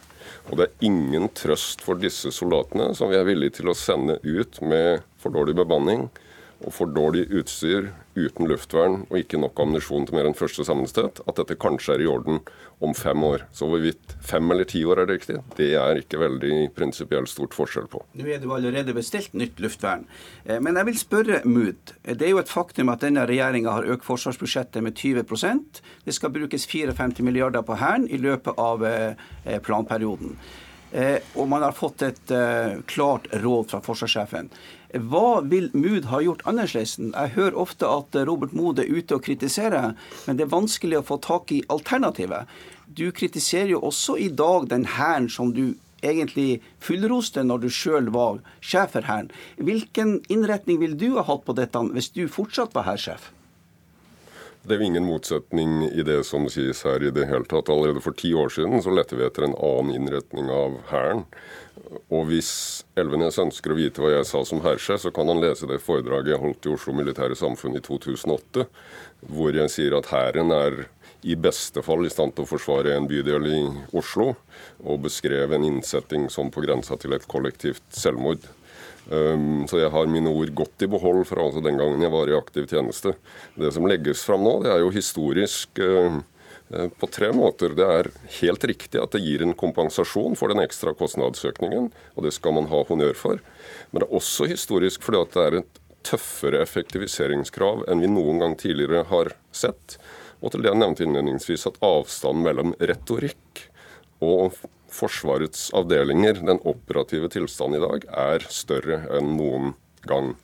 Og 0.48 0.60
det 0.60 0.68
er 0.68 0.88
ingen 0.88 1.28
trøst 1.36 1.82
for 1.84 2.00
disse 2.00 2.32
soldatene 2.36 2.94
som 2.96 3.12
vi 3.12 3.18
er 3.20 3.28
villige 3.28 3.60
til 3.60 3.72
å 3.72 3.78
sende 3.78 4.20
ut 4.24 4.62
med 4.62 5.04
for 5.22 5.34
dårlig 5.36 5.58
bemanning 5.58 6.08
og 6.66 6.74
for 6.74 6.90
dårlig 6.90 7.28
utstyr 7.38 7.92
uten 8.18 8.48
luftvern 8.50 9.04
og 9.08 9.20
ikke 9.20 9.40
nok 9.40 9.60
ammunisjon 9.62 10.08
til 10.08 10.18
mer 10.18 10.28
enn 10.30 10.38
første 10.38 10.66
sammenstøt, 10.66 11.22
at 11.30 11.38
dette 11.38 11.58
kanskje 11.62 11.96
er 11.96 12.04
i 12.04 12.10
orden 12.10 12.40
om 12.84 12.94
fem 12.98 13.24
år. 13.26 13.46
Så 13.54 13.70
hvorvidt 13.70 14.16
fem 14.26 14.52
eller 14.54 14.68
ti 14.70 14.84
år 14.86 15.02
er 15.02 15.10
det 15.10 15.18
riktig, 15.20 15.38
det 15.58 15.70
er 15.78 16.02
ikke 16.02 16.22
veldig 16.22 16.54
prinsipielt 16.78 17.30
stort 17.30 17.58
forskjell 17.58 17.90
på. 17.92 18.02
Nå 18.18 18.26
er 18.26 18.42
det 18.42 18.50
jo 18.50 18.56
allerede 18.58 18.96
bestilt 18.98 19.38
nytt 19.38 19.62
luftvern. 19.64 20.06
Eh, 20.46 20.60
men 20.64 20.80
jeg 20.80 20.90
vil 20.90 21.02
spørre 21.02 21.42
Mood. 21.46 21.94
Det 22.04 22.26
er 22.26 22.34
jo 22.34 22.42
et 22.42 22.54
faktum 22.54 22.94
at 22.94 23.06
denne 23.06 23.26
regjeringa 23.30 23.76
har 23.78 23.90
økt 23.94 24.06
forsvarsbudsjettet 24.08 24.84
med 24.84 24.98
20% 24.98 25.82
Det 26.06 26.14
skal 26.16 26.34
brukes 26.34 26.66
54 26.68 27.26
milliarder 27.26 27.62
på 27.62 27.78
Hæren 27.78 28.08
i 28.10 28.18
løpet 28.22 28.58
av 28.58 28.86
eh, 28.86 29.60
planperioden. 29.62 30.38
Eh, 30.92 31.20
og 31.36 31.50
man 31.52 31.66
har 31.66 31.76
fått 31.76 32.02
et 32.08 32.32
klart 32.88 33.28
råd 33.44 33.72
fra 33.72 33.82
forsvarssjefen. 33.84 34.50
Hva 34.94 35.42
vil 35.44 35.68
Mood 35.76 36.06
ha 36.08 36.22
gjort 36.24 36.46
annerledes? 36.48 36.96
Jeg 37.00 37.34
hører 37.36 37.58
ofte 37.60 37.88
at 37.92 38.16
Robert 38.28 38.54
Mood 38.56 38.80
er 38.80 38.88
ute 38.88 39.18
og 39.18 39.26
kritiserer, 39.26 39.98
men 40.26 40.38
det 40.38 40.46
er 40.46 40.54
vanskelig 40.54 41.02
å 41.02 41.08
få 41.10 41.18
tak 41.24 41.52
i 41.52 41.64
alternativet. 41.68 42.48
Du 42.88 43.12
kritiserer 43.12 43.74
jo 43.76 43.82
også 43.84 44.16
i 44.16 44.30
dag 44.32 44.70
den 44.72 44.88
hæren 44.96 45.28
som 45.30 45.52
du 45.52 45.76
egentlig 46.06 46.62
fullroste 46.80 47.44
når 47.44 47.66
du 47.66 47.70
sjøl 47.74 48.12
var 48.16 48.40
sjef 48.62 48.94
for 48.96 49.08
Hæren. 49.10 49.32
Hvilken 49.58 50.22
innretning 50.30 50.80
vil 50.80 50.96
du 50.96 51.18
ha 51.18 51.26
hatt 51.28 51.44
på 51.44 51.58
dette 51.58 51.84
hvis 51.92 52.14
du 52.16 52.28
fortsatt 52.32 52.76
var 52.78 52.88
hærsjef? 52.88 53.32
Det 54.68 54.76
er 54.76 54.82
jo 54.82 54.88
ingen 54.90 55.06
motsetning 55.08 55.86
i 55.88 56.04
det 56.04 56.18
som 56.28 56.44
sies 56.52 56.82
her 56.84 57.00
i 57.00 57.12
det 57.16 57.30
hele 57.30 57.48
tatt. 57.48 57.70
Allerede 57.72 58.02
for 58.04 58.16
ti 58.20 58.34
år 58.36 58.52
siden 58.52 58.82
så 58.84 58.92
lette 58.92 59.16
vi 59.16 59.24
etter 59.24 59.46
en 59.48 59.56
annen 59.56 59.94
innretning 59.96 60.50
av 60.52 60.76
Hæren. 60.90 61.24
Og 62.12 62.26
hvis 62.28 62.50
Elvenes 63.00 63.40
ønsker 63.40 63.72
å 63.72 63.78
vite 63.78 64.04
hva 64.04 64.12
jeg 64.12 64.28
sa 64.28 64.42
som 64.44 64.60
hærsjef, 64.66 65.06
så 65.06 65.14
kan 65.16 65.32
han 65.32 65.40
lese 65.40 65.70
det 65.70 65.80
foredraget 65.86 66.34
jeg 66.34 66.42
holdt 66.44 66.68
i 66.68 66.74
Oslo 66.74 66.98
Militære 67.00 67.38
Samfunn 67.40 67.80
i 67.80 67.84
2008, 67.86 68.68
hvor 69.32 69.56
jeg 69.56 69.72
sier 69.72 69.96
at 69.96 70.12
Hæren 70.12 70.52
er 70.52 70.82
i 71.24 71.40
beste 71.40 71.80
fall 71.86 72.04
i 72.04 72.12
stand 72.12 72.36
til 72.36 72.44
å 72.44 72.52
forsvare 72.52 72.92
en 72.98 73.08
bydel 73.08 73.48
i 73.48 73.62
Oslo, 73.96 74.34
og 74.84 75.04
beskrev 75.08 75.56
en 75.56 75.66
innsetting 75.70 76.28
som 76.34 76.52
på 76.52 76.68
grensa 76.68 77.00
til 77.00 77.16
et 77.16 77.28
kollektivt 77.32 77.88
selvmord. 77.96 78.44
Um, 79.08 79.64
så 79.72 79.80
jeg 79.80 79.92
har 79.94 80.10
mine 80.12 80.32
ord 80.32 80.50
godt 80.52 80.84
i 80.84 80.90
behold 80.92 81.22
fra 81.30 81.46
altså 81.46 81.62
den 81.64 81.78
gangen 81.80 82.02
jeg 82.04 82.12
var 82.12 82.28
i 82.28 82.36
aktiv 82.36 82.66
tjeneste. 82.68 83.14
Det 83.56 83.72
som 83.76 83.88
legges 83.88 84.26
fram 84.28 84.44
nå, 84.44 84.58
det 84.66 84.74
er 84.74 84.84
jo 84.84 84.92
historisk 84.92 85.80
uh, 85.80 86.20
på 87.00 87.08
tre 87.16 87.32
måter. 87.32 87.72
Det 87.78 87.88
er 87.88 88.12
helt 88.42 88.68
riktig 88.68 89.00
at 89.00 89.16
det 89.16 89.24
gir 89.24 89.46
en 89.46 89.56
kompensasjon 89.56 90.36
for 90.36 90.52
den 90.52 90.60
ekstra 90.66 90.92
kostnadsøkningen, 90.98 91.92
og 92.16 92.28
det 92.28 92.34
skal 92.36 92.58
man 92.58 92.68
ha 92.72 92.84
honnør 92.90 93.16
for. 93.16 93.44
Men 93.92 94.04
det 94.04 94.10
er 94.10 94.20
også 94.20 94.50
historisk 94.52 95.08
fordi 95.08 95.24
at 95.24 95.36
det 95.38 95.46
er 95.46 95.60
et 95.62 95.84
tøffere 96.08 96.62
effektiviseringskrav 96.64 97.86
enn 97.88 98.04
vi 98.04 98.12
noen 98.12 98.44
gang 98.44 98.56
tidligere 98.60 99.08
har 99.10 99.34
sett. 99.56 99.98
Og 100.44 100.52
til 100.52 100.64
det 100.64 100.74
jeg 100.74 100.80
nevnte 100.84 101.08
innledningsvis, 101.08 101.66
at 101.70 101.80
avstanden 101.84 102.44
mellom 102.46 102.76
retorikk 102.80 103.64
og 104.24 104.56
Forsvarets 104.94 105.70
avdelinger, 105.76 106.40
den 106.48 106.62
operative 106.64 107.30
tilstanden 107.34 107.82
i 107.82 107.86
dag, 107.86 108.10
er 108.32 108.46
større 108.54 109.04
enn 109.18 109.36
noen 109.40 109.74
gang. 110.08 110.36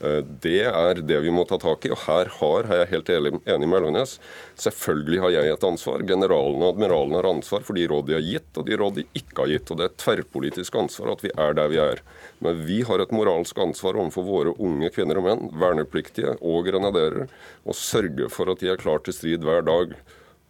Eh, 0.00 0.20
det 0.42 0.62
er 0.70 1.00
det 1.02 1.18
vi 1.24 1.32
må 1.34 1.44
ta 1.48 1.58
tak 1.60 1.86
i. 1.86 1.90
Og 1.94 2.02
her 2.04 2.30
har, 2.38 2.68
er 2.68 2.82
jeg 2.82 2.90
helt 2.92 3.10
enig 3.14 3.32
med 3.40 3.80
Elvenes, 3.80 4.16
selvfølgelig 4.60 5.22
har 5.24 5.34
jeg 5.34 5.54
et 5.54 5.66
ansvar. 5.70 6.04
Generalene 6.06 6.66
og 6.66 6.74
admiralene 6.74 7.18
har 7.18 7.30
ansvar 7.32 7.64
for 7.66 7.78
de 7.78 7.86
råd 7.90 8.06
de 8.10 8.18
har 8.18 8.26
gitt, 8.26 8.50
og 8.54 8.68
de 8.68 8.78
råd 8.78 9.00
de 9.00 9.06
ikke 9.18 9.42
har 9.42 9.52
gitt. 9.54 9.72
Og 9.72 9.80
det 9.80 9.86
er 9.86 9.92
et 9.92 10.00
tverrpolitisk 10.04 10.78
ansvar 10.84 11.14
at 11.14 11.24
vi 11.26 11.32
er 11.34 11.58
der 11.58 11.72
vi 11.72 11.82
er. 11.82 12.04
Men 12.44 12.62
vi 12.68 12.82
har 12.86 13.02
et 13.02 13.14
moralsk 13.14 13.58
ansvar 13.64 13.98
overfor 13.98 14.28
våre 14.28 14.54
unge 14.62 14.92
kvinner 14.94 15.18
og 15.18 15.26
menn, 15.26 15.50
vernepliktige 15.58 16.36
og 16.38 16.68
grenaderer, 16.70 17.26
å 17.66 17.74
sørge 17.76 18.30
for 18.32 18.52
at 18.52 18.62
de 18.62 18.70
er 18.72 18.80
klar 18.80 19.02
til 19.02 19.16
strid 19.16 19.46
hver 19.46 19.66
dag. 19.66 19.98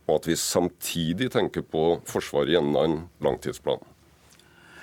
Og 0.08 0.22
at 0.22 0.28
vi 0.30 0.36
samtidig 0.40 1.30
tenker 1.34 1.62
på 1.62 2.00
Forsvaret 2.08 2.56
gjennom 2.56 2.80
en 2.82 2.98
langtidsplan. 3.24 3.84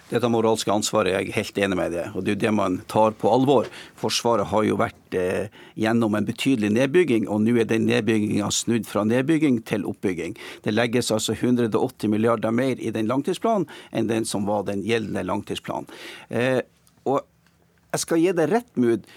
Dette 0.05 0.29
moralske 0.29 0.69
ansvaret 0.69 1.09
er 1.09 1.23
jeg 1.23 1.33
helt 1.33 1.59
enig 1.65 1.77
med 1.79 1.95
det, 1.95 2.03
og 2.13 2.25
det 2.25 2.35
er 2.35 2.41
det 2.43 2.51
man 2.53 2.75
tar 2.91 3.15
på 3.17 3.29
alvor. 3.33 3.65
Forsvaret 3.97 4.45
har 4.51 4.65
jo 4.67 4.75
vært 4.77 5.17
eh, 5.17 5.47
gjennom 5.81 6.13
en 6.13 6.27
betydelig 6.27 6.69
nedbygging, 6.75 7.25
og 7.25 7.41
nå 7.41 7.55
er 7.57 7.65
den 7.71 7.87
nedbygginga 7.89 8.51
snudd 8.53 8.85
fra 8.85 9.01
nedbygging 9.09 9.63
til 9.65 9.87
oppbygging. 9.89 10.37
Det 10.61 10.75
legges 10.75 11.09
altså 11.15 11.33
180 11.33 12.13
milliarder 12.13 12.53
mer 12.53 12.77
i 12.77 12.93
den 12.93 13.09
langtidsplanen 13.09 13.65
enn 13.97 14.11
den 14.11 14.29
som 14.29 14.45
var 14.45 14.67
den 14.69 14.85
gjeldende 14.85 15.25
langtidsplanen. 15.25 15.89
Eh, 16.29 16.61
og 17.09 17.23
jeg 17.95 18.05
skal 18.05 18.21
gi 18.21 18.37
deg 18.37 18.53
rett, 18.53 18.71
Mud. 18.77 19.09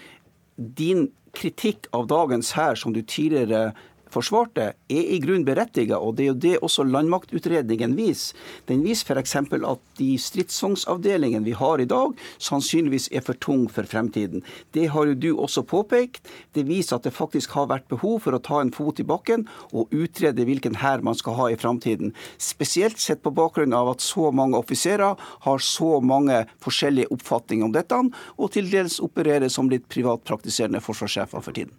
Din 0.57 1.11
kritikk 1.37 1.85
av 1.93 2.09
dagens 2.09 2.55
hær, 2.57 2.73
som 2.81 2.97
du 2.97 3.03
tidligere 3.05 3.75
forsvarte, 4.13 4.73
er 4.89 5.11
i 5.15 5.19
grunn 5.23 5.45
berettiget. 5.47 5.97
Og 5.97 6.15
det 6.17 6.25
er 6.25 6.31
jo 6.31 6.39
det 6.45 6.53
også 6.65 6.85
landmaktutredningen 6.87 7.95
viser. 7.97 8.37
Den 8.69 8.83
viser 8.85 9.15
f.eks. 9.15 9.35
at 9.35 9.83
de 9.99 10.09
stridsvognsavdelingene 10.19 11.45
vi 11.45 11.55
har 11.57 11.81
i 11.81 11.87
dag, 11.89 12.15
sannsynligvis 12.37 13.09
er 13.15 13.25
for 13.25 13.39
tung 13.39 13.67
for 13.71 13.87
fremtiden. 13.89 14.43
Det 14.73 14.89
har 14.93 15.09
jo 15.09 15.17
du 15.17 15.29
også 15.37 15.63
påpekt. 15.63 16.27
Det 16.53 16.65
viser 16.67 16.97
at 16.97 17.07
det 17.07 17.15
faktisk 17.15 17.55
har 17.57 17.69
vært 17.71 17.89
behov 17.91 18.19
for 18.25 18.35
å 18.35 18.43
ta 18.43 18.61
en 18.61 18.73
fot 18.75 18.99
i 18.99 19.07
bakken 19.07 19.47
og 19.71 19.93
utrede 19.95 20.45
hvilken 20.47 20.79
hær 20.81 21.03
man 21.05 21.17
skal 21.17 21.37
ha 21.39 21.49
i 21.49 21.59
fremtiden. 21.59 22.13
Spesielt 22.37 22.99
sett 22.99 23.23
på 23.23 23.33
bakgrunn 23.35 23.75
av 23.75 23.93
at 23.93 24.05
så 24.05 24.31
mange 24.35 24.59
offiserer 24.59 25.19
har 25.45 25.59
så 25.63 25.99
mange 26.01 26.43
forskjellige 26.63 27.11
oppfatninger 27.15 27.69
om 27.69 27.75
dette, 27.75 27.99
og 28.37 28.51
til 28.53 28.69
dels 28.71 28.99
opererer 29.03 29.51
som 29.51 29.69
litt 29.71 29.89
privatpraktiserende 29.91 30.83
forsvarssjefer 30.83 31.43
for 31.43 31.55
tiden 31.55 31.75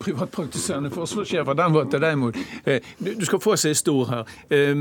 privatpraktiserende 0.00 0.90
forsvarssjefer, 0.90 1.56
den 1.58 1.74
var 1.74 1.88
til 1.90 2.02
deg, 2.02 2.16
Mod. 2.18 2.38
Eh, 2.64 2.84
du 2.98 3.24
skal 3.26 3.40
få 3.42 3.56
siste 3.60 3.84
stor 3.84 4.10
her. 4.10 4.30
Eh, 4.48 4.74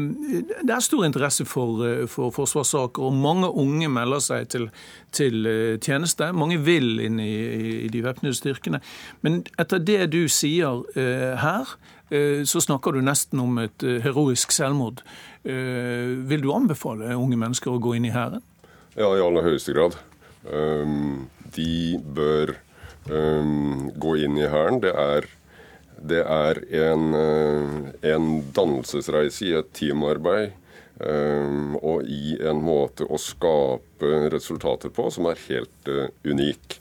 det 0.64 0.76
er 0.76 0.84
stor 0.84 1.06
interesse 1.06 1.46
for, 1.46 1.84
eh, 1.86 2.06
for 2.08 2.32
forsvarssaker, 2.32 3.04
og 3.04 3.14
mange 3.14 3.50
unge 3.50 3.90
melder 3.90 4.24
seg 4.24 4.48
til, 4.50 4.70
til 5.12 5.48
tjeneste. 5.82 6.32
Mange 6.34 6.60
vil 6.64 7.00
inn 7.04 7.20
i, 7.20 7.34
i 7.86 7.90
de 7.92 8.04
væpnede 8.04 8.38
styrkene. 8.38 8.82
Men 9.22 9.44
etter 9.60 9.84
det 9.84 10.12
du 10.14 10.28
sier 10.28 10.84
her, 10.94 11.76
så 12.46 12.62
snakker 12.62 12.94
du 12.94 13.02
nesten 13.02 13.40
om 13.42 13.58
et 13.58 13.82
heroisk 13.82 14.52
selvmord. 14.54 15.02
Vil 15.44 16.44
du 16.44 16.52
anbefale 16.54 17.16
unge 17.18 17.38
mennesker 17.40 17.74
å 17.74 17.82
gå 17.82 17.96
inn 17.98 18.06
i 18.06 18.14
hæren? 18.14 18.44
Ja, 18.96 19.10
i 19.16 19.24
aller 19.24 19.46
høyeste 19.46 19.74
grad. 19.74 19.98
De 21.56 22.00
bør 22.16 22.54
gå 23.06 24.18
inn 24.24 24.38
i 24.40 24.48
Hæren. 24.48 24.80
Det 24.84 24.94
er, 24.96 25.26
det 26.00 26.22
er 26.24 26.60
en, 26.88 27.10
uh, 27.16 27.90
en, 28.14 28.28
dannelsesreise 28.56 29.48
i 29.50 29.56
et 29.60 29.74
teamarbeid. 29.76 30.60
Og 31.04 32.06
i 32.08 32.38
en 32.48 32.60
måte 32.64 33.04
å 33.10 33.18
skape 33.20 34.12
resultater 34.32 34.94
på 34.94 35.10
som 35.12 35.26
er 35.28 35.42
helt 35.50 35.90
uh, 35.90 36.06
unik. 36.24 36.78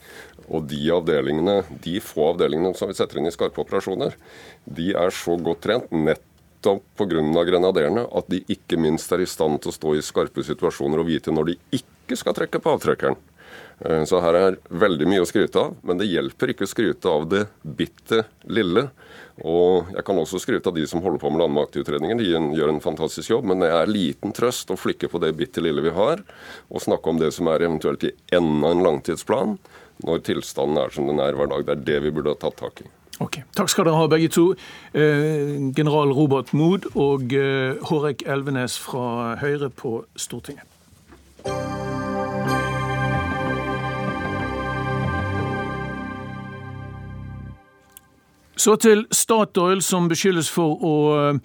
Og 0.52 0.66
de 0.68 0.80
avdelingene, 0.92 1.62
de 1.84 1.96
få 2.04 2.32
avdelingene 2.32 2.76
som 2.76 2.90
vi 2.90 2.96
setter 2.98 3.20
inn 3.20 3.30
i 3.30 3.34
skarpe 3.34 3.62
operasjoner, 3.62 4.16
de 4.64 4.92
er 4.98 5.14
så 5.14 5.36
godt 5.40 5.64
trent 5.66 5.92
nettopp 5.94 6.84
pga. 6.98 7.44
grenaderene 7.48 8.06
at 8.12 8.28
de 8.30 8.42
ikke 8.52 8.78
minst 8.78 9.12
er 9.12 9.24
i 9.24 9.26
stand 9.26 9.62
til 9.62 9.72
å 9.72 9.76
stå 9.78 9.94
i 9.96 10.04
skarpe 10.04 10.44
situasjoner 10.46 11.02
og 11.02 11.08
vite 11.08 11.34
når 11.34 11.52
de 11.52 11.58
ikke 11.80 12.18
skal 12.18 12.36
trekke 12.36 12.60
på 12.62 12.76
avtrekkeren. 12.76 13.18
Eh, 13.84 14.04
så 14.04 14.20
her 14.22 14.38
er 14.38 14.58
veldig 14.68 15.08
mye 15.10 15.24
å 15.24 15.28
skryte 15.28 15.58
av, 15.58 15.74
men 15.82 15.98
det 15.98 16.10
hjelper 16.10 16.52
ikke 16.52 16.66
å 16.66 16.70
skryte 16.70 17.10
av 17.10 17.26
det 17.30 17.46
bitte 17.62 18.22
lille. 18.46 18.88
Og 19.42 19.90
jeg 19.96 20.04
kan 20.06 20.20
også 20.20 20.40
skryte 20.42 20.70
av 20.70 20.76
de 20.76 20.84
som 20.86 21.02
holder 21.02 21.22
på 21.22 21.30
med 21.32 21.42
landmaktutredninger. 21.42 22.20
De 22.20 22.56
gjør 22.58 22.74
en 22.74 22.82
fantastisk 22.84 23.32
jobb, 23.32 23.48
men 23.50 23.64
det 23.64 23.72
er 23.74 23.90
liten 23.90 24.34
trøst 24.36 24.70
å 24.70 24.78
flikke 24.78 25.10
på 25.10 25.20
det 25.22 25.32
bitte 25.38 25.64
lille 25.64 25.82
vi 25.84 25.94
har, 25.96 26.22
og 26.68 26.84
snakke 26.84 27.10
om 27.10 27.20
det 27.22 27.32
som 27.34 27.50
er 27.50 27.64
eventuelt 27.66 28.04
i 28.06 28.14
enden 28.34 28.66
en 28.68 28.84
langtidsplan, 28.86 29.56
når 30.06 30.26
tilstanden 30.28 30.82
er 30.82 30.92
som 30.94 31.08
den 31.08 31.22
er 31.22 31.38
hver 31.38 31.50
dag. 31.50 31.64
Det 31.66 31.78
er 31.78 31.86
det 31.88 32.02
vi 32.06 32.14
burde 32.14 32.34
ha 32.34 32.38
tatt 32.38 32.60
tak 32.60 32.84
i. 32.84 32.90
Ok, 33.22 33.42
Takk 33.54 33.70
skal 33.70 33.86
dere 33.86 34.00
ha, 34.00 34.08
begge 34.10 34.30
to. 34.32 34.48
Eh, 34.96 35.54
general 35.76 36.14
Robert 36.16 36.50
Mood 36.56 36.88
og 36.98 37.34
eh, 37.36 37.78
Hårek 37.86 38.24
Elvenes 38.26 38.78
fra 38.82 39.36
Høyre 39.42 39.70
på 39.70 40.00
Stortinget. 40.18 40.71
Så 48.62 48.76
til 48.78 49.06
Statoil, 49.10 49.80
som 49.82 50.04
beskyldes 50.06 50.46
for 50.54 50.78
å 50.86 50.96
eh, 51.18 51.38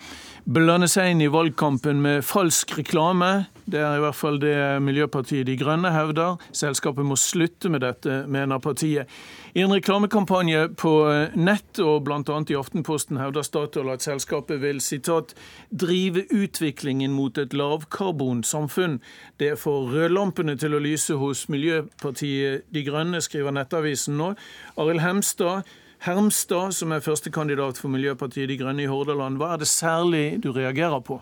blande 0.45 0.85
seg 0.91 1.15
inn 1.15 1.21
i 1.25 1.29
valgkampen 1.33 1.97
med 2.03 2.25
falsk 2.27 2.75
reklame. 2.77 3.47
Det 3.65 3.79
er 3.81 3.95
i 3.97 4.03
hvert 4.03 4.17
fall 4.19 4.37
det 4.43 4.53
Miljøpartiet 4.85 5.47
De 5.47 5.55
Grønne 5.57 5.89
hevder. 5.95 6.35
Selskapet 6.53 7.07
må 7.07 7.17
slutte 7.17 7.71
med 7.73 7.81
dette, 7.81 8.19
mener 8.29 8.61
partiet. 8.61 9.09
I 9.57 9.63
en 9.63 9.73
reklamekampanje 9.73 10.67
på 10.77 10.91
eh, 11.09 11.39
nett 11.41 11.81
og 11.81 12.05
bl.a. 12.05 12.21
i 12.21 12.59
Aftenposten 12.59 13.17
hevder 13.17 13.47
Statoil 13.49 13.89
at 13.95 14.05
selskapet 14.05 14.61
vil 14.61 14.83
citat, 14.85 15.33
'drive 15.73 16.27
utviklingen 16.29 17.17
mot 17.17 17.41
et 17.41 17.57
lavkarbonsamfunn'. 17.57 18.99
Det 19.41 19.55
får 19.57 19.89
rødlampene 19.95 20.53
til 20.53 20.77
å 20.77 20.85
lyse 20.85 21.17
hos 21.17 21.47
Miljøpartiet 21.49 22.69
De 22.69 22.85
Grønne, 22.85 23.25
skriver 23.25 23.57
Nettavisen 23.57 24.21
nå. 24.21 24.35
Arild 24.77 25.01
Hemstad, 25.01 25.65
Hermstad, 26.05 26.75
som 26.77 26.91
er 26.93 27.01
førstekandidat 27.01 27.79
for 27.81 27.89
Miljøpartiet 27.89 28.51
De 28.51 28.57
Grønne 28.59 28.83
i 28.85 28.89
Hordaland. 28.89 29.39
Hva 29.41 29.55
er 29.55 29.63
det 29.63 29.69
særlig 29.71 30.37
du 30.43 30.51
reagerer 30.53 31.01
på? 31.01 31.17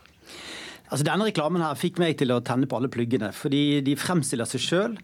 Altså 0.91 1.05
Denne 1.07 1.29
reklamen 1.29 1.63
her 1.63 1.77
fikk 1.79 1.97
meg 2.01 2.17
til 2.19 2.33
å 2.35 2.41
tenne 2.45 2.67
på 2.67 2.75
alle 2.77 2.91
pluggene. 2.91 3.31
Fordi 3.33 3.79
de 3.85 3.95
fremstiller 3.97 4.49
seg 4.49 4.61
sjøl 4.65 4.97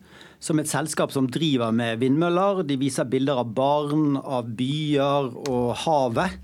som 0.43 0.59
et 0.59 0.69
selskap 0.69 1.13
som 1.15 1.29
driver 1.31 1.71
med 1.71 2.01
vindmøller. 2.03 2.65
De 2.67 2.75
viser 2.81 3.07
bilder 3.07 3.39
av 3.45 3.53
barn, 3.55 4.19
av 4.19 4.51
byer 4.59 5.31
og 5.47 5.71
havet. 5.85 6.35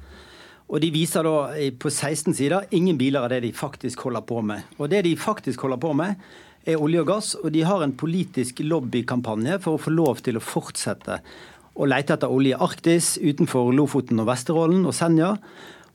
Og 0.71 0.82
de 0.84 0.91
viser 0.95 1.28
da 1.28 1.51
på 1.80 1.91
16 1.91 2.36
sider 2.36 2.71
ingen 2.75 2.97
biler 2.99 3.28
av 3.28 3.32
det 3.36 3.43
de 3.43 3.51
faktisk 3.55 4.07
holder 4.07 4.23
på 4.28 4.39
med. 4.43 4.71
Og 4.80 4.88
det 4.91 5.03
de 5.03 5.15
faktisk 5.19 5.67
holder 5.67 5.84
på 5.84 5.91
med, 5.99 6.15
er 6.67 6.80
olje 6.80 7.03
og 7.03 7.11
gass. 7.11 7.36
Og 7.43 7.51
de 7.51 7.67
har 7.67 7.84
en 7.84 7.95
politisk 7.95 8.63
lobbykampanje 8.63 9.59
for 9.63 9.75
å 9.75 9.84
få 9.84 9.93
lov 9.93 10.23
til 10.23 10.39
å 10.39 10.43
fortsette 10.43 11.19
og 11.78 11.91
lete 11.91 12.17
etter 12.17 12.34
olje 12.34 12.55
i 12.55 12.59
Arktis, 12.67 13.15
utenfor 13.21 13.69
Lofoten 13.75 14.19
og 14.23 14.28
Vesterålen 14.32 14.86
og 14.89 14.95
Senja. 14.97 15.36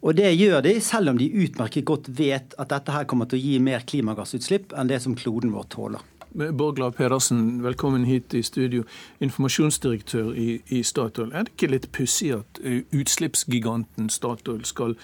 Og 0.02 0.16
det 0.18 0.32
gjør 0.34 0.62
de, 0.64 0.76
selv 0.82 1.12
om 1.12 1.18
de 1.18 1.28
utmerket 1.44 1.86
godt 1.86 2.08
vet 2.18 2.56
at 2.58 2.70
dette 2.72 2.94
her 2.94 3.06
kommer 3.10 3.28
til 3.30 3.38
å 3.38 3.44
gi 3.44 3.58
mer 3.62 3.84
klimagassutslipp 3.86 4.74
enn 4.78 4.90
det 4.90 5.02
som 5.04 5.14
kloden 5.18 5.54
vår 5.54 5.68
tåler. 5.74 6.02
Borgla 6.34 6.90
Pedersen, 6.90 7.62
velkommen 7.62 8.04
hit 8.04 8.34
i 8.34 8.42
studio. 8.42 8.84
Informasjonsdirektør 9.18 10.30
i, 10.32 10.62
i 10.72 10.80
Statoil. 10.82 11.28
Er 11.32 11.44
det 11.44 11.52
ikke 11.52 11.68
litt 11.74 11.88
pussig 11.92 12.30
at 12.32 12.60
eh, 12.64 12.86
utslippsgiganten 12.96 14.08
Statoil 14.12 14.62
skal 14.64 14.96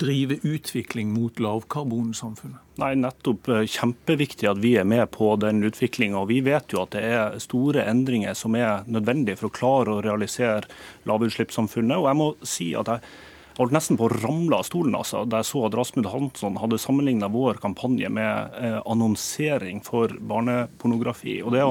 drive 0.00 0.42
utvikling 0.44 1.14
mot 1.14 1.40
lavkarbonsamfunnet? 1.40 2.60
Nei, 2.82 2.92
nettopp 3.00 3.48
eh, 3.48 3.64
kjempeviktig 3.64 4.50
at 4.50 4.60
vi 4.60 4.74
er 4.76 4.84
med 4.88 5.08
på 5.14 5.30
den 5.40 5.64
utviklinga. 5.64 6.26
Vi 6.28 6.42
vet 6.44 6.76
jo 6.76 6.82
at 6.84 6.92
det 6.92 7.04
er 7.16 7.38
store 7.40 7.86
endringer 7.88 8.36
som 8.36 8.56
er 8.58 8.84
nødvendige 8.84 9.40
for 9.40 9.48
å 9.48 9.56
klare 9.56 9.94
å 9.94 10.04
realisere 10.04 10.68
lavutslippssamfunnet. 11.08 11.96
Og 11.96 12.10
jeg 12.10 12.20
må 12.20 12.28
si 12.44 12.74
at 12.76 12.92
jeg 12.92 13.16
holdt 13.58 13.74
nesten 13.74 13.98
på 13.98 14.08
å 14.08 14.12
ramle 14.12 14.58
av 14.58 14.66
stolen 14.66 14.96
altså, 14.98 15.22
da 15.28 15.42
jeg 15.42 15.50
så 15.52 15.64
at 15.68 15.76
Rasmund 15.78 16.10
Hansson 16.10 16.58
hadde 16.62 16.80
sammenligna 16.82 17.30
vår 17.32 17.60
kampanje 17.62 18.10
med 18.12 18.58
eh, 18.58 18.80
annonsering 18.82 19.82
for 19.86 20.14
barnepornografi. 20.18 21.40
Og 21.44 21.54
det 21.54 21.64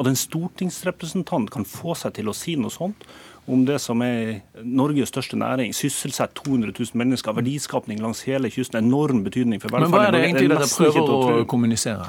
At 0.00 0.06
en 0.08 0.16
stortingsrepresentant 0.16 1.50
kan 1.52 1.66
få 1.68 1.94
seg 1.98 2.14
til 2.16 2.30
å 2.30 2.34
si 2.36 2.56
noe 2.56 2.72
sånt, 2.72 3.04
om 3.50 3.64
det 3.66 3.78
som 3.82 4.00
er 4.04 4.42
Norges 4.62 5.10
største 5.10 5.36
næring, 5.36 5.72
sysselsetter 5.74 6.42
200 6.44 6.72
000 6.76 6.98
mennesker, 7.00 7.34
verdiskapning 7.34 8.00
langs 8.02 8.22
hele 8.28 8.50
kysten, 8.52 8.78
enorm 8.84 9.24
betydning 9.26 9.62
for 9.62 9.72
velferden. 9.72 9.90
Men 9.90 9.96
hva 9.96 10.06
er 10.08 10.16
det 10.16 10.22
egentlig 10.28 10.50
dere 10.52 10.68
prøver 10.70 11.14
å 11.14 11.46
kommunisere? 11.50 12.06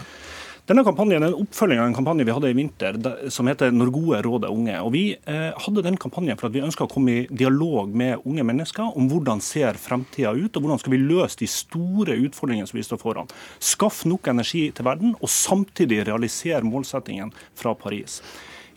Denne 0.71 0.85
kampanjen 0.87 1.19
er 1.19 1.33
en 1.33 1.41
oppfølging 1.43 1.81
av 1.81 1.89
en 1.89 1.95
kampanje 1.97 2.23
vi 2.23 2.31
hadde 2.31 2.47
i 2.47 2.55
vinter 2.55 2.97
som 3.35 3.47
heter 3.49 3.73
'Når 3.75 3.89
gode 3.91 4.21
råd 4.23 4.45
er 4.45 4.53
unge'. 4.55 4.83
Og 4.85 4.91
Vi 4.93 5.17
eh, 5.27 5.51
hadde 5.51 5.83
den 5.83 5.97
kampanjen 5.97 6.39
for 6.39 6.47
at 6.47 6.53
vi 6.53 6.61
ønska 6.63 6.85
å 6.85 6.89
komme 6.89 7.11
i 7.11 7.27
dialog 7.27 7.93
med 7.93 8.21
unge 8.23 8.43
mennesker 8.43 8.95
om 8.95 9.09
hvordan 9.09 9.41
ser 9.41 9.73
fremtida 9.73 10.31
ut, 10.31 10.55
og 10.55 10.63
hvordan 10.63 10.79
skal 10.79 10.91
vi 10.91 11.03
løse 11.03 11.35
de 11.39 11.47
store 11.47 12.15
utfordringene 12.15 12.67
som 12.67 12.77
vi 12.77 12.87
står 12.87 13.01
foran. 13.03 13.27
Skaff 13.59 14.05
nok 14.05 14.27
energi 14.27 14.71
til 14.71 14.85
verden, 14.85 15.13
og 15.19 15.27
samtidig 15.27 16.07
realisere 16.07 16.63
målsettingen 16.63 17.33
fra 17.53 17.75
Paris. 17.75 18.21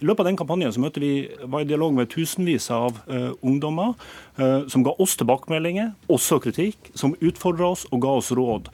I 0.03 0.05
løpet 0.05 0.21
av 0.21 0.27
den 0.27 0.37
kampanjen 0.37 0.73
så 0.73 0.83
møtte 0.83 1.01
vi, 1.01 1.31
var 1.47 1.61
i 1.61 1.65
dialog 1.65 1.95
med 1.95 2.11
tusenvis 2.11 2.71
av 2.75 2.99
uh, 3.07 3.31
ungdommer 3.41 3.95
uh, 4.41 4.67
som 4.67 4.83
ga 4.83 4.91
oss 4.99 5.15
tilbakemeldinger, 5.17 5.95
også 6.11 6.43
kritikk, 6.43 6.91
som 6.95 7.15
utfordra 7.21 7.71
oss 7.71 7.87
og 7.93 8.03
ga 8.03 8.19
oss 8.19 8.33
råd. 8.35 8.69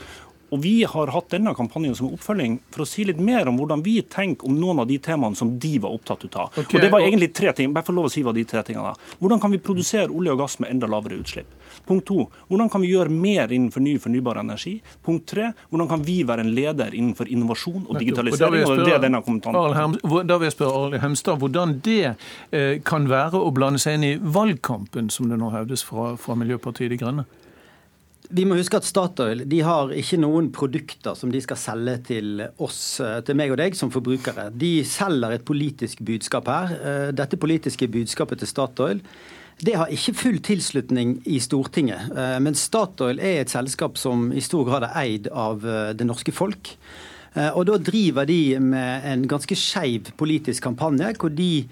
Og 0.51 0.63
Vi 0.63 0.83
har 0.85 1.13
hatt 1.15 1.31
denne 1.31 1.55
kampanjen 1.55 1.95
som 1.97 2.11
oppfølging 2.11 2.59
for 2.75 2.85
å 2.85 2.89
si 2.89 3.05
litt 3.07 3.21
mer 3.23 3.49
om 3.49 3.59
hvordan 3.61 3.85
vi 3.87 4.01
tenker 4.03 4.49
om 4.49 4.59
noen 4.59 4.83
av 4.83 4.89
de 4.91 4.99
temaene 5.03 5.39
som 5.39 5.53
de 5.63 5.77
var 5.83 5.95
opptatt 5.95 6.27
av. 6.35 6.51
Okay. 6.57 6.79
Og 6.79 6.85
Det 6.85 6.91
var 6.93 7.07
egentlig 7.07 7.33
tre 7.35 7.53
ting. 7.57 7.73
Bare 7.75 7.87
for 7.87 7.97
lov 7.97 8.09
å 8.09 8.13
si 8.13 8.25
hva 8.27 8.35
de 8.35 8.45
tre 8.45 8.63
tingene 8.67 8.93
er. 8.93 9.17
Hvordan 9.21 9.41
kan 9.43 9.55
vi 9.55 9.63
produsere 9.63 10.11
olje 10.11 10.35
og 10.35 10.43
gass 10.43 10.59
med 10.63 10.73
enda 10.75 10.91
lavere 10.91 11.21
utslipp? 11.21 11.57
Punkt 11.87 12.07
to, 12.07 12.27
hvordan 12.51 12.71
kan 12.71 12.83
vi 12.83 12.91
gjøre 12.91 13.13
mer 13.15 13.53
innenfor 13.55 13.83
ny 13.83 13.95
fornybar 14.03 14.41
energi? 14.43 14.77
Punkt 15.07 15.29
tre, 15.31 15.53
hvordan 15.71 15.89
kan 15.91 16.03
vi 16.05 16.21
være 16.27 16.45
en 16.45 16.53
leder 16.55 16.95
innenfor 16.95 17.31
innovasjon 17.31 17.87
og 17.87 17.99
digitalisering? 17.99 18.67
Og, 18.67 18.85
det 18.85 18.95
er 18.97 19.05
denne 19.07 19.23
Da 19.23 20.39
vil 20.39 20.49
jeg 20.49 20.57
spørre 20.57 20.85
Arle 20.85 21.03
Hemstad 21.03 21.41
hvordan 21.41 21.79
det 21.87 22.15
eh, 22.51 22.81
kan 22.85 23.09
være 23.11 23.41
å 23.41 23.53
blande 23.55 23.81
seg 23.83 23.99
inn 23.99 24.09
i 24.09 24.15
valgkampen, 24.21 25.11
som 25.15 25.31
det 25.31 25.39
nå 25.41 25.53
hevdes 25.55 25.87
fra, 25.87 26.15
fra 26.21 26.37
Miljøpartiet 26.39 26.93
De 26.93 27.01
Grønne? 27.01 27.27
Vi 28.31 28.45
må 28.47 28.55
huske 28.55 28.79
at 28.79 28.87
Statoil 28.87 29.43
de 29.51 29.59
har 29.67 29.91
ikke 29.91 30.21
noen 30.23 30.53
produkter 30.55 31.17
som 31.19 31.33
de 31.35 31.41
skal 31.43 31.59
selge 31.59 31.97
til 32.13 32.45
oss, 32.63 33.01
eh, 33.03 33.19
til 33.27 33.35
meg 33.35 33.51
og 33.51 33.59
deg 33.59 33.75
som 33.75 33.91
forbrukere. 33.91 34.53
De 34.55 34.85
selger 34.87 35.35
et 35.35 35.45
politisk 35.47 36.05
budskap 36.07 36.47
her. 36.47 36.71
Eh, 36.79 37.11
dette 37.11 37.41
politiske 37.41 37.91
budskapet 37.91 38.39
til 38.39 38.51
Statoil 38.51 39.03
det 39.61 39.75
har 39.77 39.91
ikke 39.93 40.15
full 40.17 40.39
tilslutning 40.41 41.19
i 41.27 41.41
Stortinget. 41.43 42.15
Eh, 42.17 42.39
men 42.39 42.55
Statoil 42.55 43.19
er 43.19 43.43
et 43.43 43.51
selskap 43.51 43.99
som 43.99 44.31
i 44.33 44.41
stor 44.41 44.65
grad 44.65 44.87
er 44.87 44.95
eid 45.03 45.27
av 45.29 45.61
det 45.97 46.07
norske 46.07 46.33
folk. 46.33 46.77
Og 47.55 47.63
da 47.69 47.77
driver 47.79 48.27
de 48.27 48.59
med 48.59 49.05
en 49.07 49.21
ganske 49.31 49.55
skeiv 49.55 50.09
politisk 50.19 50.65
kampanje, 50.65 51.13
hvor 51.15 51.31
de 51.31 51.69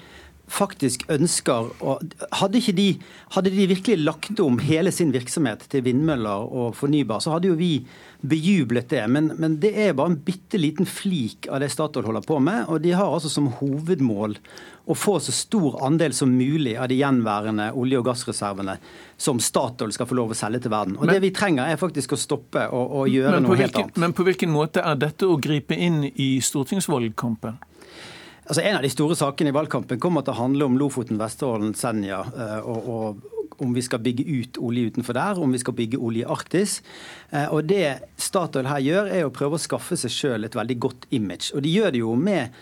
faktisk 0.49 1.05
ønsker 1.13 1.71
å 1.85 1.99
hadde, 2.41 2.61
de, 2.75 2.89
hadde 3.35 3.53
de 3.53 3.67
virkelig 3.71 3.99
lagt 4.01 4.41
om 4.43 4.59
hele 4.63 4.93
sin 4.95 5.13
virksomhet 5.15 5.67
til 5.73 5.85
vindmøller 5.87 6.49
og 6.49 6.77
fornybar, 6.79 7.23
så 7.25 7.37
hadde 7.37 7.53
jo 7.53 7.59
vi 7.59 7.73
bejublet 8.21 8.89
det. 8.91 9.05
Men, 9.13 9.31
men 9.39 9.59
det 9.63 9.75
er 9.79 9.95
bare 9.97 10.15
en 10.15 10.21
bitte 10.25 10.59
liten 10.59 10.89
flik 10.89 11.47
av 11.53 11.63
det 11.63 11.71
Statoil 11.73 12.09
holder 12.09 12.27
på 12.27 12.41
med. 12.43 12.65
Og 12.73 12.83
de 12.83 12.95
har 12.97 13.13
altså 13.13 13.31
som 13.33 13.51
hovedmål 13.61 14.39
å 14.89 14.97
få 14.97 15.19
så 15.21 15.35
stor 15.37 15.79
andel 15.85 16.15
som 16.17 16.33
mulig 16.33 16.75
av 16.81 16.89
de 16.91 16.99
gjenværende 17.03 17.71
olje- 17.77 18.01
og 18.01 18.09
gassreservene 18.09 18.79
som 19.21 19.41
Statoil 19.43 19.93
skal 19.95 20.09
få 20.09 20.17
lov 20.19 20.33
å 20.33 20.39
selge 20.39 20.65
til 20.65 20.73
verden. 20.73 20.97
Og 20.97 21.05
men, 21.05 21.15
Det 21.15 21.25
vi 21.29 21.33
trenger 21.37 21.69
er 21.69 21.81
faktisk 21.81 22.17
å 22.17 22.21
stoppe 22.21 22.65
og, 22.73 22.95
og 23.03 23.13
gjøre 23.13 23.43
noe 23.45 23.53
hvilken, 23.53 23.65
helt 23.67 23.81
annet. 23.85 24.01
Men 24.01 24.17
på 24.17 24.27
hvilken 24.27 24.55
måte 24.55 24.83
er 24.83 24.99
dette 24.99 25.29
å 25.29 25.37
gripe 25.43 25.77
inn 25.77 26.07
i 26.09 26.39
stortingsvalgkampen? 26.43 27.61
Altså 28.49 28.63
En 28.65 28.79
av 28.79 28.85
de 28.85 28.89
store 28.89 29.17
sakene 29.19 29.53
i 29.53 29.57
valgkampen 29.57 30.01
kommer 30.01 30.25
til 30.25 30.33
å 30.33 30.41
handle 30.41 30.69
om 30.71 30.79
Lofoten, 30.81 31.19
Vesterålen, 31.21 31.75
Senja. 31.77 32.23
Eh, 32.33 32.63
og, 32.65 32.89
og, 32.89 33.35
om 33.59 33.75
vi 33.75 33.83
skal 33.83 34.01
bygge 34.01 34.25
ut 34.25 34.59
olje 34.63 34.93
utenfor 34.93 35.17
der, 35.19 35.41
om 35.43 35.53
vi 35.53 35.61
skal 35.61 35.75
bygge 35.77 36.01
olje 36.01 36.23
i 36.23 36.31
Arktis. 36.33 36.79
Eh, 37.29 37.51
og 37.53 37.69
Det 37.69 37.99
Statoil 38.17 38.71
her 38.71 38.81
gjør, 38.87 39.13
er 39.13 39.27
å 39.27 39.35
prøve 39.35 39.59
å 39.59 39.63
skaffe 39.63 39.99
seg 40.01 40.15
sjøl 40.15 40.49
et 40.49 40.57
veldig 40.57 40.79
godt 40.81 41.09
image. 41.13 41.51
Og 41.53 41.65
de 41.67 41.75
gjør 41.75 41.93
det 41.93 42.01
jo 42.05 42.15
med 42.17 42.57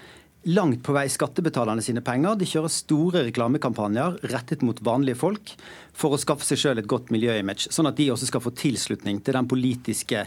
langt 0.46 0.82
på 0.86 0.94
vei 0.94 1.06
skattebetalerne 1.10 1.82
sine 1.82 2.02
penger. 2.06 2.38
De 2.38 2.50
kjører 2.50 2.72
store 2.72 3.22
reklamekampanjer 3.28 4.20
rettet 4.32 4.66
mot 4.66 4.82
vanlige 4.82 5.18
folk 5.22 5.54
for 5.94 6.14
å 6.14 6.20
skaffe 6.22 6.46
seg 6.46 6.62
sjøl 6.62 6.82
et 6.82 6.90
godt 6.90 7.14
miljøimage, 7.14 7.70
sånn 7.74 7.90
at 7.90 7.98
de 7.98 8.10
også 8.14 8.30
skal 8.30 8.42
få 8.42 8.54
tilslutning 8.58 9.22
til 9.22 9.38
den 9.38 9.50
politiske 9.50 10.26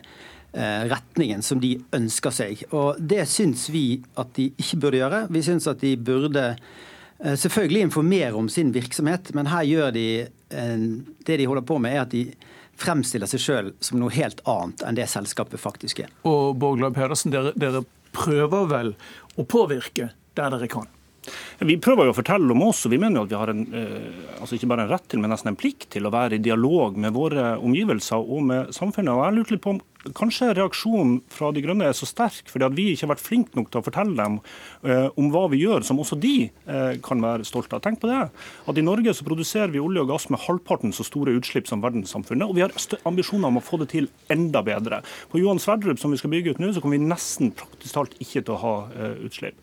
retningen 0.89 1.43
som 1.45 1.61
de 1.61 1.75
ønsker 1.95 2.33
seg. 2.33 2.63
Og 2.73 2.99
Det 2.99 3.25
syns 3.29 3.67
vi 3.73 4.01
at 4.19 4.33
de 4.37 4.49
ikke 4.57 4.79
burde 4.81 5.01
gjøre. 5.01 5.23
Vi 5.29 5.43
syns 5.45 5.67
at 5.69 5.81
de 5.83 5.95
burde 5.97 6.45
eh, 6.55 7.35
selvfølgelig 7.35 7.87
informere 7.89 8.33
om 8.39 8.49
sin 8.49 8.73
virksomhet, 8.73 9.33
men 9.37 9.51
her 9.51 9.67
gjør 9.69 9.95
de 9.95 10.09
det 10.49 11.35
de 11.37 11.45
holder 11.45 11.61
på 11.61 11.75
med, 11.77 11.93
er 11.93 12.07
at 12.07 12.09
de 12.09 12.23
fremstiller 12.79 13.29
seg 13.29 13.43
sjøl 13.43 13.67
som 13.83 13.99
noe 14.01 14.09
helt 14.15 14.39
annet 14.49 14.81
enn 14.87 14.97
det 14.97 15.05
selskapet 15.11 15.61
faktisk 15.61 16.01
er. 16.05 16.13
Og 16.25 16.55
Borglaug 16.57 16.95
Pedersen, 16.95 17.29
dere, 17.33 17.51
dere 17.59 17.83
prøver 18.15 18.69
vel 18.71 18.95
å 19.37 19.45
påvirke 19.45 20.09
der 20.39 20.55
dere 20.55 20.69
kan? 20.71 20.89
Vi 21.59 21.77
prøver 21.83 22.07
jo 22.07 22.13
å 22.13 22.17
fortelle 22.17 22.55
om 22.55 22.65
oss, 22.67 22.85
og 22.87 22.93
vi 22.93 23.01
mener 23.01 23.19
jo 23.19 23.27
at 23.27 23.33
vi 23.33 23.39
har 23.39 23.53
en, 23.53 23.65
eh, 23.75 24.39
altså 24.39 24.57
ikke 24.57 24.71
bare 24.71 24.85
en 24.87 24.93
rett 24.93 25.07
til, 25.11 25.19
men 25.19 25.33
nesten 25.33 25.51
en 25.51 25.59
plikt 25.59 25.89
til 25.95 26.07
å 26.07 26.13
være 26.13 26.37
i 26.37 26.43
dialog 26.43 26.97
med 26.97 27.15
våre 27.15 27.55
omgivelser 27.57 28.19
og 28.19 28.43
med 28.51 28.75
samfunnet. 28.75 29.13
Og 29.13 29.25
jeg 29.25 29.37
lurte 29.37 29.57
litt 29.57 29.65
på 29.65 29.75
om 29.75 29.81
Kanskje 30.15 30.53
reaksjonen 30.55 31.17
fra 31.27 31.49
De 31.51 31.59
grønne 31.59 31.89
er 31.89 31.95
så 31.97 32.07
sterk 32.07 32.47
fordi 32.47 32.63
at 32.63 32.75
vi 32.77 32.85
ikke 32.93 33.03
har 33.03 33.11
vært 33.11 33.23
flinke 33.25 33.57
nok 33.57 33.67
til 33.67 33.81
å 33.81 33.83
fortelle 33.83 34.15
dem 34.15 34.37
eh, 34.87 35.09
om 35.19 35.27
hva 35.33 35.41
vi 35.51 35.59
gjør, 35.59 35.83
som 35.83 35.99
også 35.99 36.15
de 36.23 36.47
eh, 36.47 36.93
kan 37.03 37.19
være 37.19 37.43
stolte 37.47 37.75
av. 37.75 37.83
Tenk 37.83 37.99
på 37.99 38.07
det. 38.07 38.21
At 38.71 38.79
I 38.79 38.85
Norge 38.85 39.11
så 39.17 39.27
produserer 39.27 39.73
vi 39.73 39.83
olje 39.83 40.05
og 40.05 40.13
gass 40.13 40.29
med 40.31 40.39
halvparten 40.45 40.95
så 40.95 41.03
store 41.03 41.35
utslipp 41.35 41.67
som 41.67 41.83
verdenssamfunnet. 41.83 42.47
Og 42.47 42.55
vi 42.55 42.63
har 42.63 42.71
ambisjoner 43.11 43.51
om 43.51 43.59
å 43.59 43.65
få 43.65 43.81
det 43.83 43.89
til 43.91 44.07
enda 44.31 44.63
bedre. 44.63 45.01
På 45.33 45.43
Johan 45.43 45.59
Sverdrup, 45.59 45.99
som 45.99 46.15
vi 46.15 46.21
skal 46.21 46.31
bygge 46.31 46.55
ut 46.55 46.63
nå, 46.63 46.71
så 46.71 46.85
kommer 46.85 46.95
vi 46.95 47.11
nesten 47.11 47.51
praktisk 47.59 47.99
talt 47.99 48.15
ikke 48.23 48.45
til 48.45 48.55
å 48.55 48.61
ha 48.63 48.75
utslipp. 49.27 49.59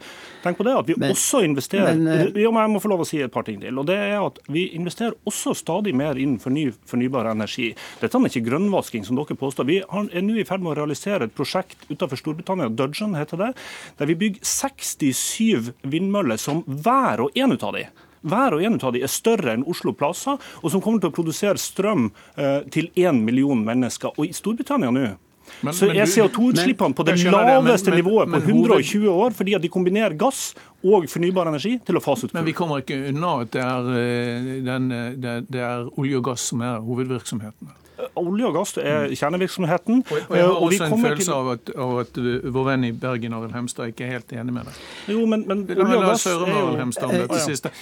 Tenk 0.47 0.61
på 0.61 0.67
det 0.67 0.75
at 0.79 0.89
vi 0.89 0.97
men, 1.01 1.15
også 1.15 1.43
investerer 1.47 1.99
men, 1.99 2.07
eh, 2.13 2.43
ja, 2.43 2.53
men 2.55 2.67
Jeg 2.67 2.73
må 2.77 2.83
få 2.85 2.91
lov 2.93 3.05
å 3.05 3.09
si 3.09 3.21
et 3.23 3.33
par 3.33 3.47
ting 3.47 3.59
til. 3.63 3.79
og 3.79 3.89
det 3.91 3.97
er 3.99 4.17
at 4.21 4.39
Vi 4.53 4.69
investerer 4.79 5.17
også 5.27 5.55
stadig 5.59 5.95
mer 5.97 6.15
innenfor 6.15 6.55
ny 6.55 6.69
fornybar 6.87 7.31
energi. 7.33 7.73
Dette 8.01 8.17
er 8.17 8.31
ikke 8.31 8.47
grønnvasking, 8.49 9.05
som 9.07 9.19
dere 9.19 9.39
påstår. 9.39 9.67
Vi 9.67 9.81
er 9.83 10.23
nå 10.23 10.39
i 10.39 10.47
ferd 10.47 10.63
med 10.63 10.75
å 10.75 10.79
realisere 10.81 11.27
et 11.27 11.35
prosjekt 11.35 11.87
utenfor 11.91 12.21
Storbritannia, 12.21 12.71
Dudgeon 12.71 13.17
heter 13.19 13.41
det, 13.41 13.53
der 13.99 14.07
vi 14.07 14.15
bygger 14.15 14.41
67 14.43 15.73
vindmøller 15.83 16.41
som 16.41 16.63
hver 16.67 17.27
og 17.27 17.37
en 17.37 17.57
av 17.57 17.73
de 17.77 17.87
hver 18.27 18.57
og 18.57 18.65
en 18.65 18.79
av 18.81 18.95
de 18.95 19.03
er 19.07 19.13
større 19.13 19.53
enn 19.55 19.63
Oslo 19.71 19.93
Plaza, 19.95 20.37
og 20.63 20.73
som 20.73 20.83
kommer 20.83 21.03
til 21.03 21.13
å 21.13 21.15
produsere 21.15 21.61
strøm 21.63 22.09
eh, 22.35 22.67
til 22.75 22.91
én 22.99 23.23
million 23.23 23.61
mennesker. 23.63 24.17
Og 24.17 24.27
i 24.27 24.35
Storbritannia 24.35 24.91
nå 24.91 25.13
men, 25.61 25.75
så 25.75 25.89
er 25.91 26.05
CO2-utslippene 26.11 26.97
på 26.97 27.07
det 27.07 27.17
laveste 27.25 27.93
men, 27.93 28.01
nivået 28.03 28.33
på 28.33 28.43
120 28.43 29.09
år, 29.11 29.37
fordi 29.37 29.57
at 29.57 29.65
de 29.65 29.71
kombinerer 29.73 30.17
gass 30.19 30.51
og 30.85 31.09
fornybar 31.11 31.49
energi 31.51 31.77
til 31.87 31.99
å 31.99 32.03
fase 32.05 32.29
ut 32.29 32.37
Men 32.37 32.47
vi 32.47 32.55
kommer 32.57 32.85
ikke 32.85 32.99
unna 33.11 33.41
at 33.47 33.55
det 33.57 33.65
er, 33.65 33.91
eh, 34.03 34.53
den, 34.67 34.93
eh, 34.93 35.11
det, 35.17 35.61
er 35.61 35.89
olje 35.97 36.21
og 36.21 36.31
gass 36.31 36.47
som 36.53 36.63
er 36.63 36.79
hovedvirksomheten? 36.85 37.75
Olje 38.21 38.45
og 38.45 38.55
gass 38.55 38.75
er 38.77 39.09
kjernevirksomheten. 39.17 40.03
Og, 40.05 40.37
jeg 40.37 40.45
har 40.45 40.53
også 40.53 40.85
og 40.85 40.93
en 40.93 41.05
følelse 41.05 41.33
av 41.33 41.49
at, 41.55 41.71
av 41.81 41.95
at, 42.03 42.21
vår 42.53 42.67
venn 42.69 42.85
i 42.85 42.93
Bergen, 42.93 43.35
Arild 43.37 43.57
Hemstad, 43.57 43.93
ikke 43.93 44.05
er 44.05 44.19
helt 44.19 44.35
enig 44.37 44.53
med 44.53 44.69
deg. 44.69 44.81
Jo, 45.15 45.25
men, 45.29 45.47
men 45.49 45.65
olje 45.73 45.99
og 46.03 46.07
gass 46.11 46.27
er 46.29 46.37
jo... 46.37 46.63
Hemstad 46.77 47.09
om 47.09 47.25
dette 47.25 47.41
siste. 47.47 47.73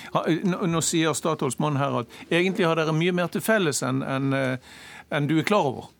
Nå 0.70 0.82
sier 0.86 1.18
Statoils 1.18 1.58
mann 1.62 1.80
her 1.82 2.02
at 2.04 2.18
egentlig 2.30 2.68
har 2.68 2.78
dere 2.78 2.94
mye 2.94 3.14
mer 3.16 3.32
til 3.34 3.42
felles 3.44 3.82
enn 3.86 4.04
en, 4.06 4.30
enn 5.12 5.26
du 5.28 5.36
er 5.38 5.46
klar 5.46 5.66
over. 5.68 5.90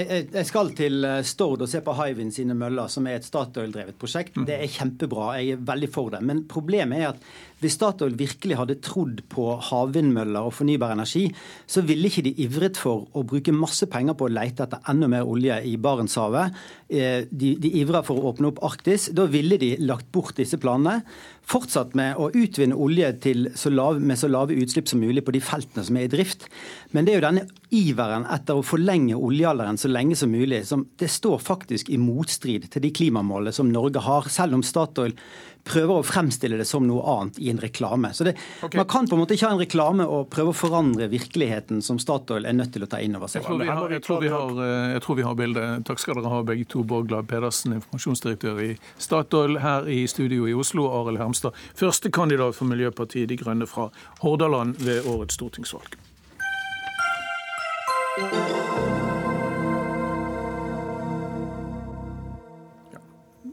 Jeg, 0.00 0.26
jeg 0.32 0.48
skal 0.48 0.72
til 0.78 1.04
eh, 1.04 1.20
Stord 1.26 1.64
og 1.66 1.70
se 1.70 1.82
på 1.84 1.94
Hywind 1.98 2.32
sine 2.34 2.56
møller, 2.56 2.88
som 2.92 3.06
er 3.08 3.18
et 3.18 3.26
Statoil-drevet 3.26 3.98
prosjekt. 4.00 4.38
Mm. 4.38 4.46
Det 4.48 4.56
er 4.56 4.74
kjempebra. 4.74 5.30
Jeg 5.40 5.56
er 5.56 5.62
veldig 5.70 5.90
for 5.92 6.14
det. 6.14 6.22
Men 6.26 6.44
problemet 6.50 7.02
er 7.02 7.10
at 7.12 7.30
hvis 7.60 7.76
Statoil 7.76 8.14
virkelig 8.16 8.56
hadde 8.56 8.78
trodd 8.80 9.20
på 9.32 9.50
havvindmøller 9.68 10.48
og 10.48 10.54
fornybar 10.56 10.94
energi, 10.94 11.26
så 11.68 11.84
ville 11.84 12.08
ikke 12.08 12.24
de 12.24 12.32
ivret 12.46 12.80
for 12.80 13.04
å 13.12 13.24
bruke 13.28 13.52
masse 13.52 13.84
penger 13.92 14.16
på 14.16 14.28
å 14.28 14.32
lete 14.32 14.64
etter 14.64 14.80
enda 14.88 15.10
mer 15.12 15.28
olje 15.28 15.58
i 15.68 15.74
Barentshavet. 15.76 16.56
Eh, 16.88 17.26
de, 17.28 17.54
de 17.60 17.74
ivrer 17.82 18.06
for 18.06 18.16
å 18.16 18.32
åpne 18.32 18.52
opp 18.52 18.62
Arktis. 18.70 19.10
Da 19.16 19.28
ville 19.28 19.60
de 19.60 19.74
lagt 19.84 20.08
bort 20.14 20.40
disse 20.40 20.60
planene. 20.60 21.04
Fortsatt 21.50 21.96
med 21.98 22.18
å 22.20 22.28
utvinne 22.30 22.76
olje 22.78 23.08
så 23.58 23.72
lav, 23.74 23.98
med 23.98 24.18
så 24.18 24.28
lave 24.30 24.54
utslipp 24.54 24.86
som 24.86 25.00
mulig 25.02 25.24
på 25.26 25.34
de 25.34 25.40
feltene 25.42 25.82
som 25.86 25.96
er 25.98 26.06
i 26.06 26.12
drift. 26.12 26.46
Men 26.94 27.06
det 27.06 27.12
er 27.12 27.18
jo 27.18 27.24
denne 27.24 27.46
iveren 27.74 28.26
etter 28.30 28.58
å 28.58 28.66
forlenge 28.66 29.18
oljealderen 29.18 29.80
så 29.80 29.90
lenge 29.90 30.18
som 30.18 30.30
mulig, 30.30 30.62
som 30.68 30.86
det 31.02 31.10
står 31.10 31.42
faktisk 31.42 31.90
i 31.90 31.98
motstrid 31.98 32.68
til 32.70 32.84
de 32.86 32.92
klimamålene 32.94 33.54
som 33.56 33.70
Norge 33.70 34.02
har, 34.06 34.30
selv 34.30 34.60
om 34.60 34.62
Statoil 34.66 35.16
prøver 35.64 36.00
å 36.00 36.04
fremstille 36.06 36.58
det 36.60 36.66
som 36.68 36.86
noe 36.86 37.02
annet 37.14 37.38
i 37.42 37.50
en 37.52 37.60
reklame. 37.60 38.12
Så 38.16 38.26
det, 38.26 38.34
okay. 38.62 38.78
Man 38.80 38.88
kan 38.90 39.08
på 39.08 39.16
en 39.16 39.22
måte 39.22 39.36
ikke 39.36 39.50
ha 39.50 39.56
en 39.56 39.62
reklame 39.62 40.06
og 40.08 40.28
prøve 40.32 40.54
å 40.54 40.56
forandre 40.56 41.10
virkeligheten 41.12 41.82
som 41.84 42.00
Statoil 42.02 42.48
er 42.48 42.56
nødt 42.56 42.72
til 42.74 42.86
å 42.86 42.90
ta 42.90 43.00
inn 43.02 43.16
over 43.18 43.30
seg. 43.30 43.42
Jeg 43.42 43.48
tror 43.48 43.60
vi 43.62 43.70
har, 43.70 43.94
jeg 43.96 44.04
tror 44.06 44.22
vi 44.24 44.32
har, 44.32 44.62
jeg 44.94 45.04
tror 45.06 45.20
vi 45.20 45.26
har 45.28 45.38
bildet. 45.38 45.86
Takk 45.88 46.02
skal 46.02 46.20
dere 46.20 46.32
ha, 46.32 46.42
begge 46.46 46.68
to. 46.70 46.84
Borglad 46.90 47.28
Pedersen, 47.30 47.76
informasjonsdirektør 47.76 48.62
i 48.64 48.70
Statoil, 48.98 49.60
her 49.62 49.88
i 49.90 50.02
studio 50.10 50.48
i 50.48 50.56
Oslo, 50.56 50.88
Arild 51.00 51.20
Hermstad, 51.22 51.56
førstekandidat 51.78 52.56
for 52.56 52.70
Miljøpartiet 52.70 53.30
De 53.30 53.38
Grønne 53.40 53.68
fra 53.70 53.90
Hordaland 54.24 54.80
ved 54.82 55.06
årets 55.06 55.38
stortingsvalg. 55.38 56.00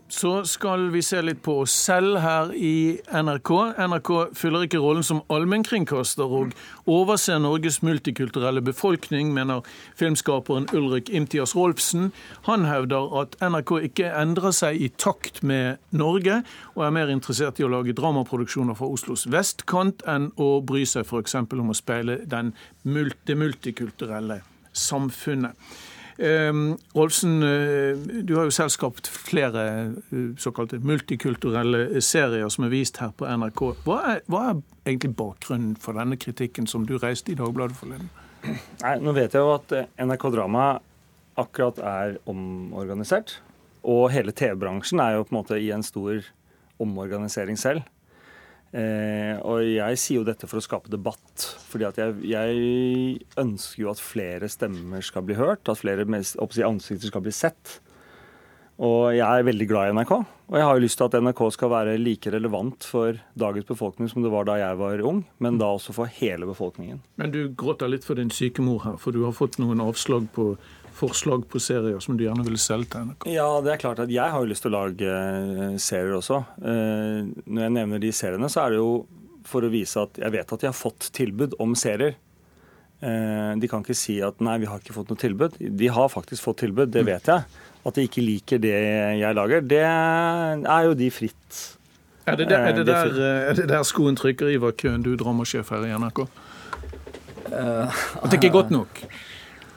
Så 0.10 0.46
skal 0.48 0.88
vi 0.94 1.02
se 1.04 1.20
litt 1.22 1.42
på 1.44 1.58
oss 1.64 1.74
selv 1.88 2.20
her 2.24 2.52
i 2.56 3.00
NRK. 3.12 3.52
NRK 3.90 4.12
fyller 4.38 4.64
ikke 4.66 4.80
rollen 4.82 5.04
som 5.06 5.20
allmennkringkaster 5.34 6.32
og 6.40 6.54
overser 6.88 7.42
Norges 7.44 7.82
multikulturelle 7.84 8.64
befolkning, 8.64 9.34
mener 9.36 9.66
filmskaperen 10.00 10.70
Ulrik 10.78 11.12
Imtias 11.12 11.56
Rolfsen. 11.58 12.12
Han 12.48 12.66
hevder 12.70 13.12
at 13.22 13.36
NRK 13.44 13.76
ikke 13.90 14.14
endrer 14.16 14.56
seg 14.56 14.80
i 14.80 14.90
takt 14.96 15.44
med 15.44 15.82
Norge, 15.92 16.40
og 16.76 16.88
er 16.88 16.96
mer 16.96 17.12
interessert 17.12 17.60
i 17.60 17.68
å 17.68 17.72
lage 17.72 17.96
dramaproduksjoner 17.98 18.78
fra 18.80 18.88
Oslos 18.94 19.28
vestkant 19.32 20.06
enn 20.08 20.32
å 20.40 20.58
bry 20.64 20.86
seg 20.88 21.08
f.eks. 21.08 21.36
om 21.36 21.74
å 21.74 21.78
speile 21.78 22.22
det 22.24 22.46
multikulturelle 22.88 24.42
samfunnet. 24.72 25.58
Um, 26.18 26.80
Rolfsen, 26.96 27.44
uh, 27.44 28.24
du 28.26 28.34
har 28.36 28.48
jo 28.48 28.54
selv 28.54 28.72
skapt 28.74 29.06
flere 29.08 29.64
uh, 30.10 30.32
såkalte 30.42 30.80
multikulturelle 30.82 32.02
serier 32.02 32.50
som 32.50 32.66
er 32.66 32.74
vist 32.74 32.98
her 32.98 33.12
på 33.14 33.28
NRK. 33.30 33.64
Hva 33.86 33.98
er, 34.16 34.24
hva 34.26 34.48
er, 34.50 34.64
egentlig 34.88 35.12
bakgrunnen 35.20 35.76
for 35.82 36.00
denne 36.00 36.18
kritikken 36.18 36.66
som 36.70 36.88
du 36.90 36.96
reiste 36.98 37.34
i 37.34 37.38
Dagbladet 37.38 37.78
forleden? 37.78 38.10
Nei, 38.84 38.96
Nå 39.04 39.14
vet 39.14 39.36
jeg 39.36 39.44
jo 39.44 39.52
at 39.54 39.76
eh, 39.76 39.90
NRK 40.02 40.30
Drama 40.34 40.66
akkurat 41.38 41.82
er 41.86 42.18
omorganisert. 42.30 43.36
Og 43.86 44.08
hele 44.14 44.34
TV-bransjen 44.34 45.04
er 45.04 45.18
jo 45.18 45.28
på 45.28 45.36
en 45.36 45.40
måte 45.42 45.60
i 45.62 45.70
en 45.76 45.86
stor 45.86 46.26
omorganisering 46.82 47.60
selv. 47.62 47.86
Eh, 48.76 49.38
og 49.48 49.64
jeg 49.64 50.00
sier 50.02 50.20
jo 50.20 50.28
dette 50.28 50.48
for 50.50 50.60
å 50.60 50.66
skape 50.66 50.92
debatt. 50.92 51.46
fordi 51.68 51.88
at 51.88 52.00
jeg, 52.02 52.16
jeg 52.28 53.20
ønsker 53.40 53.84
jo 53.84 53.92
at 53.92 54.04
flere 54.04 54.50
stemmer 54.52 55.04
skal 55.06 55.24
bli 55.28 55.38
hørt, 55.40 55.68
at 55.70 55.80
flere 55.80 56.08
ansikter 56.08 57.08
skal 57.08 57.24
bli 57.24 57.36
sett. 57.36 57.80
Og 58.78 59.16
jeg 59.16 59.26
er 59.26 59.46
veldig 59.46 59.66
glad 59.70 59.90
i 59.90 59.94
NRK. 59.98 60.12
Og 60.48 60.56
jeg 60.56 60.64
har 60.64 60.78
jo 60.78 60.84
lyst 60.84 61.00
til 61.00 61.08
at 61.08 61.16
NRK 61.18 61.40
skal 61.56 61.72
være 61.74 61.96
like 61.98 62.30
relevant 62.32 62.86
for 62.86 63.18
dagens 63.34 63.66
befolkning 63.66 64.10
som 64.12 64.22
det 64.22 64.32
var 64.32 64.46
da 64.46 64.60
jeg 64.62 64.78
var 64.78 65.02
ung, 65.10 65.24
men 65.42 65.58
da 65.58 65.72
også 65.74 65.96
for 65.98 66.12
hele 66.20 66.46
befolkningen. 66.48 67.02
Men 67.18 67.34
du 67.34 67.40
gråter 67.58 67.90
litt 67.90 68.06
for 68.06 68.20
din 68.20 68.30
syke 68.32 68.62
mor 68.62 68.84
her, 68.86 69.00
for 69.02 69.16
du 69.16 69.24
har 69.26 69.34
fått 69.36 69.58
noen 69.60 69.82
avslag 69.82 70.30
på 70.36 70.52
forslag 70.98 71.46
på 71.50 71.62
serier 71.62 72.00
som 72.04 72.18
du 72.18 72.26
gjerne 72.26 72.46
ville 72.46 72.62
selv 72.62 72.90
tegne? 72.92 73.16
Ja, 73.30 73.48
det 73.64 73.74
er 73.74 73.82
klart 73.82 74.02
at 74.04 74.12
jeg 74.14 74.34
har 74.34 74.44
jo 74.44 74.50
lyst 74.50 74.66
til 74.66 74.74
å 74.74 74.80
lage 74.82 75.12
eh, 75.12 75.76
serier 75.82 76.18
også. 76.18 76.42
Eh, 76.62 77.28
når 77.46 77.68
jeg 77.68 77.76
nevner 77.76 78.02
de 78.04 78.14
seriene, 78.16 78.50
så 78.52 78.66
er 78.66 78.74
det 78.74 78.82
jo 78.82 78.92
for 79.48 79.64
å 79.64 79.72
vise 79.72 80.02
at 80.04 80.18
jeg 80.20 80.34
vet 80.34 80.56
at 80.56 80.66
jeg 80.66 80.74
har 80.74 80.78
fått 80.78 81.10
tilbud 81.16 81.56
om 81.64 81.76
serier. 81.78 82.18
Eh, 83.00 83.54
de 83.62 83.70
kan 83.70 83.86
ikke 83.86 83.98
si 83.98 84.18
at 84.26 84.42
nei, 84.44 84.58
vi 84.64 84.70
har 84.70 84.82
ikke 84.82 84.96
fått 84.98 85.14
noe 85.14 85.22
tilbud. 85.22 85.62
De 85.62 85.90
har 85.94 86.12
faktisk 86.14 86.50
fått 86.50 86.64
tilbud, 86.66 86.92
det 86.94 87.06
vet 87.08 87.30
jeg. 87.32 87.64
At 87.88 87.96
de 87.96 88.08
ikke 88.10 88.26
liker 88.26 88.60
det 88.60 88.76
jeg 89.22 89.38
lager, 89.38 89.64
det 89.64 89.86
er 89.86 90.90
jo 90.90 90.98
de 90.98 91.08
fritt. 91.14 91.64
Er 92.28 92.36
det 92.36 92.50
der, 92.50 92.66
er 92.68 92.76
det 92.76 92.84
der, 92.90 93.14
er 93.24 93.56
det 93.56 93.70
der 93.70 93.86
skoen 93.88 94.18
trykker, 94.20 94.50
Ivar 94.52 94.74
Køhn, 94.76 95.06
du 95.06 95.14
drammasjef 95.16 95.70
her 95.72 95.86
i 95.88 95.94
NRK? 95.96 96.26
At 97.48 98.26
det 98.28 98.42
ikke 98.42 98.50
er 98.50 98.58
godt 98.58 98.74
nok? 98.76 99.00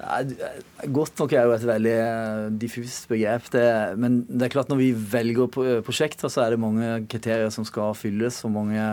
Godt 0.01 1.21
nok 1.21 1.33
er 1.37 1.47
jo 1.49 1.55
et 1.55 1.65
veldig 1.69 1.95
eh, 2.01 2.45
diffust 2.63 3.09
begrep. 3.11 3.51
Det, 3.53 3.65
men 4.01 4.23
det 4.29 4.49
er 4.49 4.55
klart 4.55 4.73
når 4.73 4.81
vi 4.81 4.91
velger 5.15 5.51
prosjekter, 5.87 6.33
så 6.33 6.45
er 6.45 6.55
det 6.55 6.63
mange 6.63 6.93
kriterier 7.11 7.51
som 7.55 7.67
skal 7.69 7.97
fylles, 7.99 8.43
og 8.49 8.55
mange 8.55 8.85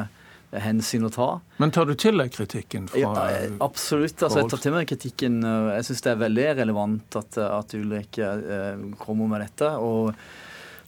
hensyn 0.63 1.03
å 1.07 1.11
ta. 1.11 1.29
Men 1.59 1.73
tar 1.75 1.87
du 1.89 1.93
til 1.99 2.19
deg 2.21 2.31
kritikken? 2.35 2.87
fra... 2.91 2.99
Ja, 3.01 3.13
eh, 3.35 3.55
absolutt. 3.63 4.19
altså 4.23 4.43
Jeg 4.43 4.51
tar 4.53 4.63
til 4.63 4.75
meg 4.75 4.89
kritikken. 4.89 5.39
Jeg 5.43 5.87
syns 5.87 6.03
det 6.05 6.13
er 6.13 6.25
veldig 6.25 6.49
relevant 6.63 7.19
at, 7.19 7.39
at 7.47 7.77
Ulrik 7.77 8.19
eh, 8.23 8.83
kommer 9.01 9.31
med 9.31 9.47
dette. 9.47 9.71
og 9.77 10.13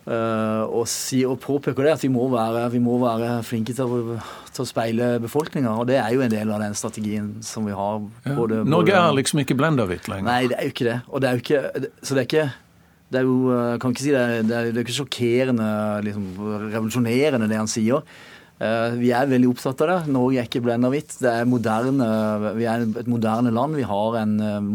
og, 0.08 0.86
si, 0.90 1.20
og 1.28 1.36
påpeker 1.44 1.86
det 1.86 1.92
at 1.98 2.04
vi 2.06 2.10
må 2.10 2.24
være, 2.32 2.64
vi 2.74 2.80
må 2.82 2.96
være 3.02 3.44
flinke 3.46 3.76
til 3.78 3.86
å, 3.86 4.16
til 4.50 4.64
å, 4.64 4.68
speile 4.70 5.10
befolkninga. 5.22 5.76
Og 5.78 5.90
det 5.92 6.00
er 6.02 6.16
jo 6.16 6.24
en 6.26 6.34
del 6.34 6.50
av 6.56 6.64
den 6.64 6.78
strategien 6.78 7.36
som 7.46 7.68
vi 7.68 7.76
har. 7.78 8.00
Både, 8.26 8.64
ja. 8.64 8.70
Norge 8.70 8.96
er 8.98 9.20
liksom 9.20 9.44
ikke 9.44 9.60
blendahvitt 9.60 10.10
lenger. 10.10 10.26
Nei, 10.26 10.42
det 10.50 10.58
er 10.58 10.66
jo 10.66 10.74
ikke 10.74 10.90
det. 10.90 10.98
Og 11.12 11.22
det 11.22 11.30
er 11.30 11.38
jo 11.38 11.46
ikke, 11.46 11.92
så 12.02 12.18
det 12.18 12.24
er 12.24 12.30
ikke 12.32 12.50
det 13.10 13.24
er 13.24 13.26
jo, 13.26 13.38
eh, 13.54 13.78
kan 13.82 13.94
ikke 13.94 14.06
si 14.06 14.12
det, 14.14 14.26
det 14.50 14.56
er, 14.56 14.68
det 14.70 14.82
er 14.82 14.86
ikke 14.86 15.00
sjokkerende, 15.00 15.70
liksom, 16.06 16.28
revolusjonerende, 16.70 17.50
det 17.50 17.58
han 17.58 17.72
sier. 17.72 18.06
Uh, 18.60 18.92
vi 19.00 19.14
er 19.16 19.30
veldig 19.32 19.54
opptatt 19.54 19.82
av 19.86 19.88
det. 19.88 20.12
Norge 20.12 20.42
er 20.42 20.48
ikke 20.50 20.60
blenda 20.66 20.90
hvitt. 20.92 21.14
Det 21.24 21.32
er 21.32 21.48
moderne, 21.48 22.08
vi 22.58 22.66
er 22.68 22.84
et 22.84 23.08
moderne 23.08 23.54
land. 23.56 23.78
Vi 23.80 23.86
har 23.88 24.18
en 24.20 24.34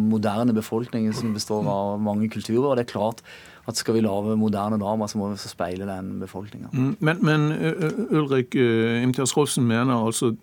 moderne 0.08 0.56
befolkning 0.56 1.10
som 1.12 1.34
består 1.36 1.68
av 1.68 2.00
mange 2.00 2.30
kulturer. 2.32 2.70
og 2.70 2.78
det 2.78 2.86
er 2.86 2.94
klart 2.94 3.20
at 3.66 3.80
skal 3.80 3.96
vi 3.96 4.04
lage 4.04 4.36
moderne 4.36 4.78
drama, 4.80 5.08
så 5.08 5.20
må 5.20 5.30
vi 5.32 5.40
speile 5.40 5.88
den 5.88 6.18
befolkninga. 6.20 6.72
Mm, 6.72 6.96
men, 7.00 7.22
men 7.24 7.46
Ulrik 8.14 8.56
uh, 8.58 9.02
Imtias 9.02 9.36
Rolfsen 9.36 9.66
mener 9.68 9.96
altså 9.96 10.34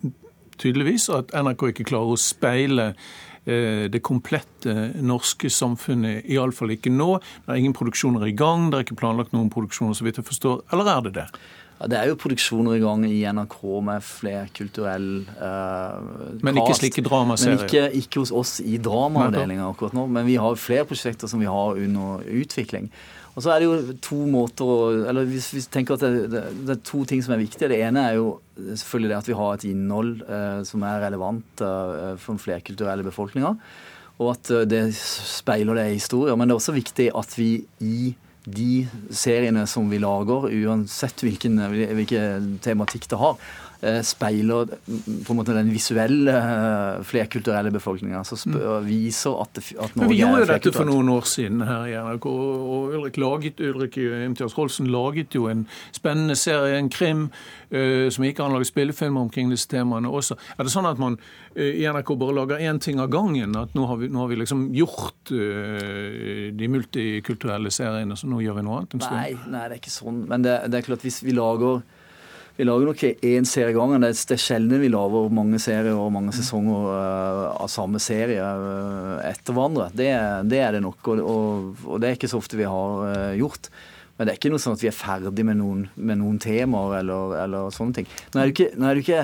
tydeligvis 0.58 1.08
at 1.14 1.34
NRK 1.34 1.68
ikke 1.70 1.88
klarer 1.92 2.14
å 2.14 2.20
speile 2.20 2.92
uh, 2.92 3.84
det 3.92 4.02
komplette 4.02 4.74
norske 5.02 5.50
samfunnet, 5.50 6.26
iallfall 6.30 6.74
ikke 6.74 6.92
nå. 6.92 7.14
Det 7.44 7.54
er 7.54 7.62
ingen 7.62 7.76
produksjoner 7.78 8.26
i 8.28 8.36
gang, 8.38 8.70
det 8.70 8.80
er 8.80 8.86
ikke 8.88 9.00
planlagt 9.02 9.36
noen 9.36 9.52
produksjoner, 9.54 9.98
så 9.98 10.06
vidt 10.06 10.22
jeg 10.22 10.28
forstår. 10.28 10.64
Eller 10.74 10.94
er 10.96 11.06
det 11.06 11.16
det? 11.20 11.28
Det 11.90 11.96
er 11.98 12.10
jo 12.10 12.18
produksjoner 12.20 12.76
i 12.76 12.82
gang 12.82 13.04
i 13.08 13.22
NRK 13.34 13.56
med 13.86 14.04
flerkulturell 14.06 15.08
uh, 15.38 16.38
Men 16.44 16.60
ikke 16.60 16.76
slike 16.78 17.02
dramaserier? 17.06 17.58
Men 17.58 17.66
ikke, 17.66 17.82
ikke, 17.98 18.22
hos 18.22 18.32
oss 18.34 18.52
i 18.62 18.78
dramaavdelinga 18.82 19.66
akkurat 19.72 19.96
nå. 19.96 20.06
Men 20.12 20.28
vi 20.28 20.36
har 20.40 20.58
flere 20.60 20.86
prosjekter 20.88 21.30
som 21.30 21.42
vi 21.42 21.50
har 21.50 21.80
under 21.80 22.22
utvikling. 22.42 22.90
Og 23.32 23.44
så 23.44 23.54
er 23.54 23.62
det 23.62 23.68
jo 23.68 23.94
to 24.04 24.18
måter 24.28 24.68
å 24.68 24.80
Eller 25.08 25.24
hvis 25.30 25.48
vi 25.56 25.62
tenker 25.72 25.96
at 25.96 26.04
det, 26.04 26.26
det, 26.34 26.42
det, 26.66 26.74
er 26.76 26.82
to 26.86 27.02
ting 27.08 27.22
som 27.24 27.34
er 27.34 27.42
viktige. 27.42 27.70
Det 27.72 27.80
ene 27.82 28.04
er 28.10 28.18
jo 28.20 28.34
selvfølgelig 28.60 29.14
det 29.14 29.20
at 29.20 29.30
vi 29.30 29.38
har 29.38 29.56
et 29.56 29.70
innhold 29.72 30.12
uh, 30.28 30.60
som 30.68 30.84
er 30.86 31.06
relevant 31.06 31.64
uh, 31.64 32.12
for 32.20 32.34
den 32.34 32.42
flerkulturelle 32.42 33.06
befolkninga. 33.08 33.56
Og 34.22 34.34
at 34.36 34.52
det 34.70 34.84
speiler 34.94 35.80
det 35.80 35.88
i 35.88 35.96
historier. 35.96 36.36
Men 36.36 36.46
det 36.46 36.54
er 36.54 36.60
også 36.60 36.76
viktig 36.76 37.08
at 37.18 37.32
vi 37.34 37.54
i 37.82 38.12
de 38.44 38.86
seriene 39.14 39.66
som 39.70 39.90
vi 39.90 40.00
lager, 40.02 40.48
uansett 40.50 41.22
hvilken, 41.22 41.60
hvilken 41.70 42.56
tematikk 42.64 43.06
det 43.12 43.20
har, 43.20 43.38
speiler 44.06 44.68
på 45.26 45.32
en 45.34 45.38
måte 45.38 45.54
den 45.56 45.72
visuelle 45.74 46.34
eh, 46.38 47.00
flerkulturelle 47.06 47.72
befolkninga. 47.74 48.20
Altså 48.20 48.38
mm. 48.46 48.84
viser 48.86 49.38
at, 49.42 49.50
det, 49.56 49.64
at 49.74 49.96
Norge 49.96 50.04
Men 50.04 50.12
Vi 50.12 50.18
gjorde 50.20 50.42
jo 50.44 50.48
dette 50.52 50.72
for 50.76 50.86
noen 50.86 51.08
år 51.10 51.26
siden 51.26 51.64
her 51.66 51.88
i 51.90 51.96
NRK, 51.98 52.28
og 52.30 52.94
Ulrik, 52.94 53.18
laget, 53.18 53.62
Ulrik 53.66 53.98
Imtias 53.98 54.54
Rolsen 54.58 54.90
laget 54.92 55.34
jo 55.34 55.48
en 55.50 55.64
spennende 55.94 56.36
serie, 56.38 56.76
en 56.78 56.90
krim, 56.94 57.24
uh, 57.74 58.06
som 58.14 58.26
gikk 58.26 58.42
an 58.42 58.54
å 58.54 58.60
lage 58.60 58.70
spillefilmer 58.70 59.26
omkring 59.26 59.50
disse 59.50 59.70
temaene 59.72 60.10
også. 60.10 60.38
Er 60.54 60.68
det 60.68 60.74
sånn 60.74 60.86
at 60.86 61.02
man 61.02 61.18
i 61.58 61.82
NRK 61.84 62.14
bare 62.16 62.36
lager 62.38 62.62
én 62.64 62.78
ting 62.80 63.02
av 63.02 63.10
gangen? 63.12 63.56
At 63.58 63.74
nå 63.76 63.88
har 63.90 63.98
vi, 64.00 64.08
nå 64.12 64.22
har 64.22 64.30
vi 64.30 64.38
liksom 64.40 64.68
gjort 64.76 65.34
uh, 65.34 66.52
de 66.54 66.70
multikulturelle 66.70 67.74
seriene, 67.74 68.14
så 68.14 68.30
nå 68.30 68.38
gjør 68.46 68.60
vi 68.60 68.64
noe 68.68 68.78
annet? 68.78 68.96
Nei, 69.02 69.34
nei, 69.42 69.66
det 69.66 69.80
er 69.80 69.82
ikke 69.82 69.96
sånn. 69.96 70.22
Men 70.30 70.46
det, 70.46 70.60
det 70.70 70.78
er 70.78 70.86
klart, 70.86 71.02
hvis 71.02 71.18
vi 71.26 71.34
lager 71.34 71.82
vi 72.56 72.66
lager 72.66 72.88
nok 72.90 73.02
én 73.24 73.46
serie 73.48 73.72
gangen. 73.72 74.04
Det 74.04 74.34
er 74.34 74.40
sjelden 74.40 74.82
vi 74.82 74.90
lager 74.92 75.32
mange 75.32 75.60
serier 75.62 75.96
og 75.96 76.12
mange 76.12 76.34
sesonger 76.36 76.88
uh, 76.92 77.46
av 77.64 77.70
samme 77.72 78.00
serie 78.02 78.44
uh, 78.44 79.16
etter 79.24 79.56
hverandre. 79.56 79.88
Det, 79.96 80.10
det, 80.52 80.60
er 80.60 80.76
det 80.76 80.82
nok, 80.84 81.00
og, 81.08 81.22
og, 81.22 81.84
og, 81.88 81.96
det 82.02 82.10
er 82.10 82.18
ikke 82.18 82.30
så 82.30 82.42
ofte 82.42 82.60
vi 82.60 82.68
har 82.68 83.04
uh, 83.08 83.32
gjort. 83.38 83.70
Men 84.18 84.28
det 84.28 84.34
er 84.34 84.40
ikke 84.40 84.52
noe 84.52 84.62
sånn 84.62 84.76
at 84.76 84.84
vi 84.84 84.90
er 84.90 84.96
ferdig 84.96 85.46
med 85.48 85.58
noen, 85.62 85.86
med 85.96 86.20
noen 86.20 86.36
temaer 86.42 86.98
eller, 87.00 87.38
eller, 87.40 87.72
sånne 87.74 88.02
ting. 88.02 88.10
Nå 88.34 88.42
er 88.42 88.50
det 88.50 88.56
ikke, 88.56 88.72
nå 88.76 88.90
er 88.90 88.98
det 88.98 89.06
ikke 89.06 89.22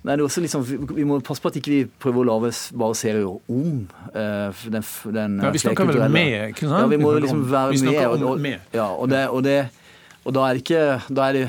Nei, 0.00 0.14
det 0.16 0.22
er 0.22 0.30
også 0.30 0.40
liksom, 0.40 0.62
Vi 0.96 1.04
må 1.04 1.18
passe 1.20 1.42
på 1.44 1.50
at 1.50 1.58
ikke 1.60 1.68
vi 1.68 1.78
ikke 1.84 1.98
prøver 2.06 2.22
å 2.22 2.28
lage 2.30 2.54
bare 2.80 2.96
serier 2.96 3.26
om 3.28 3.82
uh, 4.14 4.62
den, 4.72 4.86
den 5.12 5.34
Ja, 5.44 5.50
Vi 5.52 5.60
snakker 5.60 5.90
vel 5.90 6.06
med, 6.08 6.54
ikke? 6.54 6.70
Ja, 6.70 6.86
vi 6.88 7.00
må 7.02 7.10
liksom 7.20 7.42
være 7.50 7.76
med. 7.84 7.98
Og, 8.06 8.24
og, 8.30 8.46
ja, 8.72 8.86
og 8.94 9.10
det, 9.12 9.26
og 9.28 9.44
det 9.44 9.58
og 10.24 10.34
da, 10.36 10.44
er 10.44 10.56
det 10.56 10.62
ikke, 10.64 10.84
da, 11.16 11.26
er 11.26 11.32
det, 11.36 11.44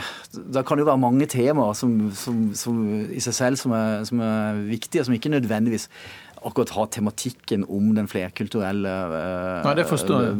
da 0.53 0.63
kan 0.63 0.77
det 0.77 0.85
jo 0.85 0.91
være 0.91 1.03
mange 1.03 1.27
temaer 1.31 1.77
som, 1.77 1.95
som, 2.15 2.41
som 2.55 2.81
i 3.11 3.21
seg 3.23 3.35
selv 3.35 3.59
som 3.59 3.75
er, 3.75 4.03
som 4.07 4.21
er, 4.23 4.61
viktige, 4.69 5.03
som 5.03 5.15
ikke 5.15 5.33
nødvendigvis 5.33 5.89
akkurat 6.41 6.71
har 6.73 6.87
tematikken 6.89 7.67
om 7.69 7.91
den 7.93 8.07
flerkulturelle 8.09 8.89
uh, 9.11 9.59
Nei, 9.67 9.75
det 9.77 9.85
forstår 9.85 10.23
jeg. 10.25 10.37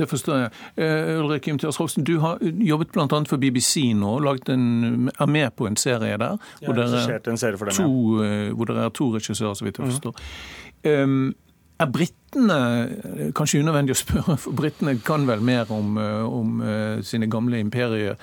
Det 0.00 0.08
forstår 0.10 0.40
jeg. 0.40 0.48
Uh, 0.80 1.20
Ulrik 1.22 1.46
Imtias 1.48 1.78
Roksen, 1.78 2.02
du 2.02 2.16
har 2.24 2.42
jobbet 2.42 2.90
bl.a. 2.90 3.06
for 3.30 3.38
BBC 3.38 3.92
nå, 3.94 4.16
en, 4.50 5.12
er 5.14 5.30
med 5.30 5.54
på 5.54 5.68
en 5.70 5.78
serie 5.78 6.18
der. 6.18 6.40
Hvor 6.64 6.74
det 6.74 6.88
er, 6.90 7.70
to, 7.70 7.86
uh, 8.18 8.50
hvor 8.56 8.64
det 8.72 8.82
er 8.82 8.90
to 8.98 9.12
regissører, 9.14 9.54
så 9.54 9.68
vidt 9.68 9.78
jeg 9.78 9.86
mhm. 9.86 9.92
forstår. 9.92 10.18
Mm 10.18 10.74
um, 10.84 11.34
er 11.82 11.90
britene 11.90 12.58
Kanskje 13.34 13.60
unødvendig 13.62 13.94
å 13.94 13.98
spørre, 13.98 14.36
for 14.42 14.56
britene 14.58 14.96
kan 15.06 15.26
vel 15.28 15.42
mer 15.44 15.70
om, 15.74 15.96
eh, 16.02 16.22
om 16.26 16.62
eh, 16.62 17.02
sine 17.06 17.28
gamle 17.30 17.60
imperier 17.62 18.16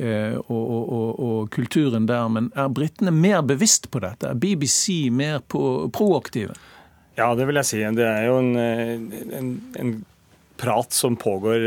eh, 0.00 0.36
og, 0.36 0.60
og, 0.60 0.84
og, 0.84 1.10
og, 1.20 1.50
kulturen 1.52 2.08
der, 2.08 2.28
men 2.32 2.48
er 2.56 2.70
britene 2.72 3.12
mer 3.12 3.42
bevisst 3.46 3.90
på 3.92 4.00
dette? 4.04 4.30
Er 4.32 4.40
BBC 4.40 5.10
mer 5.12 5.40
på, 5.44 5.90
proaktive? 5.92 6.56
Ja, 7.18 7.34
det 7.36 7.50
vil 7.50 7.60
jeg 7.60 7.68
si. 7.68 7.82
Det 7.96 8.06
er 8.06 8.30
jo 8.30 8.38
en, 8.40 8.54
en, 8.56 9.50
en 9.76 9.92
prat 10.60 10.96
som 10.96 11.18
pågår 11.20 11.66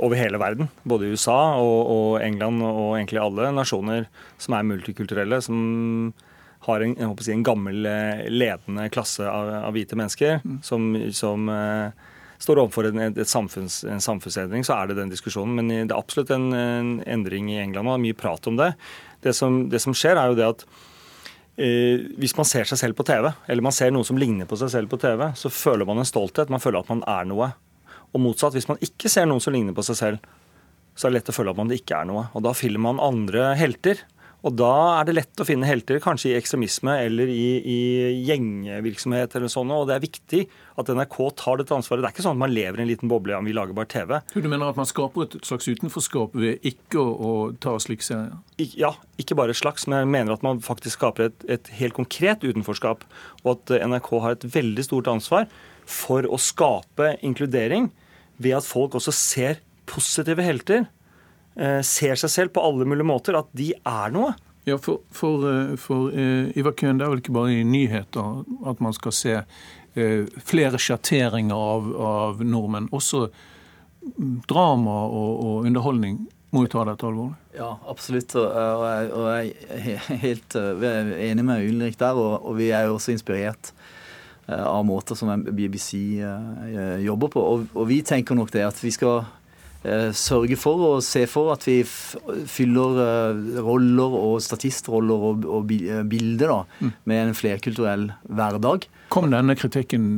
over 0.00 0.18
hele 0.18 0.40
verden. 0.40 0.68
Både 0.84 1.08
USA 1.08 1.56
og, 1.60 1.78
og 1.92 2.24
England 2.24 2.60
og 2.66 2.98
egentlig 2.98 3.22
alle 3.22 3.48
nasjoner 3.56 4.10
som 4.40 4.58
er 4.58 4.66
multikulturelle. 4.68 5.40
som 5.44 6.12
har 6.66 6.84
en, 6.84 6.96
si, 7.20 7.32
en 7.32 7.44
gammel 7.46 7.86
ledende 8.28 8.88
klasse 8.92 9.24
av, 9.24 9.48
av 9.64 9.72
hvite 9.72 9.96
mennesker 9.96 10.42
mm. 10.44 10.58
som, 10.66 10.90
som 11.16 11.48
står 12.40 12.60
overfor 12.62 12.88
en, 12.88 13.00
et 13.08 13.28
samfunns, 13.28 13.82
en 13.84 14.00
samfunnsendring, 14.00 14.64
så 14.64 14.78
er 14.78 14.90
det 14.90 14.98
den 14.98 15.12
diskusjonen. 15.12 15.56
Men 15.58 15.72
det 15.72 15.94
er 15.94 15.98
absolutt 15.98 16.32
en, 16.34 16.50
en 16.56 16.92
endring 17.08 17.50
i 17.52 17.58
England, 17.60 17.86
og 17.86 17.94
det 17.94 17.98
er 17.98 18.06
mye 18.06 18.20
prat 18.22 18.48
om 18.48 18.60
det. 18.60 18.70
Det 19.24 19.34
som, 19.36 19.62
det 19.72 19.82
som 19.84 19.96
skjer, 19.96 20.16
er 20.16 20.30
jo 20.30 20.38
det 20.38 20.46
at 20.48 20.64
eh, 21.60 22.06
hvis 22.20 22.36
man 22.38 22.48
ser 22.48 22.68
seg 22.68 22.80
selv 22.80 22.96
på 22.98 23.04
TV, 23.08 23.28
eller 23.44 23.66
man 23.66 23.76
ser 23.76 23.92
noe 23.92 24.08
som 24.08 24.20
ligner 24.20 24.48
på 24.48 24.58
seg 24.60 24.72
selv 24.72 24.92
på 24.92 25.00
TV, 25.02 25.26
så 25.36 25.52
føler 25.52 25.88
man 25.88 26.00
en 26.00 26.08
stolthet. 26.08 26.52
Man 26.52 26.62
føler 26.62 26.80
at 26.80 26.92
man 26.92 27.04
er 27.08 27.28
noe. 27.28 27.50
Og 28.10 28.24
motsatt, 28.24 28.56
hvis 28.56 28.70
man 28.70 28.80
ikke 28.84 29.12
ser 29.12 29.28
noen 29.28 29.42
som 29.44 29.54
ligner 29.54 29.76
på 29.76 29.84
seg 29.86 30.00
selv, 30.00 30.30
så 30.96 31.06
er 31.06 31.12
det 31.12 31.20
lett 31.20 31.32
å 31.32 31.36
føle 31.36 31.52
at 31.52 31.60
man 31.60 31.76
ikke 31.76 32.00
er 32.00 32.08
noe. 32.08 32.26
Og 32.34 32.44
da 32.44 32.54
finner 32.56 32.82
man 32.82 33.02
andre 33.04 33.52
helter. 33.60 34.00
Og 34.46 34.54
da 34.56 34.72
er 34.96 35.08
det 35.08 35.14
lett 35.18 35.42
å 35.42 35.46
finne 35.46 35.68
helter, 35.68 36.00
kanskje 36.02 36.30
i 36.30 36.36
ekstremisme 36.38 36.94
eller 37.04 37.28
i, 37.28 37.48
i 37.60 37.78
gjengvirksomhet 38.28 39.34
eller 39.36 39.52
sånn. 39.52 39.72
Og 39.74 39.86
det 39.90 39.96
er 39.96 40.04
viktig 40.04 40.42
at 40.80 40.92
NRK 40.96 41.18
tar 41.40 41.60
dette 41.60 41.76
ansvaret. 41.76 42.02
Det 42.02 42.08
er 42.08 42.14
ikke 42.14 42.24
sånn 42.24 42.38
at 42.38 42.42
man 42.44 42.54
lever 42.54 42.80
i 42.80 42.84
en 42.86 42.90
liten 42.90 43.10
boble 43.12 43.36
om 43.36 43.48
vi 43.48 43.54
lager 43.56 43.76
bare 43.76 43.90
TV. 43.92 44.16
Du 44.32 44.48
mener 44.48 44.70
at 44.70 44.80
man 44.80 44.88
skaper 44.88 45.26
et 45.26 45.36
slags 45.46 45.68
utenforskap 45.68 46.36
ved 46.40 46.64
ikke 46.70 47.02
å, 47.02 47.08
å 47.10 47.32
ta 47.60 47.76
slik 47.82 48.04
serier? 48.06 48.38
Ja, 48.60 48.94
ikke 49.20 49.36
bare 49.38 49.54
et 49.54 49.60
slags, 49.60 49.86
men 49.88 50.02
jeg 50.02 50.12
mener 50.16 50.36
at 50.36 50.46
man 50.46 50.62
faktisk 50.64 51.00
skaper 51.00 51.28
et, 51.28 51.44
et 51.48 51.72
helt 51.80 51.98
konkret 51.98 52.46
utenforskap. 52.46 53.04
Og 53.44 53.52
at 53.58 53.74
NRK 53.84 54.14
har 54.24 54.38
et 54.38 54.48
veldig 54.56 54.86
stort 54.88 55.10
ansvar 55.12 55.50
for 55.90 56.24
å 56.24 56.40
skape 56.40 57.16
inkludering 57.26 57.90
ved 58.40 58.56
at 58.56 58.64
folk 58.64 58.96
også 58.96 59.12
ser 59.12 59.60
positive 59.90 60.40
helter 60.44 60.86
Eh, 60.86 60.99
ser 61.84 62.14
seg 62.16 62.30
selv 62.30 62.52
på 62.54 62.62
alle 62.62 62.86
mulige 62.88 63.04
måter, 63.04 63.36
at 63.36 63.48
de 63.58 63.72
er 63.74 64.12
noe. 64.14 64.30
Ja, 64.64 64.78
for, 64.78 65.00
for, 65.10 65.50
eh, 65.50 65.76
for 65.76 66.10
uh, 66.12 66.58
Ivar 66.58 66.72
Køhn, 66.72 66.98
det 66.98 67.06
er 67.06 67.12
vel 67.12 67.22
ikke 67.22 67.34
bare 67.34 67.54
i 67.54 67.62
nyheter 67.64 68.42
at 68.68 68.82
man 68.84 68.92
skal 68.92 69.14
se 69.16 69.38
uh, 69.40 70.42
flere 70.44 70.78
sjatteringer 70.78 71.56
av, 71.56 71.88
av, 71.96 72.42
nordmenn. 72.44 72.90
Også 72.92 73.28
drama 74.48 74.98
og, 75.08 75.32
og 75.44 75.70
underholdning 75.70 76.20
må 76.52 76.66
jo 76.66 76.72
ta 76.74 76.84
dette 76.88 77.08
alvorlig. 77.08 77.38
Ja, 77.56 77.72
absolutt. 77.88 78.36
Og, 78.36 78.46
og, 78.52 78.84
jeg, 78.84 79.10
og 79.16 79.26
jeg, 79.32 79.96
er 79.96 80.22
helt 80.26 80.56
vi 80.80 80.92
enig 81.30 81.46
med 81.46 81.66
Ulrik 81.66 81.98
der, 82.00 82.18
og, 82.18 82.44
og, 82.44 82.54
vi 82.60 82.70
er 82.74 82.88
jo 82.88 82.98
også 82.98 83.14
inspirert 83.14 83.72
av 84.50 84.82
måter 84.82 85.14
som 85.14 85.30
BBC 85.46 86.18
jobber 87.04 87.30
på. 87.30 87.42
Og, 87.70 87.84
vi 87.86 88.00
tenker 88.02 88.34
nok 88.34 88.50
det 88.50 88.64
at 88.66 88.80
vi 88.82 88.90
skal 88.90 89.20
Eh, 89.22 89.39
sørge 90.12 90.58
for 90.60 90.82
og 90.90 91.04
se 91.04 91.22
for 91.30 91.54
at 91.54 91.64
vi 91.64 91.78
fyller 91.84 93.00
eh, 93.04 93.60
roller 93.64 94.16
og 94.18 94.42
statistroller 94.44 95.24
og, 95.30 95.46
og 95.48 95.72
eh, 95.72 96.02
bilder 96.04 96.52
da, 96.52 96.58
mm. 96.80 96.92
med 97.08 97.22
en 97.22 97.38
flerkulturell 97.38 98.10
hverdag. 98.28 98.84
Kom 99.12 99.30
denne 99.32 99.56
kritikken 99.56 100.12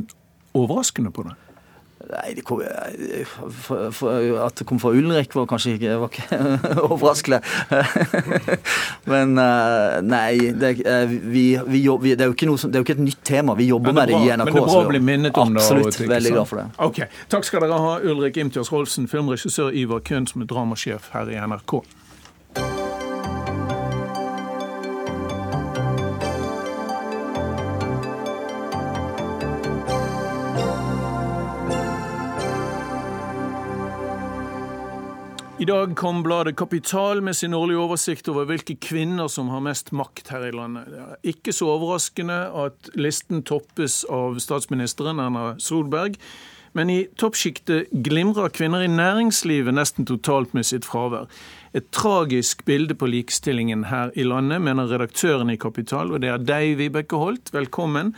overraskende 0.53 1.13
på 1.15 1.27
deg? 1.29 1.42
Nei, 2.03 2.33
det 2.35 2.43
kom, 2.43 2.59
for, 3.63 3.91
for, 3.95 4.39
At 4.43 4.57
det 4.59 4.65
kom 4.67 4.79
fra 4.81 4.91
Ulrik, 4.91 5.35
var 5.35 5.45
kanskje 5.47 5.77
ikke, 5.77 5.93
var 6.01 6.11
ikke 6.11 6.39
overraskende. 6.91 7.39
Men 9.11 9.37
eh, 9.39 10.01
nei, 10.03 10.51
det, 10.59 10.73
eh, 10.83 11.07
vi, 11.07 11.45
vi 11.63 11.83
jobber, 11.85 12.17
det, 12.19 12.27
er 12.27 12.49
noe, 12.49 12.59
det, 12.59 12.73
er 12.75 12.81
jo 12.81 12.87
ikke 12.87 12.97
et 12.97 13.05
nytt 13.07 13.23
tema. 13.23 13.55
Vi 13.55 13.69
jobber 13.71 13.95
med 13.95 14.11
det 14.11 14.19
i 14.19 14.27
NRK. 14.33 14.35
Men 14.35 14.51
det 14.51 14.51
er 14.51 14.67
bra 14.67 14.81
å 14.81 14.91
bli 14.91 15.03
minnet 15.11 15.39
om 15.39 15.55
det. 15.55 15.63
Absolutt. 15.63 16.01
Veldig 16.11 16.35
glad 16.35 16.51
for 16.51 16.61
det. 16.61 16.67
Ok, 16.83 17.01
Takk 17.31 17.47
skal 17.47 17.63
dere 17.63 17.79
ha, 17.85 17.95
Ulrik 18.03 18.39
Imtias 18.43 18.73
Rolfsen, 18.73 19.07
filmregissør 19.11 19.71
Ivar 19.71 20.03
Køhn, 20.03 20.27
som 20.27 20.43
er 20.43 20.51
dramasjef 20.51 21.13
her 21.15 21.31
i 21.31 21.39
NRK. 21.39 21.79
I 35.63 35.65
dag 35.65 35.93
kom 35.95 36.17
bladet 36.25 36.57
Kapital 36.59 37.21
med 37.23 37.37
sin 37.39 37.53
årlige 37.55 37.79
oversikt 37.79 38.27
over 38.27 38.49
hvilke 38.49 38.73
kvinner 38.83 39.29
som 39.31 39.47
har 39.53 39.61
mest 39.63 39.93
makt 39.95 40.27
her 40.33 40.49
i 40.49 40.51
landet. 40.51 40.89
Det 40.91 40.99
er 40.99 41.29
ikke 41.31 41.53
så 41.55 41.69
overraskende 41.71 42.35
at 42.65 42.89
listen 42.99 43.45
toppes 43.47 44.01
av 44.11 44.41
statsministeren 44.43 45.21
Erna 45.23 45.53
Solberg. 45.63 46.17
Men 46.75 46.91
i 46.91 46.97
toppsjiktet 47.15 47.93
glimrer 48.03 48.51
kvinner 48.51 48.83
i 48.83 48.91
næringslivet 48.91 49.77
nesten 49.77 50.09
totalt 50.09 50.51
med 50.57 50.67
sitt 50.67 50.83
fravær. 50.89 51.29
Et 51.73 51.85
tragisk 51.89 52.59
bilde 52.67 52.93
på 52.93 53.07
likestillingen 53.09 53.87
her 53.89 54.11
i 54.13 54.21
landet, 54.27 54.61
mener 54.61 54.91
redaktøren 54.91 55.49
i 55.49 55.57
Kapital. 55.57 56.11
Og 56.13 56.21
det 56.21 56.29
er 56.29 56.43
deg, 56.45 56.75
Vibeke 56.77 57.17
Holt. 57.17 57.49
Velkommen. 57.53 58.11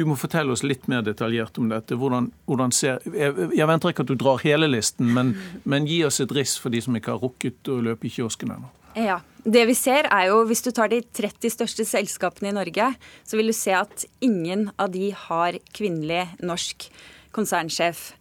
Du 0.00 0.06
må 0.08 0.16
fortelle 0.16 0.54
oss 0.54 0.64
litt 0.64 0.86
mer 0.88 1.04
detaljert 1.04 1.60
om 1.60 1.68
dette. 1.68 1.98
Hvordan, 2.00 2.30
hvordan 2.48 2.72
ser, 2.72 3.04
jeg, 3.12 3.34
jeg, 3.52 3.68
venter 3.68 3.92
ikke 3.92 4.06
at 4.06 4.12
du 4.14 4.16
drar 4.16 4.40
hele 4.46 4.70
listen, 4.72 5.10
men, 5.12 5.34
men 5.68 5.88
gi 5.90 6.00
oss 6.08 6.22
et 6.24 6.32
riss 6.32 6.56
for 6.56 6.72
de 6.72 6.80
som 6.80 6.96
ikke 6.96 7.12
har 7.12 7.20
rukket 7.20 7.68
å 7.68 7.82
løpe 7.84 8.08
i 8.08 8.14
kiosken 8.14 8.56
ennå. 8.56 8.72
Ja. 8.96 9.20
Det 9.42 9.64
vi 9.66 9.74
ser 9.74 10.06
er 10.06 10.28
jo, 10.30 10.44
Hvis 10.46 10.62
du 10.62 10.70
tar 10.70 10.88
de 10.88 11.00
30 11.02 11.50
største 11.50 11.84
selskapene 11.84 12.52
i 12.52 12.56
Norge, 12.56 12.92
så 13.26 13.36
vil 13.36 13.50
du 13.50 13.56
se 13.56 13.74
at 13.74 14.06
ingen 14.22 14.68
av 14.78 14.92
de 14.94 15.10
har 15.10 15.58
kvinnelig 15.74 16.28
norsk 16.40 16.86
konsernsjef. 17.34 18.12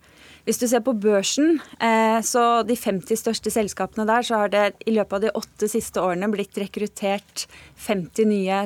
Hvis 0.45 0.57
du 0.57 0.65
ser 0.67 0.81
på 0.81 0.95
børsen, 0.97 1.59
eh, 1.77 2.19
så 2.25 2.63
de 2.65 2.75
50 2.75 3.19
største 3.19 3.51
selskapene 3.53 4.07
der, 4.09 4.25
så 4.25 4.41
har 4.41 4.49
det 4.49 4.73
i 4.85 4.95
løpet 4.95 5.13
av 5.13 5.21
de 5.21 5.33
åtte 5.37 5.69
siste 5.69 6.01
årene 6.01 6.31
blitt 6.33 6.57
rekruttert 6.57 7.45
50 7.77 8.25
nye 8.25 8.63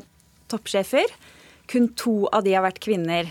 toppsjefer. 0.47 1.11
Kun 1.67 1.89
to 1.97 2.29
av 2.31 2.45
de 2.45 2.53
har 2.55 2.63
vært 2.63 2.79
kvinner. 2.79 3.27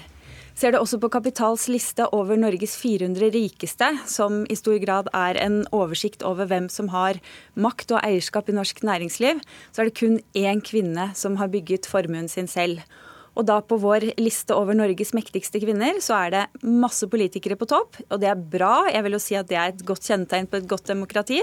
Ser 0.55 0.71
du 0.71 0.79
også 0.79 1.01
på 1.03 1.09
Kapitals 1.11 1.65
liste 1.67 2.05
over 2.15 2.37
Norges 2.39 2.77
400 2.79 3.33
rikeste, 3.35 3.89
som 4.07 4.45
i 4.47 4.55
stor 4.55 4.77
grad 4.79 5.09
er 5.11 5.41
en 5.43 5.65
oversikt 5.75 6.23
over 6.23 6.47
hvem 6.47 6.69
som 6.71 6.93
har 6.93 7.19
makt 7.59 7.97
og 7.97 8.05
eierskap 8.05 8.53
i 8.53 8.55
norsk 8.55 8.85
næringsliv, 8.87 9.41
så 9.73 9.83
er 9.83 9.91
det 9.91 9.99
kun 9.99 10.21
én 10.39 10.63
kvinne 10.63 11.09
som 11.19 11.41
har 11.41 11.51
bygget 11.51 11.89
formuen 11.91 12.31
sin 12.31 12.47
selv. 12.47 12.85
Og 13.35 13.47
da 13.49 13.61
på 13.67 13.79
vår 13.83 14.13
liste 14.21 14.55
over 14.57 14.77
Norges 14.79 15.15
mektigste 15.17 15.63
kvinner, 15.63 15.99
så 16.05 16.19
er 16.27 16.35
det 16.35 16.45
masse 16.63 17.09
politikere 17.11 17.59
på 17.59 17.69
topp. 17.71 17.99
Og 18.11 18.21
det 18.23 18.31
er 18.31 18.39
bra. 18.39 18.85
Jeg 18.93 19.07
vil 19.07 19.19
jo 19.19 19.23
si 19.23 19.39
at 19.39 19.51
det 19.51 19.59
er 19.59 19.73
et 19.73 19.83
godt 19.87 20.07
kjennetegn 20.07 20.51
på 20.51 20.61
et 20.61 20.71
godt 20.71 20.93
demokrati. 20.93 21.43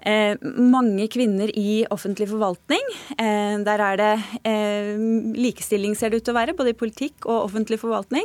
Eh, 0.00 0.32
mange 0.56 1.04
kvinner 1.12 1.50
i 1.52 1.84
offentlig 1.92 2.30
forvaltning. 2.30 2.86
Eh, 3.20 3.58
der 3.66 3.82
er 3.84 4.00
det 4.00 4.12
eh, 4.48 4.94
likestilling, 5.36 5.92
ser 5.96 6.08
det 6.08 6.22
ut 6.22 6.28
til 6.28 6.32
å 6.32 6.38
være, 6.38 6.56
både 6.56 6.72
i 6.72 6.78
politikk 6.78 7.28
og 7.28 7.50
offentlig 7.50 7.82
forvaltning. 7.82 8.24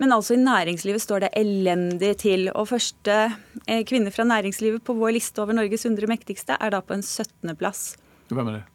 Men 0.00 0.16
altså 0.16 0.32
i 0.34 0.40
næringslivet 0.40 1.04
står 1.04 1.26
det 1.26 1.32
elendig 1.36 2.14
til. 2.24 2.48
Og 2.54 2.70
første 2.72 3.18
eh, 3.66 3.84
kvinne 3.84 4.12
fra 4.14 4.24
næringslivet 4.24 4.84
på 4.86 4.96
vår 4.96 5.18
liste 5.18 5.44
over 5.44 5.60
Norges 5.60 5.84
100 5.84 6.08
mektigste 6.08 6.56
er 6.56 6.72
da 6.72 6.80
på 6.80 6.96
en 6.96 7.04
17. 7.04 7.52
plass. 7.60 7.90
Hvem 8.32 8.48
er 8.48 8.60
det? 8.62 8.66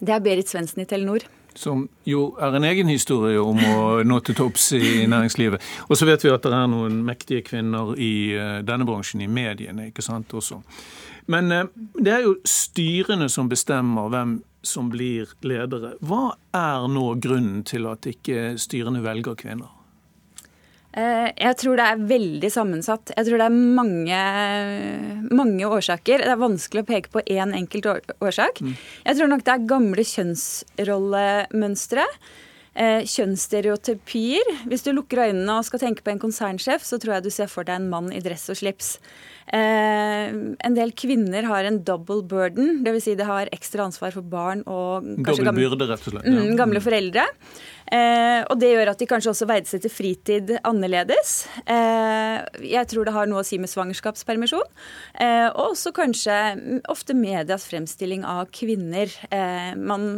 Det 0.00 0.16
er 0.16 0.24
Berit 0.24 0.48
Svendsen 0.48 0.80
i 0.80 0.88
Telenor 0.88 1.28
som 1.58 1.84
jo 2.08 2.32
er 2.40 2.56
en 2.56 2.66
egen 2.68 2.90
historie 2.90 3.40
om 3.40 3.58
å 3.58 4.02
nå 4.06 4.20
til 4.24 4.36
topps 4.38 4.70
i 4.78 5.06
næringslivet. 5.10 5.62
Og 5.88 5.98
så 5.98 6.08
vet 6.08 6.24
vi 6.24 6.32
at 6.32 6.44
det 6.44 6.54
er 6.56 6.70
noen 6.70 7.02
mektige 7.06 7.44
kvinner 7.46 7.94
i 7.98 8.14
eh, 8.36 8.58
denne 8.66 8.86
bransjen, 8.88 9.24
i 9.24 9.30
mediene, 9.30 9.90
ikke 9.90 10.04
sant 10.04 10.32
også. 10.34 10.62
Men 11.32 11.52
eh, 11.52 11.68
det 12.00 12.16
er 12.16 12.26
jo 12.26 12.38
styrene 12.48 13.28
som 13.32 13.50
bestemmer 13.52 14.10
hvem 14.12 14.40
som 14.62 14.90
blir 14.92 15.34
ledere. 15.42 15.96
Hva 16.00 16.36
er 16.54 16.88
nå 16.90 17.12
grunnen 17.22 17.62
til 17.66 17.88
at 17.90 18.06
ikke 18.08 18.54
styrene 18.62 19.02
velger 19.04 19.38
kvinner? 19.38 19.81
Eh, 20.92 21.28
jeg 21.40 21.56
tror 21.60 21.78
det 21.80 21.86
er 21.88 22.06
veldig 22.10 22.50
sammensatt. 22.52 23.12
Jeg 23.16 23.24
tror 23.28 23.40
det 23.40 23.46
er 23.48 23.56
mange, 23.80 24.20
mange 25.32 25.64
årsaker. 25.64 26.20
Det 26.20 26.32
er 26.34 26.40
vanskelig 26.40 26.84
å 26.84 26.90
peke 26.90 27.12
på 27.14 27.24
én 27.24 27.40
en 27.46 27.58
enkelt 27.62 27.86
årsak. 28.20 28.60
Mm. 28.60 28.74
Jeg 29.06 29.18
tror 29.18 29.28
nok 29.32 29.44
det 29.46 29.54
er 29.54 29.70
gamle 29.72 30.04
kjønnsrollemønstre. 30.12 32.04
Eh, 32.72 33.02
kjønnsstereotypier. 33.04 34.48
Hvis 34.64 34.86
du 34.86 34.94
lukker 34.96 35.26
øynene 35.26 35.58
og 35.58 35.66
skal 35.68 35.82
tenke 35.82 36.00
på 36.04 36.08
en 36.14 36.20
konsernsjef, 36.22 36.80
så 36.88 36.96
tror 36.96 37.18
jeg 37.18 37.26
du 37.26 37.34
ser 37.34 37.50
for 37.52 37.68
deg 37.68 37.76
en 37.76 37.90
mann 37.92 38.08
i 38.16 38.20
dress 38.24 38.46
og 38.48 38.56
slips. 38.62 38.94
Eh, 39.52 40.32
en 40.32 40.76
del 40.78 40.94
kvinner 40.96 41.44
har 41.50 41.66
en 41.68 41.82
double 41.84 42.22
burden, 42.24 42.78
dvs. 42.86 43.04
Si 43.04 43.16
de 43.18 43.26
har 43.28 43.50
ekstra 43.52 43.84
ansvar 43.84 44.14
for 44.14 44.24
barn 44.24 44.62
og 44.64 45.04
kanskje 45.26 45.44
gamle, 45.44 45.66
byrde, 45.66 45.88
rett 45.90 46.06
og 46.06 46.14
slett. 46.14 46.28
Ja. 46.30 46.32
Mm, 46.38 46.54
gamle 46.56 46.80
foreldre. 46.80 47.26
Eh, 47.92 48.40
og 48.46 48.54
det 48.62 48.70
gjør 48.70 48.92
at 48.94 49.02
de 49.02 49.08
kanskje 49.10 49.34
også 49.34 49.48
verdsetter 49.50 49.92
fritid 49.92 50.54
annerledes. 50.64 51.34
Eh, 51.66 52.38
jeg 52.70 52.88
tror 52.88 53.04
det 53.04 53.12
har 53.18 53.28
noe 53.28 53.42
å 53.42 53.44
si 53.44 53.58
med 53.60 53.68
svangerskapspermisjon. 53.68 54.64
Eh, 55.20 55.50
og 55.50 55.74
også 55.74 55.92
kanskje 55.92 56.38
ofte 56.88 57.12
medias 57.18 57.68
fremstilling 57.68 58.24
av 58.24 58.48
kvinner. 58.54 59.12
Eh, 59.28 59.76
man 59.76 60.08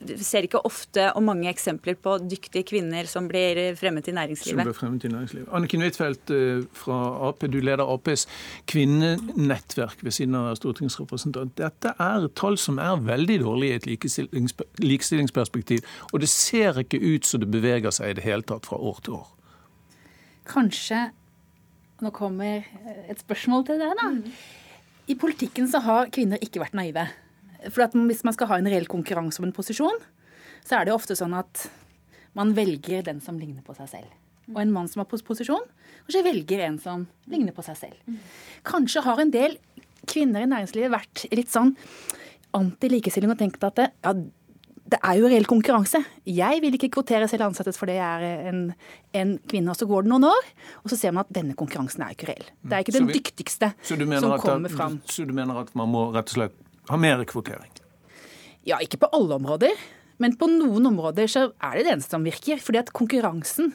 ser 0.00 0.46
ikke 0.46 0.60
ofte 0.64 1.08
og 1.16 1.22
mange 1.26 1.48
eksempler 1.50 1.96
på 2.00 2.16
dyktige 2.24 2.64
kvinner 2.66 3.08
som 3.10 3.26
blir 3.28 3.58
fremmet 3.78 4.08
i 4.08 4.14
Som 4.36 4.62
blir 4.62 4.72
fremmet 4.76 5.04
i 5.04 5.08
næringslivet. 5.08 5.48
Anniken 5.52 5.82
Huitfeldt 5.82 6.30
eh, 6.30 6.64
fra 6.72 7.28
Ap, 7.28 7.40
du 7.40 7.60
leder 7.60 7.84
Aps 7.84 8.26
kvinnenettverk 8.66 10.04
ved 10.04 10.12
siden 10.16 10.34
av 10.34 10.54
stortingsrepresentant. 10.56 11.56
Dette 11.56 11.94
er 11.98 12.28
tall 12.34 12.58
som 12.58 12.78
er 12.78 12.96
veldig 12.96 13.40
dårlige 13.44 13.72
i 13.72 13.76
et 13.76 13.86
likestillingsperspektiv, 14.80 15.84
og 16.12 16.20
det 16.20 16.28
ser 16.32 16.80
ikke 16.80 17.00
ut 17.00 17.26
som 17.26 17.40
det 17.40 17.50
beveger 17.50 17.92
seg 17.94 18.14
i 18.14 18.18
det 18.20 18.24
hele 18.24 18.46
tatt 18.46 18.66
fra 18.66 18.80
år 18.80 19.00
til 19.04 19.20
år. 19.20 19.32
Kanskje 20.50 21.10
Nå 22.00 22.08
kommer 22.16 22.62
et 23.12 23.18
spørsmål 23.20 23.66
til 23.68 23.76
deg, 23.76 23.90
da. 23.98 24.06
I 25.12 25.16
politikken 25.20 25.66
så 25.68 25.82
har 25.84 26.08
kvinner 26.08 26.40
ikke 26.40 26.62
vært 26.62 26.78
naive. 26.78 27.02
For 27.68 27.82
at 27.84 27.92
Hvis 27.92 28.24
man 28.24 28.32
skal 28.34 28.46
ha 28.48 28.56
en 28.58 28.66
reell 28.70 28.86
konkurranse 28.86 29.38
om 29.42 29.44
en 29.48 29.52
posisjon, 29.56 30.00
så 30.64 30.78
er 30.80 30.84
det 30.84 30.92
jo 30.92 30.98
ofte 31.00 31.16
sånn 31.16 31.34
at 31.36 31.68
man 32.34 32.54
velger 32.54 33.02
den 33.04 33.20
som 33.20 33.38
ligner 33.38 33.62
på 33.66 33.74
seg 33.76 33.88
selv. 33.88 34.10
Og 34.54 34.60
en 34.62 34.72
mann 34.72 34.88
som 34.88 35.00
har 35.00 35.06
pos- 35.10 35.22
posisjon, 35.22 35.62
kanskje 36.06 36.24
velger 36.26 36.60
en 36.66 36.78
som 36.78 37.06
ligner 37.30 37.52
på 37.54 37.62
seg 37.62 37.76
selv. 37.76 38.18
Kanskje 38.66 39.02
har 39.04 39.20
en 39.22 39.30
del 39.30 39.56
kvinner 40.06 40.42
i 40.42 40.48
næringslivet 40.50 40.90
vært 40.90 41.24
litt 41.36 41.50
sånn 41.52 41.74
anti-likestilling 42.56 43.30
og 43.34 43.38
tenkt 43.40 43.62
at 43.66 43.76
det, 43.78 43.88
ja, 44.04 44.12
det 44.90 44.98
er 45.06 45.18
jo 45.20 45.28
reell 45.30 45.46
konkurranse. 45.46 46.00
Jeg 46.26 46.62
vil 46.64 46.74
ikke 46.74 46.88
kvotere 46.96 47.28
selv 47.30 47.46
ansettes 47.46 47.78
fordi 47.78 47.94
jeg 47.98 48.30
er 48.30 48.48
en, 48.50 48.62
en 49.14 49.36
kvinne. 49.50 49.70
Og 49.70 49.78
så 49.78 49.86
går 49.86 50.02
det 50.06 50.10
noen 50.10 50.26
år, 50.30 50.48
og 50.82 50.90
så 50.90 50.98
ser 50.98 51.14
man 51.14 51.22
at 51.28 51.30
denne 51.36 51.54
konkurransen 51.58 52.02
er 52.02 52.16
ikke 52.16 52.30
reell. 52.32 52.48
Det 52.64 52.74
er 52.74 52.82
ikke 52.86 52.96
den 52.96 53.06
vi- 53.10 53.20
dyktigste 53.20 53.70
som 53.86 54.32
at, 54.34 54.40
kommer 54.42 54.72
fram. 54.72 54.98
så 55.06 55.26
du 55.28 55.34
mener 55.36 55.60
at 55.62 55.70
man 55.78 55.92
må 55.94 56.08
rett 56.14 56.32
og 56.32 56.40
slett 56.40 56.58
ha 56.90 56.98
mer 57.00 57.24
kvotering? 57.28 57.70
Ja, 58.68 58.78
ikke 58.82 59.00
på 59.02 59.10
alle 59.16 59.38
områder, 59.40 59.76
men 60.20 60.36
på 60.36 60.48
noen 60.52 60.90
områder 60.90 61.30
så 61.30 61.46
er 61.56 61.78
det 61.78 61.86
det 61.86 61.94
eneste 61.94 62.16
som 62.16 62.26
virker. 62.26 62.60
Fordi 62.60 62.82
at 62.82 62.92
konkurransen 62.96 63.72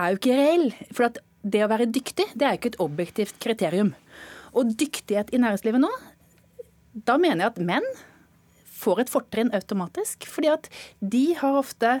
er 0.00 0.12
jo 0.12 0.20
ikke 0.20 0.38
reell. 0.38 0.70
For 0.96 1.12
det 1.40 1.64
å 1.64 1.70
være 1.70 1.90
dyktig, 1.92 2.30
det 2.34 2.46
er 2.46 2.54
jo 2.54 2.60
ikke 2.62 2.72
et 2.74 2.80
objektivt 2.84 3.40
kriterium. 3.42 3.92
Og 4.56 4.72
dyktighet 4.80 5.34
i 5.34 5.40
næringslivet 5.42 5.82
nå, 5.82 5.90
da 7.06 7.18
mener 7.20 7.44
jeg 7.44 7.52
at 7.52 7.60
menn 7.70 7.86
får 8.80 9.04
et 9.04 9.12
fortrinn 9.12 9.52
automatisk. 9.56 10.26
Fordi 10.30 10.50
at 10.52 10.68
de 11.00 11.24
har 11.38 11.58
ofte 11.60 11.98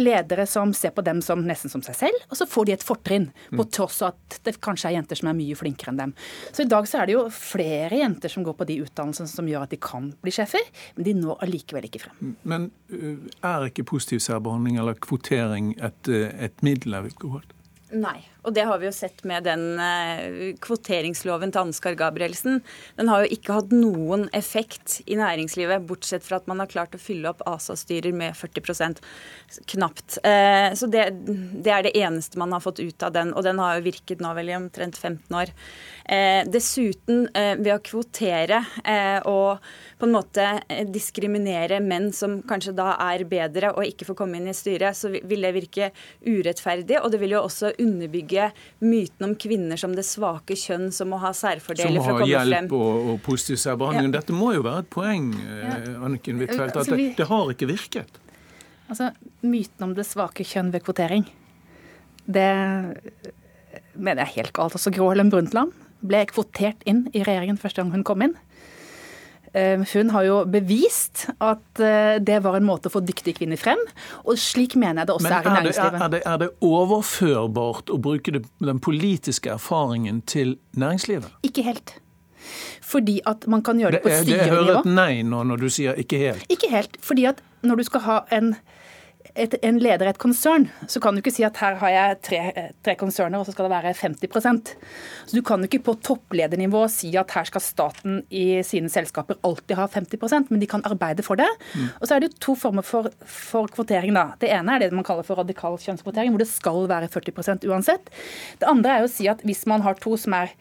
ledere 0.00 0.46
som 0.50 0.72
ser 0.74 0.94
på 0.96 1.04
dem 1.06 1.20
som 1.22 1.44
nesten 1.46 1.72
som 1.72 1.82
seg 1.84 1.96
selv, 1.98 2.26
og 2.30 2.38
så 2.38 2.48
får 2.50 2.68
de 2.68 2.74
et 2.76 2.86
fortrinn. 2.86 3.28
På 3.54 3.66
tross 3.70 4.00
av 4.02 4.14
at 4.14 4.38
det 4.46 4.56
kanskje 4.64 4.90
er 4.90 4.96
jenter 4.98 5.20
som 5.20 5.30
er 5.30 5.38
mye 5.38 5.58
flinkere 5.58 5.92
enn 5.92 6.02
dem. 6.02 6.14
Så 6.50 6.64
i 6.64 6.70
dag 6.70 6.88
så 6.90 7.02
er 7.02 7.10
det 7.10 7.16
jo 7.16 7.24
flere 7.34 8.00
jenter 8.00 8.32
som 8.32 8.46
går 8.46 8.58
på 8.58 8.68
de 8.70 8.80
utdannelsene 8.84 9.30
som 9.30 9.48
gjør 9.50 9.66
at 9.68 9.74
de 9.74 9.80
kan 9.82 10.10
bli 10.24 10.34
sjefer, 10.34 10.64
men 10.96 11.08
de 11.08 11.16
når 11.20 11.46
allikevel 11.46 11.88
ikke 11.88 12.04
frem. 12.06 12.34
Men 12.42 12.70
uh, 12.92 13.24
er 13.44 13.70
ikke 13.70 13.86
positiv 13.94 14.22
særbehandling 14.24 14.80
eller 14.82 14.98
kvotering 14.98 15.74
et, 15.78 16.10
uh, 16.10 16.28
et 16.42 16.64
middel? 16.66 16.96
Nei. 17.94 18.18
Og 18.44 18.52
det 18.56 18.66
har 18.68 18.80
vi 18.80 18.88
jo 18.88 18.94
sett 18.94 19.22
med 19.28 19.46
den 19.48 19.78
eh, 19.80 20.52
kvoteringsloven 20.62 21.52
til 21.54 21.62
Ansgar 21.62 21.96
Gabrielsen. 21.98 22.60
Den 22.98 23.08
har 23.08 23.24
jo 23.24 23.36
ikke 23.36 23.56
hatt 23.56 23.72
noen 23.72 24.26
effekt 24.36 24.98
i 25.08 25.16
næringslivet, 25.18 25.86
bortsett 25.88 26.26
fra 26.26 26.40
at 26.40 26.48
man 26.50 26.60
har 26.60 26.70
klart 26.70 26.96
å 26.96 27.00
fylle 27.00 27.30
opp 27.32 27.40
ASA-styrer 27.48 28.12
med 28.16 28.36
40% 28.36 29.00
knapt. 29.72 30.18
Eh, 30.28 30.70
så 30.76 30.88
det, 30.92 31.06
det 31.24 31.72
er 31.72 31.86
det 31.86 31.94
eneste 31.96 32.40
man 32.40 32.52
har 32.52 32.64
fått 32.64 32.82
ut 32.84 33.06
av 33.06 33.14
den, 33.16 33.32
og 33.32 33.46
den 33.46 33.62
har 33.62 33.78
jo 33.78 33.86
virket 33.88 34.20
nå 34.24 34.34
vel 34.36 34.52
i 34.52 34.58
omtrent 34.58 35.00
15 35.00 35.40
år. 35.40 35.54
Eh, 36.04 36.42
dessuten, 36.44 37.24
ved 37.34 37.70
å 37.72 37.80
kvotere 37.82 38.58
og 39.28 39.62
på 39.98 40.06
en 40.06 40.12
måte 40.12 40.44
diskriminere 40.92 41.78
menn 41.82 42.10
som 42.14 42.36
kanskje 42.46 42.74
da 42.76 42.94
er 43.06 43.24
bedre 43.28 43.72
og 43.74 43.86
ikke 43.86 44.08
får 44.08 44.18
komme 44.18 44.38
inn 44.38 44.50
i 44.50 44.56
styret, 44.56 44.96
så 44.96 45.10
vil 45.14 45.46
det 45.46 45.54
virke 45.56 45.90
urettferdig. 46.26 46.98
Og 47.00 47.12
det 47.12 47.20
vil 47.22 47.36
jo 47.36 47.44
også 47.46 47.72
underbygge 47.80 48.33
myten 48.84 49.26
om 49.28 49.34
kvinner 49.40 49.80
som 49.80 49.94
det 49.96 50.04
svake 50.08 50.56
kjønn 50.58 50.90
som 50.94 51.10
må 51.12 51.20
ha 51.22 51.32
særfordeler 51.36 52.02
for 52.02 52.16
å 52.16 52.24
komme 52.24 52.42
frem. 52.48 52.68
Som 52.68 52.74
må 52.74 52.80
ha 52.80 52.88
hjelp 52.90 53.06
og, 53.06 53.12
og 53.12 53.22
positiv 53.26 53.60
særbehandling. 53.62 54.10
Ja. 54.10 54.16
Dette 54.18 54.36
må 54.36 54.50
jo 54.56 54.64
være 54.66 54.84
et 54.84 54.90
poeng, 54.94 55.30
ja. 55.38 55.78
Anniken 56.06 56.42
Huitfeldt, 56.42 56.76
Altså, 56.76 56.98
at 56.98 57.00
det, 57.00 57.08
det 57.20 57.28
har 57.30 57.54
ikke 57.54 57.70
virket. 57.70 58.20
Altså, 58.90 59.12
Myten 59.44 59.88
om 59.88 59.94
det 59.96 60.06
svake 60.08 60.44
kjønn 60.48 60.72
ved 60.74 60.84
kvotering, 60.86 61.24
det 62.24 62.50
mener 63.94 64.24
jeg 64.24 64.28
er 64.28 64.34
helt 64.38 64.54
galt. 64.56 64.76
Altså, 64.76 64.92
Gro 64.94 65.10
Harlem 65.10 65.30
Brundtland 65.32 65.74
ble 66.04 66.24
kvotert 66.28 66.82
inn 66.88 67.06
i 67.16 67.22
regjeringen 67.24 67.60
første 67.60 67.80
gang 67.80 67.92
hun 67.94 68.04
kom 68.06 68.24
inn. 68.26 68.34
Eh, 69.54 69.78
Hun 69.92 70.10
har 70.10 70.24
jo 70.26 70.36
bevist 70.50 71.28
at 71.38 71.80
eh, 71.80 72.18
det 72.18 72.40
var 72.42 72.56
en 72.58 72.66
måte 72.66 72.90
å 72.90 72.94
få 72.96 73.00
dyktige 73.06 73.36
kvinner 73.38 73.60
frem. 73.60 73.78
Og 74.26 74.38
slik 74.40 74.74
mener 74.74 75.02
jeg 75.04 75.10
det 75.12 75.14
også 75.14 75.28
Men 75.28 75.32
er 75.32 75.40
i 75.40 75.44
det, 75.44 75.52
næringslivet. 75.58 76.00
er, 76.02 76.08
det, 76.16 76.22
er 76.26 76.40
det 76.42 76.48
overførbart 76.66 77.92
å 77.94 77.98
bruke 78.02 78.34
det, 78.34 78.42
den 78.58 78.80
politiske 78.82 79.52
erfaringen 79.54 80.22
til 80.26 80.56
næringslivet? 80.74 81.30
Ikke 81.46 81.62
helt. 81.68 81.94
Fordi 82.84 83.20
at 83.26 83.46
man 83.48 83.62
kan 83.64 83.78
gjøre 83.80 83.96
det 83.96 84.02
på 84.04 84.10
styrenivå. 84.12 84.36
jeg 84.42 84.50
hører 84.52 84.78
et 84.82 84.88
nei 84.90 85.22
nå 85.24 85.44
når 85.48 85.62
du 85.64 85.68
sier 85.72 85.96
ikke 86.02 86.18
helt. 86.20 86.44
Ikke 86.52 86.68
helt. 86.74 86.98
Fordi 87.00 87.24
at 87.30 87.40
når 87.64 87.80
du 87.80 87.84
skal 87.88 88.04
ha 88.04 88.18
en, 88.36 88.54
et, 89.34 89.54
en 89.66 89.78
leder 89.82 90.06
i 90.06 90.12
et 90.12 90.20
konsern, 90.20 90.68
så 90.86 91.00
kan 91.02 91.14
du 91.14 91.20
ikke 91.20 91.32
si 91.34 91.42
at 91.46 91.58
her 91.58 91.78
har 91.80 91.90
jeg 91.90 92.18
tre, 92.28 92.40
tre 92.86 92.94
konserner, 92.98 93.40
og 93.40 93.48
så 93.48 93.54
skal 93.54 93.66
det 93.66 93.72
være 93.72 93.94
50 93.98 94.74
Så 95.26 95.34
du 95.34 95.42
kan 95.42 95.58
jo 95.58 95.66
ikke 95.66 95.82
på 95.88 95.96
toppledernivå 96.06 96.84
si 96.92 97.10
at 97.18 97.34
her 97.34 97.48
skal 97.48 97.64
staten 97.64 98.22
i 98.30 98.62
sine 98.62 98.88
selskaper 98.92 99.40
alltid 99.42 99.76
ha 99.76 99.88
50% 99.90 100.52
men 100.54 100.62
de 100.62 100.70
kan 100.70 100.84
arbeide 100.86 101.26
for 101.26 101.40
det. 101.40 101.48
Og 102.00 102.06
så 102.06 102.14
er 102.14 102.22
det 102.22 102.30
jo 102.30 102.38
to 102.48 102.54
former 102.54 102.86
for, 102.86 103.10
for 103.26 103.66
kvotering. 103.66 104.14
da. 104.14 104.38
Det 104.38 104.52
ene 104.54 104.76
er 104.76 104.84
det 104.84 104.94
man 104.94 105.06
kaller 105.06 105.26
for 105.26 105.42
radikal 105.42 105.78
kjønnskvotering, 105.82 106.30
hvor 106.30 106.42
det 106.42 106.50
skal 106.50 106.86
være 106.90 107.10
40% 107.10 107.66
uansett. 107.66 108.10
Det 108.60 108.70
andre 108.70 108.98
er 108.98 109.04
å 109.06 109.10
si 109.10 109.28
at 109.30 109.42
hvis 109.42 109.66
man 109.66 109.82
har 109.82 109.98
to 109.98 110.16
som 110.20 110.36
er 110.38 110.54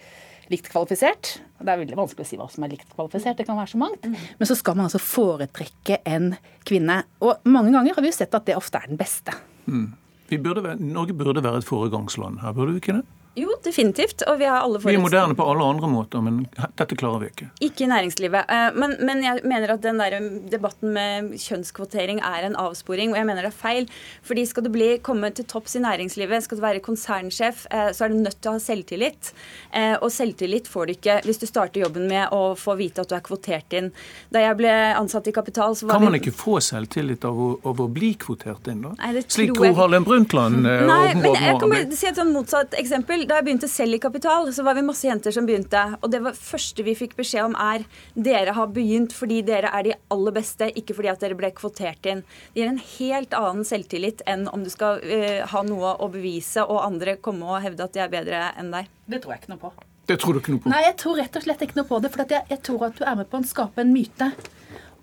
likt 0.51 0.69
kvalifisert. 0.71 1.37
Det 1.63 1.71
er 1.71 1.79
veldig 1.79 1.97
vanskelig 1.97 2.25
å 2.25 2.27
si 2.27 2.39
hva 2.39 2.49
som 2.51 2.65
er 2.65 2.73
likt 2.73 2.91
kvalifisert, 2.91 3.39
det 3.39 3.47
kan 3.47 3.59
være 3.59 3.71
så 3.71 3.79
mangt. 3.79 4.05
Men 4.05 4.49
så 4.49 4.57
skal 4.59 4.75
man 4.75 4.89
altså 4.89 4.99
foretrekke 4.99 6.01
en 6.09 6.33
kvinne. 6.67 7.01
Og 7.23 7.47
mange 7.47 7.71
ganger 7.75 7.95
har 7.95 8.03
vi 8.03 8.11
jo 8.11 8.17
sett 8.17 8.35
at 8.35 8.47
det 8.49 8.57
ofte 8.59 8.81
er 8.81 8.91
den 8.91 8.99
beste. 8.99 9.35
Mm. 9.65 9.93
Vi 10.31 10.39
burde 10.43 10.63
være, 10.65 10.79
Norge 10.83 11.15
burde 11.15 11.43
være 11.43 11.61
et 11.61 11.67
foregangsland 11.67 12.41
her, 12.43 12.55
burde 12.57 12.75
vi 12.75 12.83
ikke 12.83 12.97
det? 12.99 13.05
Jo, 13.35 13.49
definitivt. 13.65 14.21
Og 14.29 14.37
vi 14.37 14.45
har 14.45 14.61
alle 14.61 14.77
Vi 14.83 14.93
er 14.93 15.01
moderne 15.01 15.33
på 15.33 15.45
alle 15.49 15.65
andre 15.65 15.87
måter, 15.89 16.21
men 16.21 16.43
dette 16.77 16.93
klarer 16.99 17.23
vi 17.23 17.29
ikke. 17.31 17.47
Ikke 17.65 17.85
i 17.85 17.89
næringslivet. 17.89 18.45
Eh, 18.45 18.69
Men, 18.77 18.93
men 19.01 19.23
jeg 19.23 19.41
mener 19.43 19.73
at 19.73 19.81
den 19.81 19.97
der 19.97 20.15
debatten 20.51 20.93
med 20.93 21.31
kjønnskvotering 21.41 22.21
er 22.21 22.45
en 22.45 22.55
avsporing, 22.61 23.09
og 23.13 23.17
jeg 23.17 23.25
mener 23.25 23.47
det 23.47 23.49
er 23.53 23.57
feil. 23.57 23.87
Fordi 24.21 24.45
skal 24.45 24.67
du 24.67 24.69
bli, 24.69 24.89
komme 25.01 25.31
til 25.33 25.45
topps 25.49 25.75
i 25.75 25.81
næringslivet, 25.81 26.43
skal 26.45 26.59
du 26.59 26.61
være 26.61 26.83
konsernsjef, 26.85 27.65
eh, 27.71 27.89
så 27.93 28.05
er 28.05 28.13
du 28.13 28.19
nødt 28.21 28.37
til 28.41 28.51
å 28.51 28.57
ha 28.59 28.61
selvtillit. 28.61 29.33
Eh, 29.73 29.95
Og 30.03 30.11
selvtillit 30.11 30.67
får 30.69 30.85
du 30.85 30.93
ikke 30.93 31.17
hvis 31.25 31.39
du 31.41 31.47
starter 31.49 31.81
jobben 31.87 32.07
med 32.07 32.29
å 32.35 32.53
få 32.59 32.75
vite 32.77 33.01
at 33.01 33.09
du 33.09 33.15
er 33.17 33.25
kvotert 33.25 33.73
inn. 33.73 33.89
Da 34.33 34.39
jeg 34.45 34.57
ble 34.61 34.69
ansatt 34.99 35.27
i 35.27 35.33
Kapital, 35.33 35.73
så 35.75 35.87
var 35.87 35.97
Kan 35.97 36.05
man 36.11 36.19
ikke 36.19 36.33
få 36.35 36.59
selvtillit 36.61 37.25
av 37.25 37.33
å, 37.39 37.49
av 37.65 37.81
å 37.81 37.87
bli 37.89 38.13
kvotert 38.19 38.67
inn, 38.69 38.81
da? 38.85 38.93
Nei, 38.99 39.13
det 39.17 39.25
Slik 39.31 39.53
Gro 39.57 39.73
Harlem 39.73 40.05
Brundtland 40.05 40.67
eh, 40.67 40.85
Nei, 40.85 41.13
men 41.17 41.33
jeg 41.33 41.59
kan 41.59 41.69
bare 41.73 41.97
si 41.97 42.07
et 42.07 42.19
sånn 42.19 42.33
motsatt 42.35 42.77
eksempel. 42.77 43.22
Da 43.23 43.37
jeg 43.37 43.45
begynte 43.45 43.67
selv 43.71 43.95
i 43.95 44.01
Kapital, 44.03 44.49
så 44.51 44.65
var 44.65 44.75
vi 44.75 44.83
masse 44.83 45.05
jenter 45.07 45.31
som 45.31 45.45
begynte. 45.47 45.79
Og 46.01 46.11
det 46.11 46.19
var 46.25 46.35
første 46.35 46.83
vi 46.83 46.95
fikk 46.97 47.13
beskjed 47.15 47.45
om 47.45 47.55
er 47.59 47.85
dere 48.19 48.55
har 48.57 48.73
begynt 48.75 49.15
fordi 49.15 49.39
dere 49.47 49.71
er 49.71 49.87
de 49.87 49.95
aller 50.11 50.35
beste, 50.35 50.67
ikke 50.79 50.97
fordi 50.97 51.11
at 51.13 51.23
dere 51.23 51.37
ble 51.39 51.53
kvotert 51.55 52.09
inn. 52.09 52.25
Det 52.51 52.63
gir 52.63 52.71
en 52.73 52.81
helt 52.81 53.37
annen 53.37 53.67
selvtillit 53.67 54.25
enn 54.27 54.49
om 54.51 54.65
du 54.65 54.71
skal 54.73 54.99
uh, 54.99 55.45
ha 55.53 55.63
noe 55.67 55.95
å 56.03 56.11
bevise 56.11 56.65
og 56.65 56.83
andre 56.83 57.15
komme 57.23 57.47
og 57.47 57.63
hevde 57.63 57.87
at 57.87 57.95
de 57.95 58.03
er 58.03 58.11
bedre 58.11 58.45
enn 58.59 58.73
deg. 58.75 58.91
Det 59.07 59.23
tror 59.23 59.35
jeg 59.35 59.43
ikke 59.43 59.53
noe 59.55 59.63
på. 59.63 59.73
Det 60.11 60.19
tror 60.19 60.35
du 60.35 60.41
ikke 60.41 60.55
noe 60.57 60.63
på? 60.65 60.73
Nei, 60.73 60.83
jeg 60.89 60.97
tror 60.99 61.19
rett 61.21 61.39
og 61.39 61.45
slett 61.45 61.63
ikke 61.63 61.79
noe 61.79 61.89
på 61.93 62.01
det. 62.03 62.11
For 62.11 62.25
at 62.25 62.33
jeg, 62.35 62.49
jeg 62.51 62.63
tror 62.67 62.87
at 62.89 62.97
du 62.99 63.05
er 63.07 63.19
med 63.21 63.31
på 63.31 63.39
å 63.39 63.51
skape 63.53 63.85
en 63.85 63.93
myte 63.95 64.33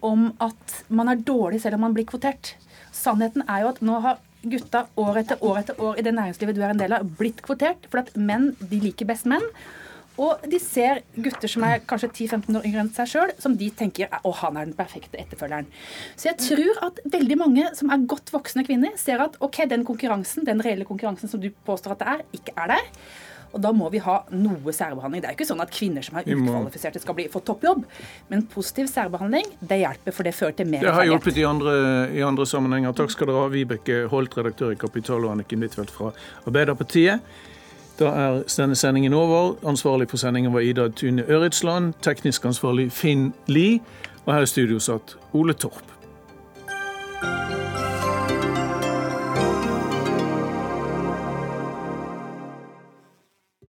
om 0.05 0.31
at 0.45 0.83
man 0.93 1.09
er 1.13 1.23
dårlig 1.25 1.63
selv 1.63 1.79
om 1.79 1.89
man 1.89 1.97
blir 1.97 2.09
kvotert. 2.09 2.55
Sannheten 2.93 3.47
er 3.47 3.65
jo 3.65 3.73
at 3.73 3.81
nå 3.85 4.01
har 4.05 4.21
gutta 4.43 4.87
år 5.01 5.21
etter 5.23 5.45
år 5.45 5.61
etter 5.63 5.81
år 5.83 6.01
i 6.01 6.07
det 6.07 6.15
næringslivet 6.17 6.57
du 6.57 6.65
er 6.65 6.75
en 6.75 6.81
del 6.81 6.97
av, 6.97 7.07
blitt 7.19 7.43
kvotert. 7.45 7.87
For 7.93 8.03
at 8.03 8.13
menn 8.17 8.53
de 8.61 8.81
liker 8.83 9.09
best 9.09 9.29
menn. 9.31 9.47
Og 10.21 10.43
de 10.53 10.59
ser 10.61 11.01
gutter 11.17 11.49
som 11.49 11.65
er 11.65 11.81
kanskje 11.89 12.11
10-15 12.11 12.59
år 12.59 12.67
yngre 12.69 12.83
enn 12.83 12.93
seg 12.93 13.09
sjøl, 13.09 13.31
som 13.41 13.55
de 13.57 13.71
tenker 13.73 14.11
å, 14.27 14.35
han 14.43 14.59
er 14.59 14.69
den 14.69 14.77
perfekte 14.77 15.17
etterfølgeren. 15.21 15.71
Så 16.19 16.29
jeg 16.29 16.41
tror 16.43 16.83
at 16.91 17.01
veldig 17.15 17.39
mange 17.41 17.71
som 17.79 17.93
er 17.95 18.05
godt 18.11 18.33
voksne 18.35 18.67
kvinner, 18.67 18.97
ser 19.01 19.23
at 19.25 19.39
ok, 19.41 19.63
den 19.71 19.87
konkurransen, 19.89 20.45
den 20.49 20.61
reelle 20.65 20.89
konkurransen 20.89 21.31
som 21.31 21.41
du 21.41 21.49
påstår 21.65 21.97
at 21.97 22.03
det 22.03 22.13
er, 22.17 22.25
ikke 22.37 22.57
er 22.59 22.75
der. 22.75 22.91
Og 23.53 23.63
da 23.63 23.73
må 23.75 23.89
vi 23.91 23.99
ha 24.05 24.21
noe 24.31 24.73
særbehandling. 24.75 25.23
Det 25.23 25.29
er 25.29 25.35
jo 25.35 25.39
ikke 25.41 25.49
sånn 25.49 25.63
at 25.65 25.73
kvinner 25.75 26.07
som 26.07 26.21
er 26.21 26.29
ukvalifiserte 26.31 27.03
skal 27.03 27.17
bli, 27.19 27.27
få 27.33 27.43
toppjobb. 27.47 27.85
Men 28.31 28.45
positiv 28.53 28.91
særbehandling, 28.91 29.49
det 29.61 29.81
hjelper, 29.83 30.15
for 30.15 30.29
det 30.29 30.35
fører 30.39 30.57
til 30.61 30.71
mer 30.71 30.87
Det 30.87 30.95
har 30.95 31.09
hjulpet 31.09 31.41
i 31.43 31.47
andre, 31.49 31.77
i 32.15 32.25
andre 32.27 32.47
sammenhenger. 32.47 32.95
Takk 32.97 33.15
skal 33.15 33.31
dere 33.31 33.45
ha, 33.45 33.53
Vibeke 33.53 34.03
Holt, 34.13 34.37
redaktør 34.39 34.75
i 34.75 34.79
Kapital, 34.81 35.27
og 35.27 35.35
Anniken 35.35 35.67
Huitfeldt 35.67 35.95
fra 35.95 36.13
Arbeiderpartiet. 36.47 37.27
Da 38.01 38.15
er 38.17 38.43
denne 38.49 38.79
sendingen 38.79 39.13
over. 39.13 39.59
Ansvarlig 39.69 40.09
for 40.09 40.23
sendingen 40.23 40.55
var 40.55 40.65
Ida 40.65 40.89
Tune 40.97 41.27
Øritsland. 41.29 41.99
Teknisk 42.01 42.47
ansvarlig 42.49 42.89
Finn 42.97 43.33
Lie. 43.51 43.83
Og 44.25 44.35
her 44.35 44.47
i 44.47 44.49
studio 44.49 44.79
satt 44.81 45.19
Ole 45.37 45.53
Torp. 45.53 45.90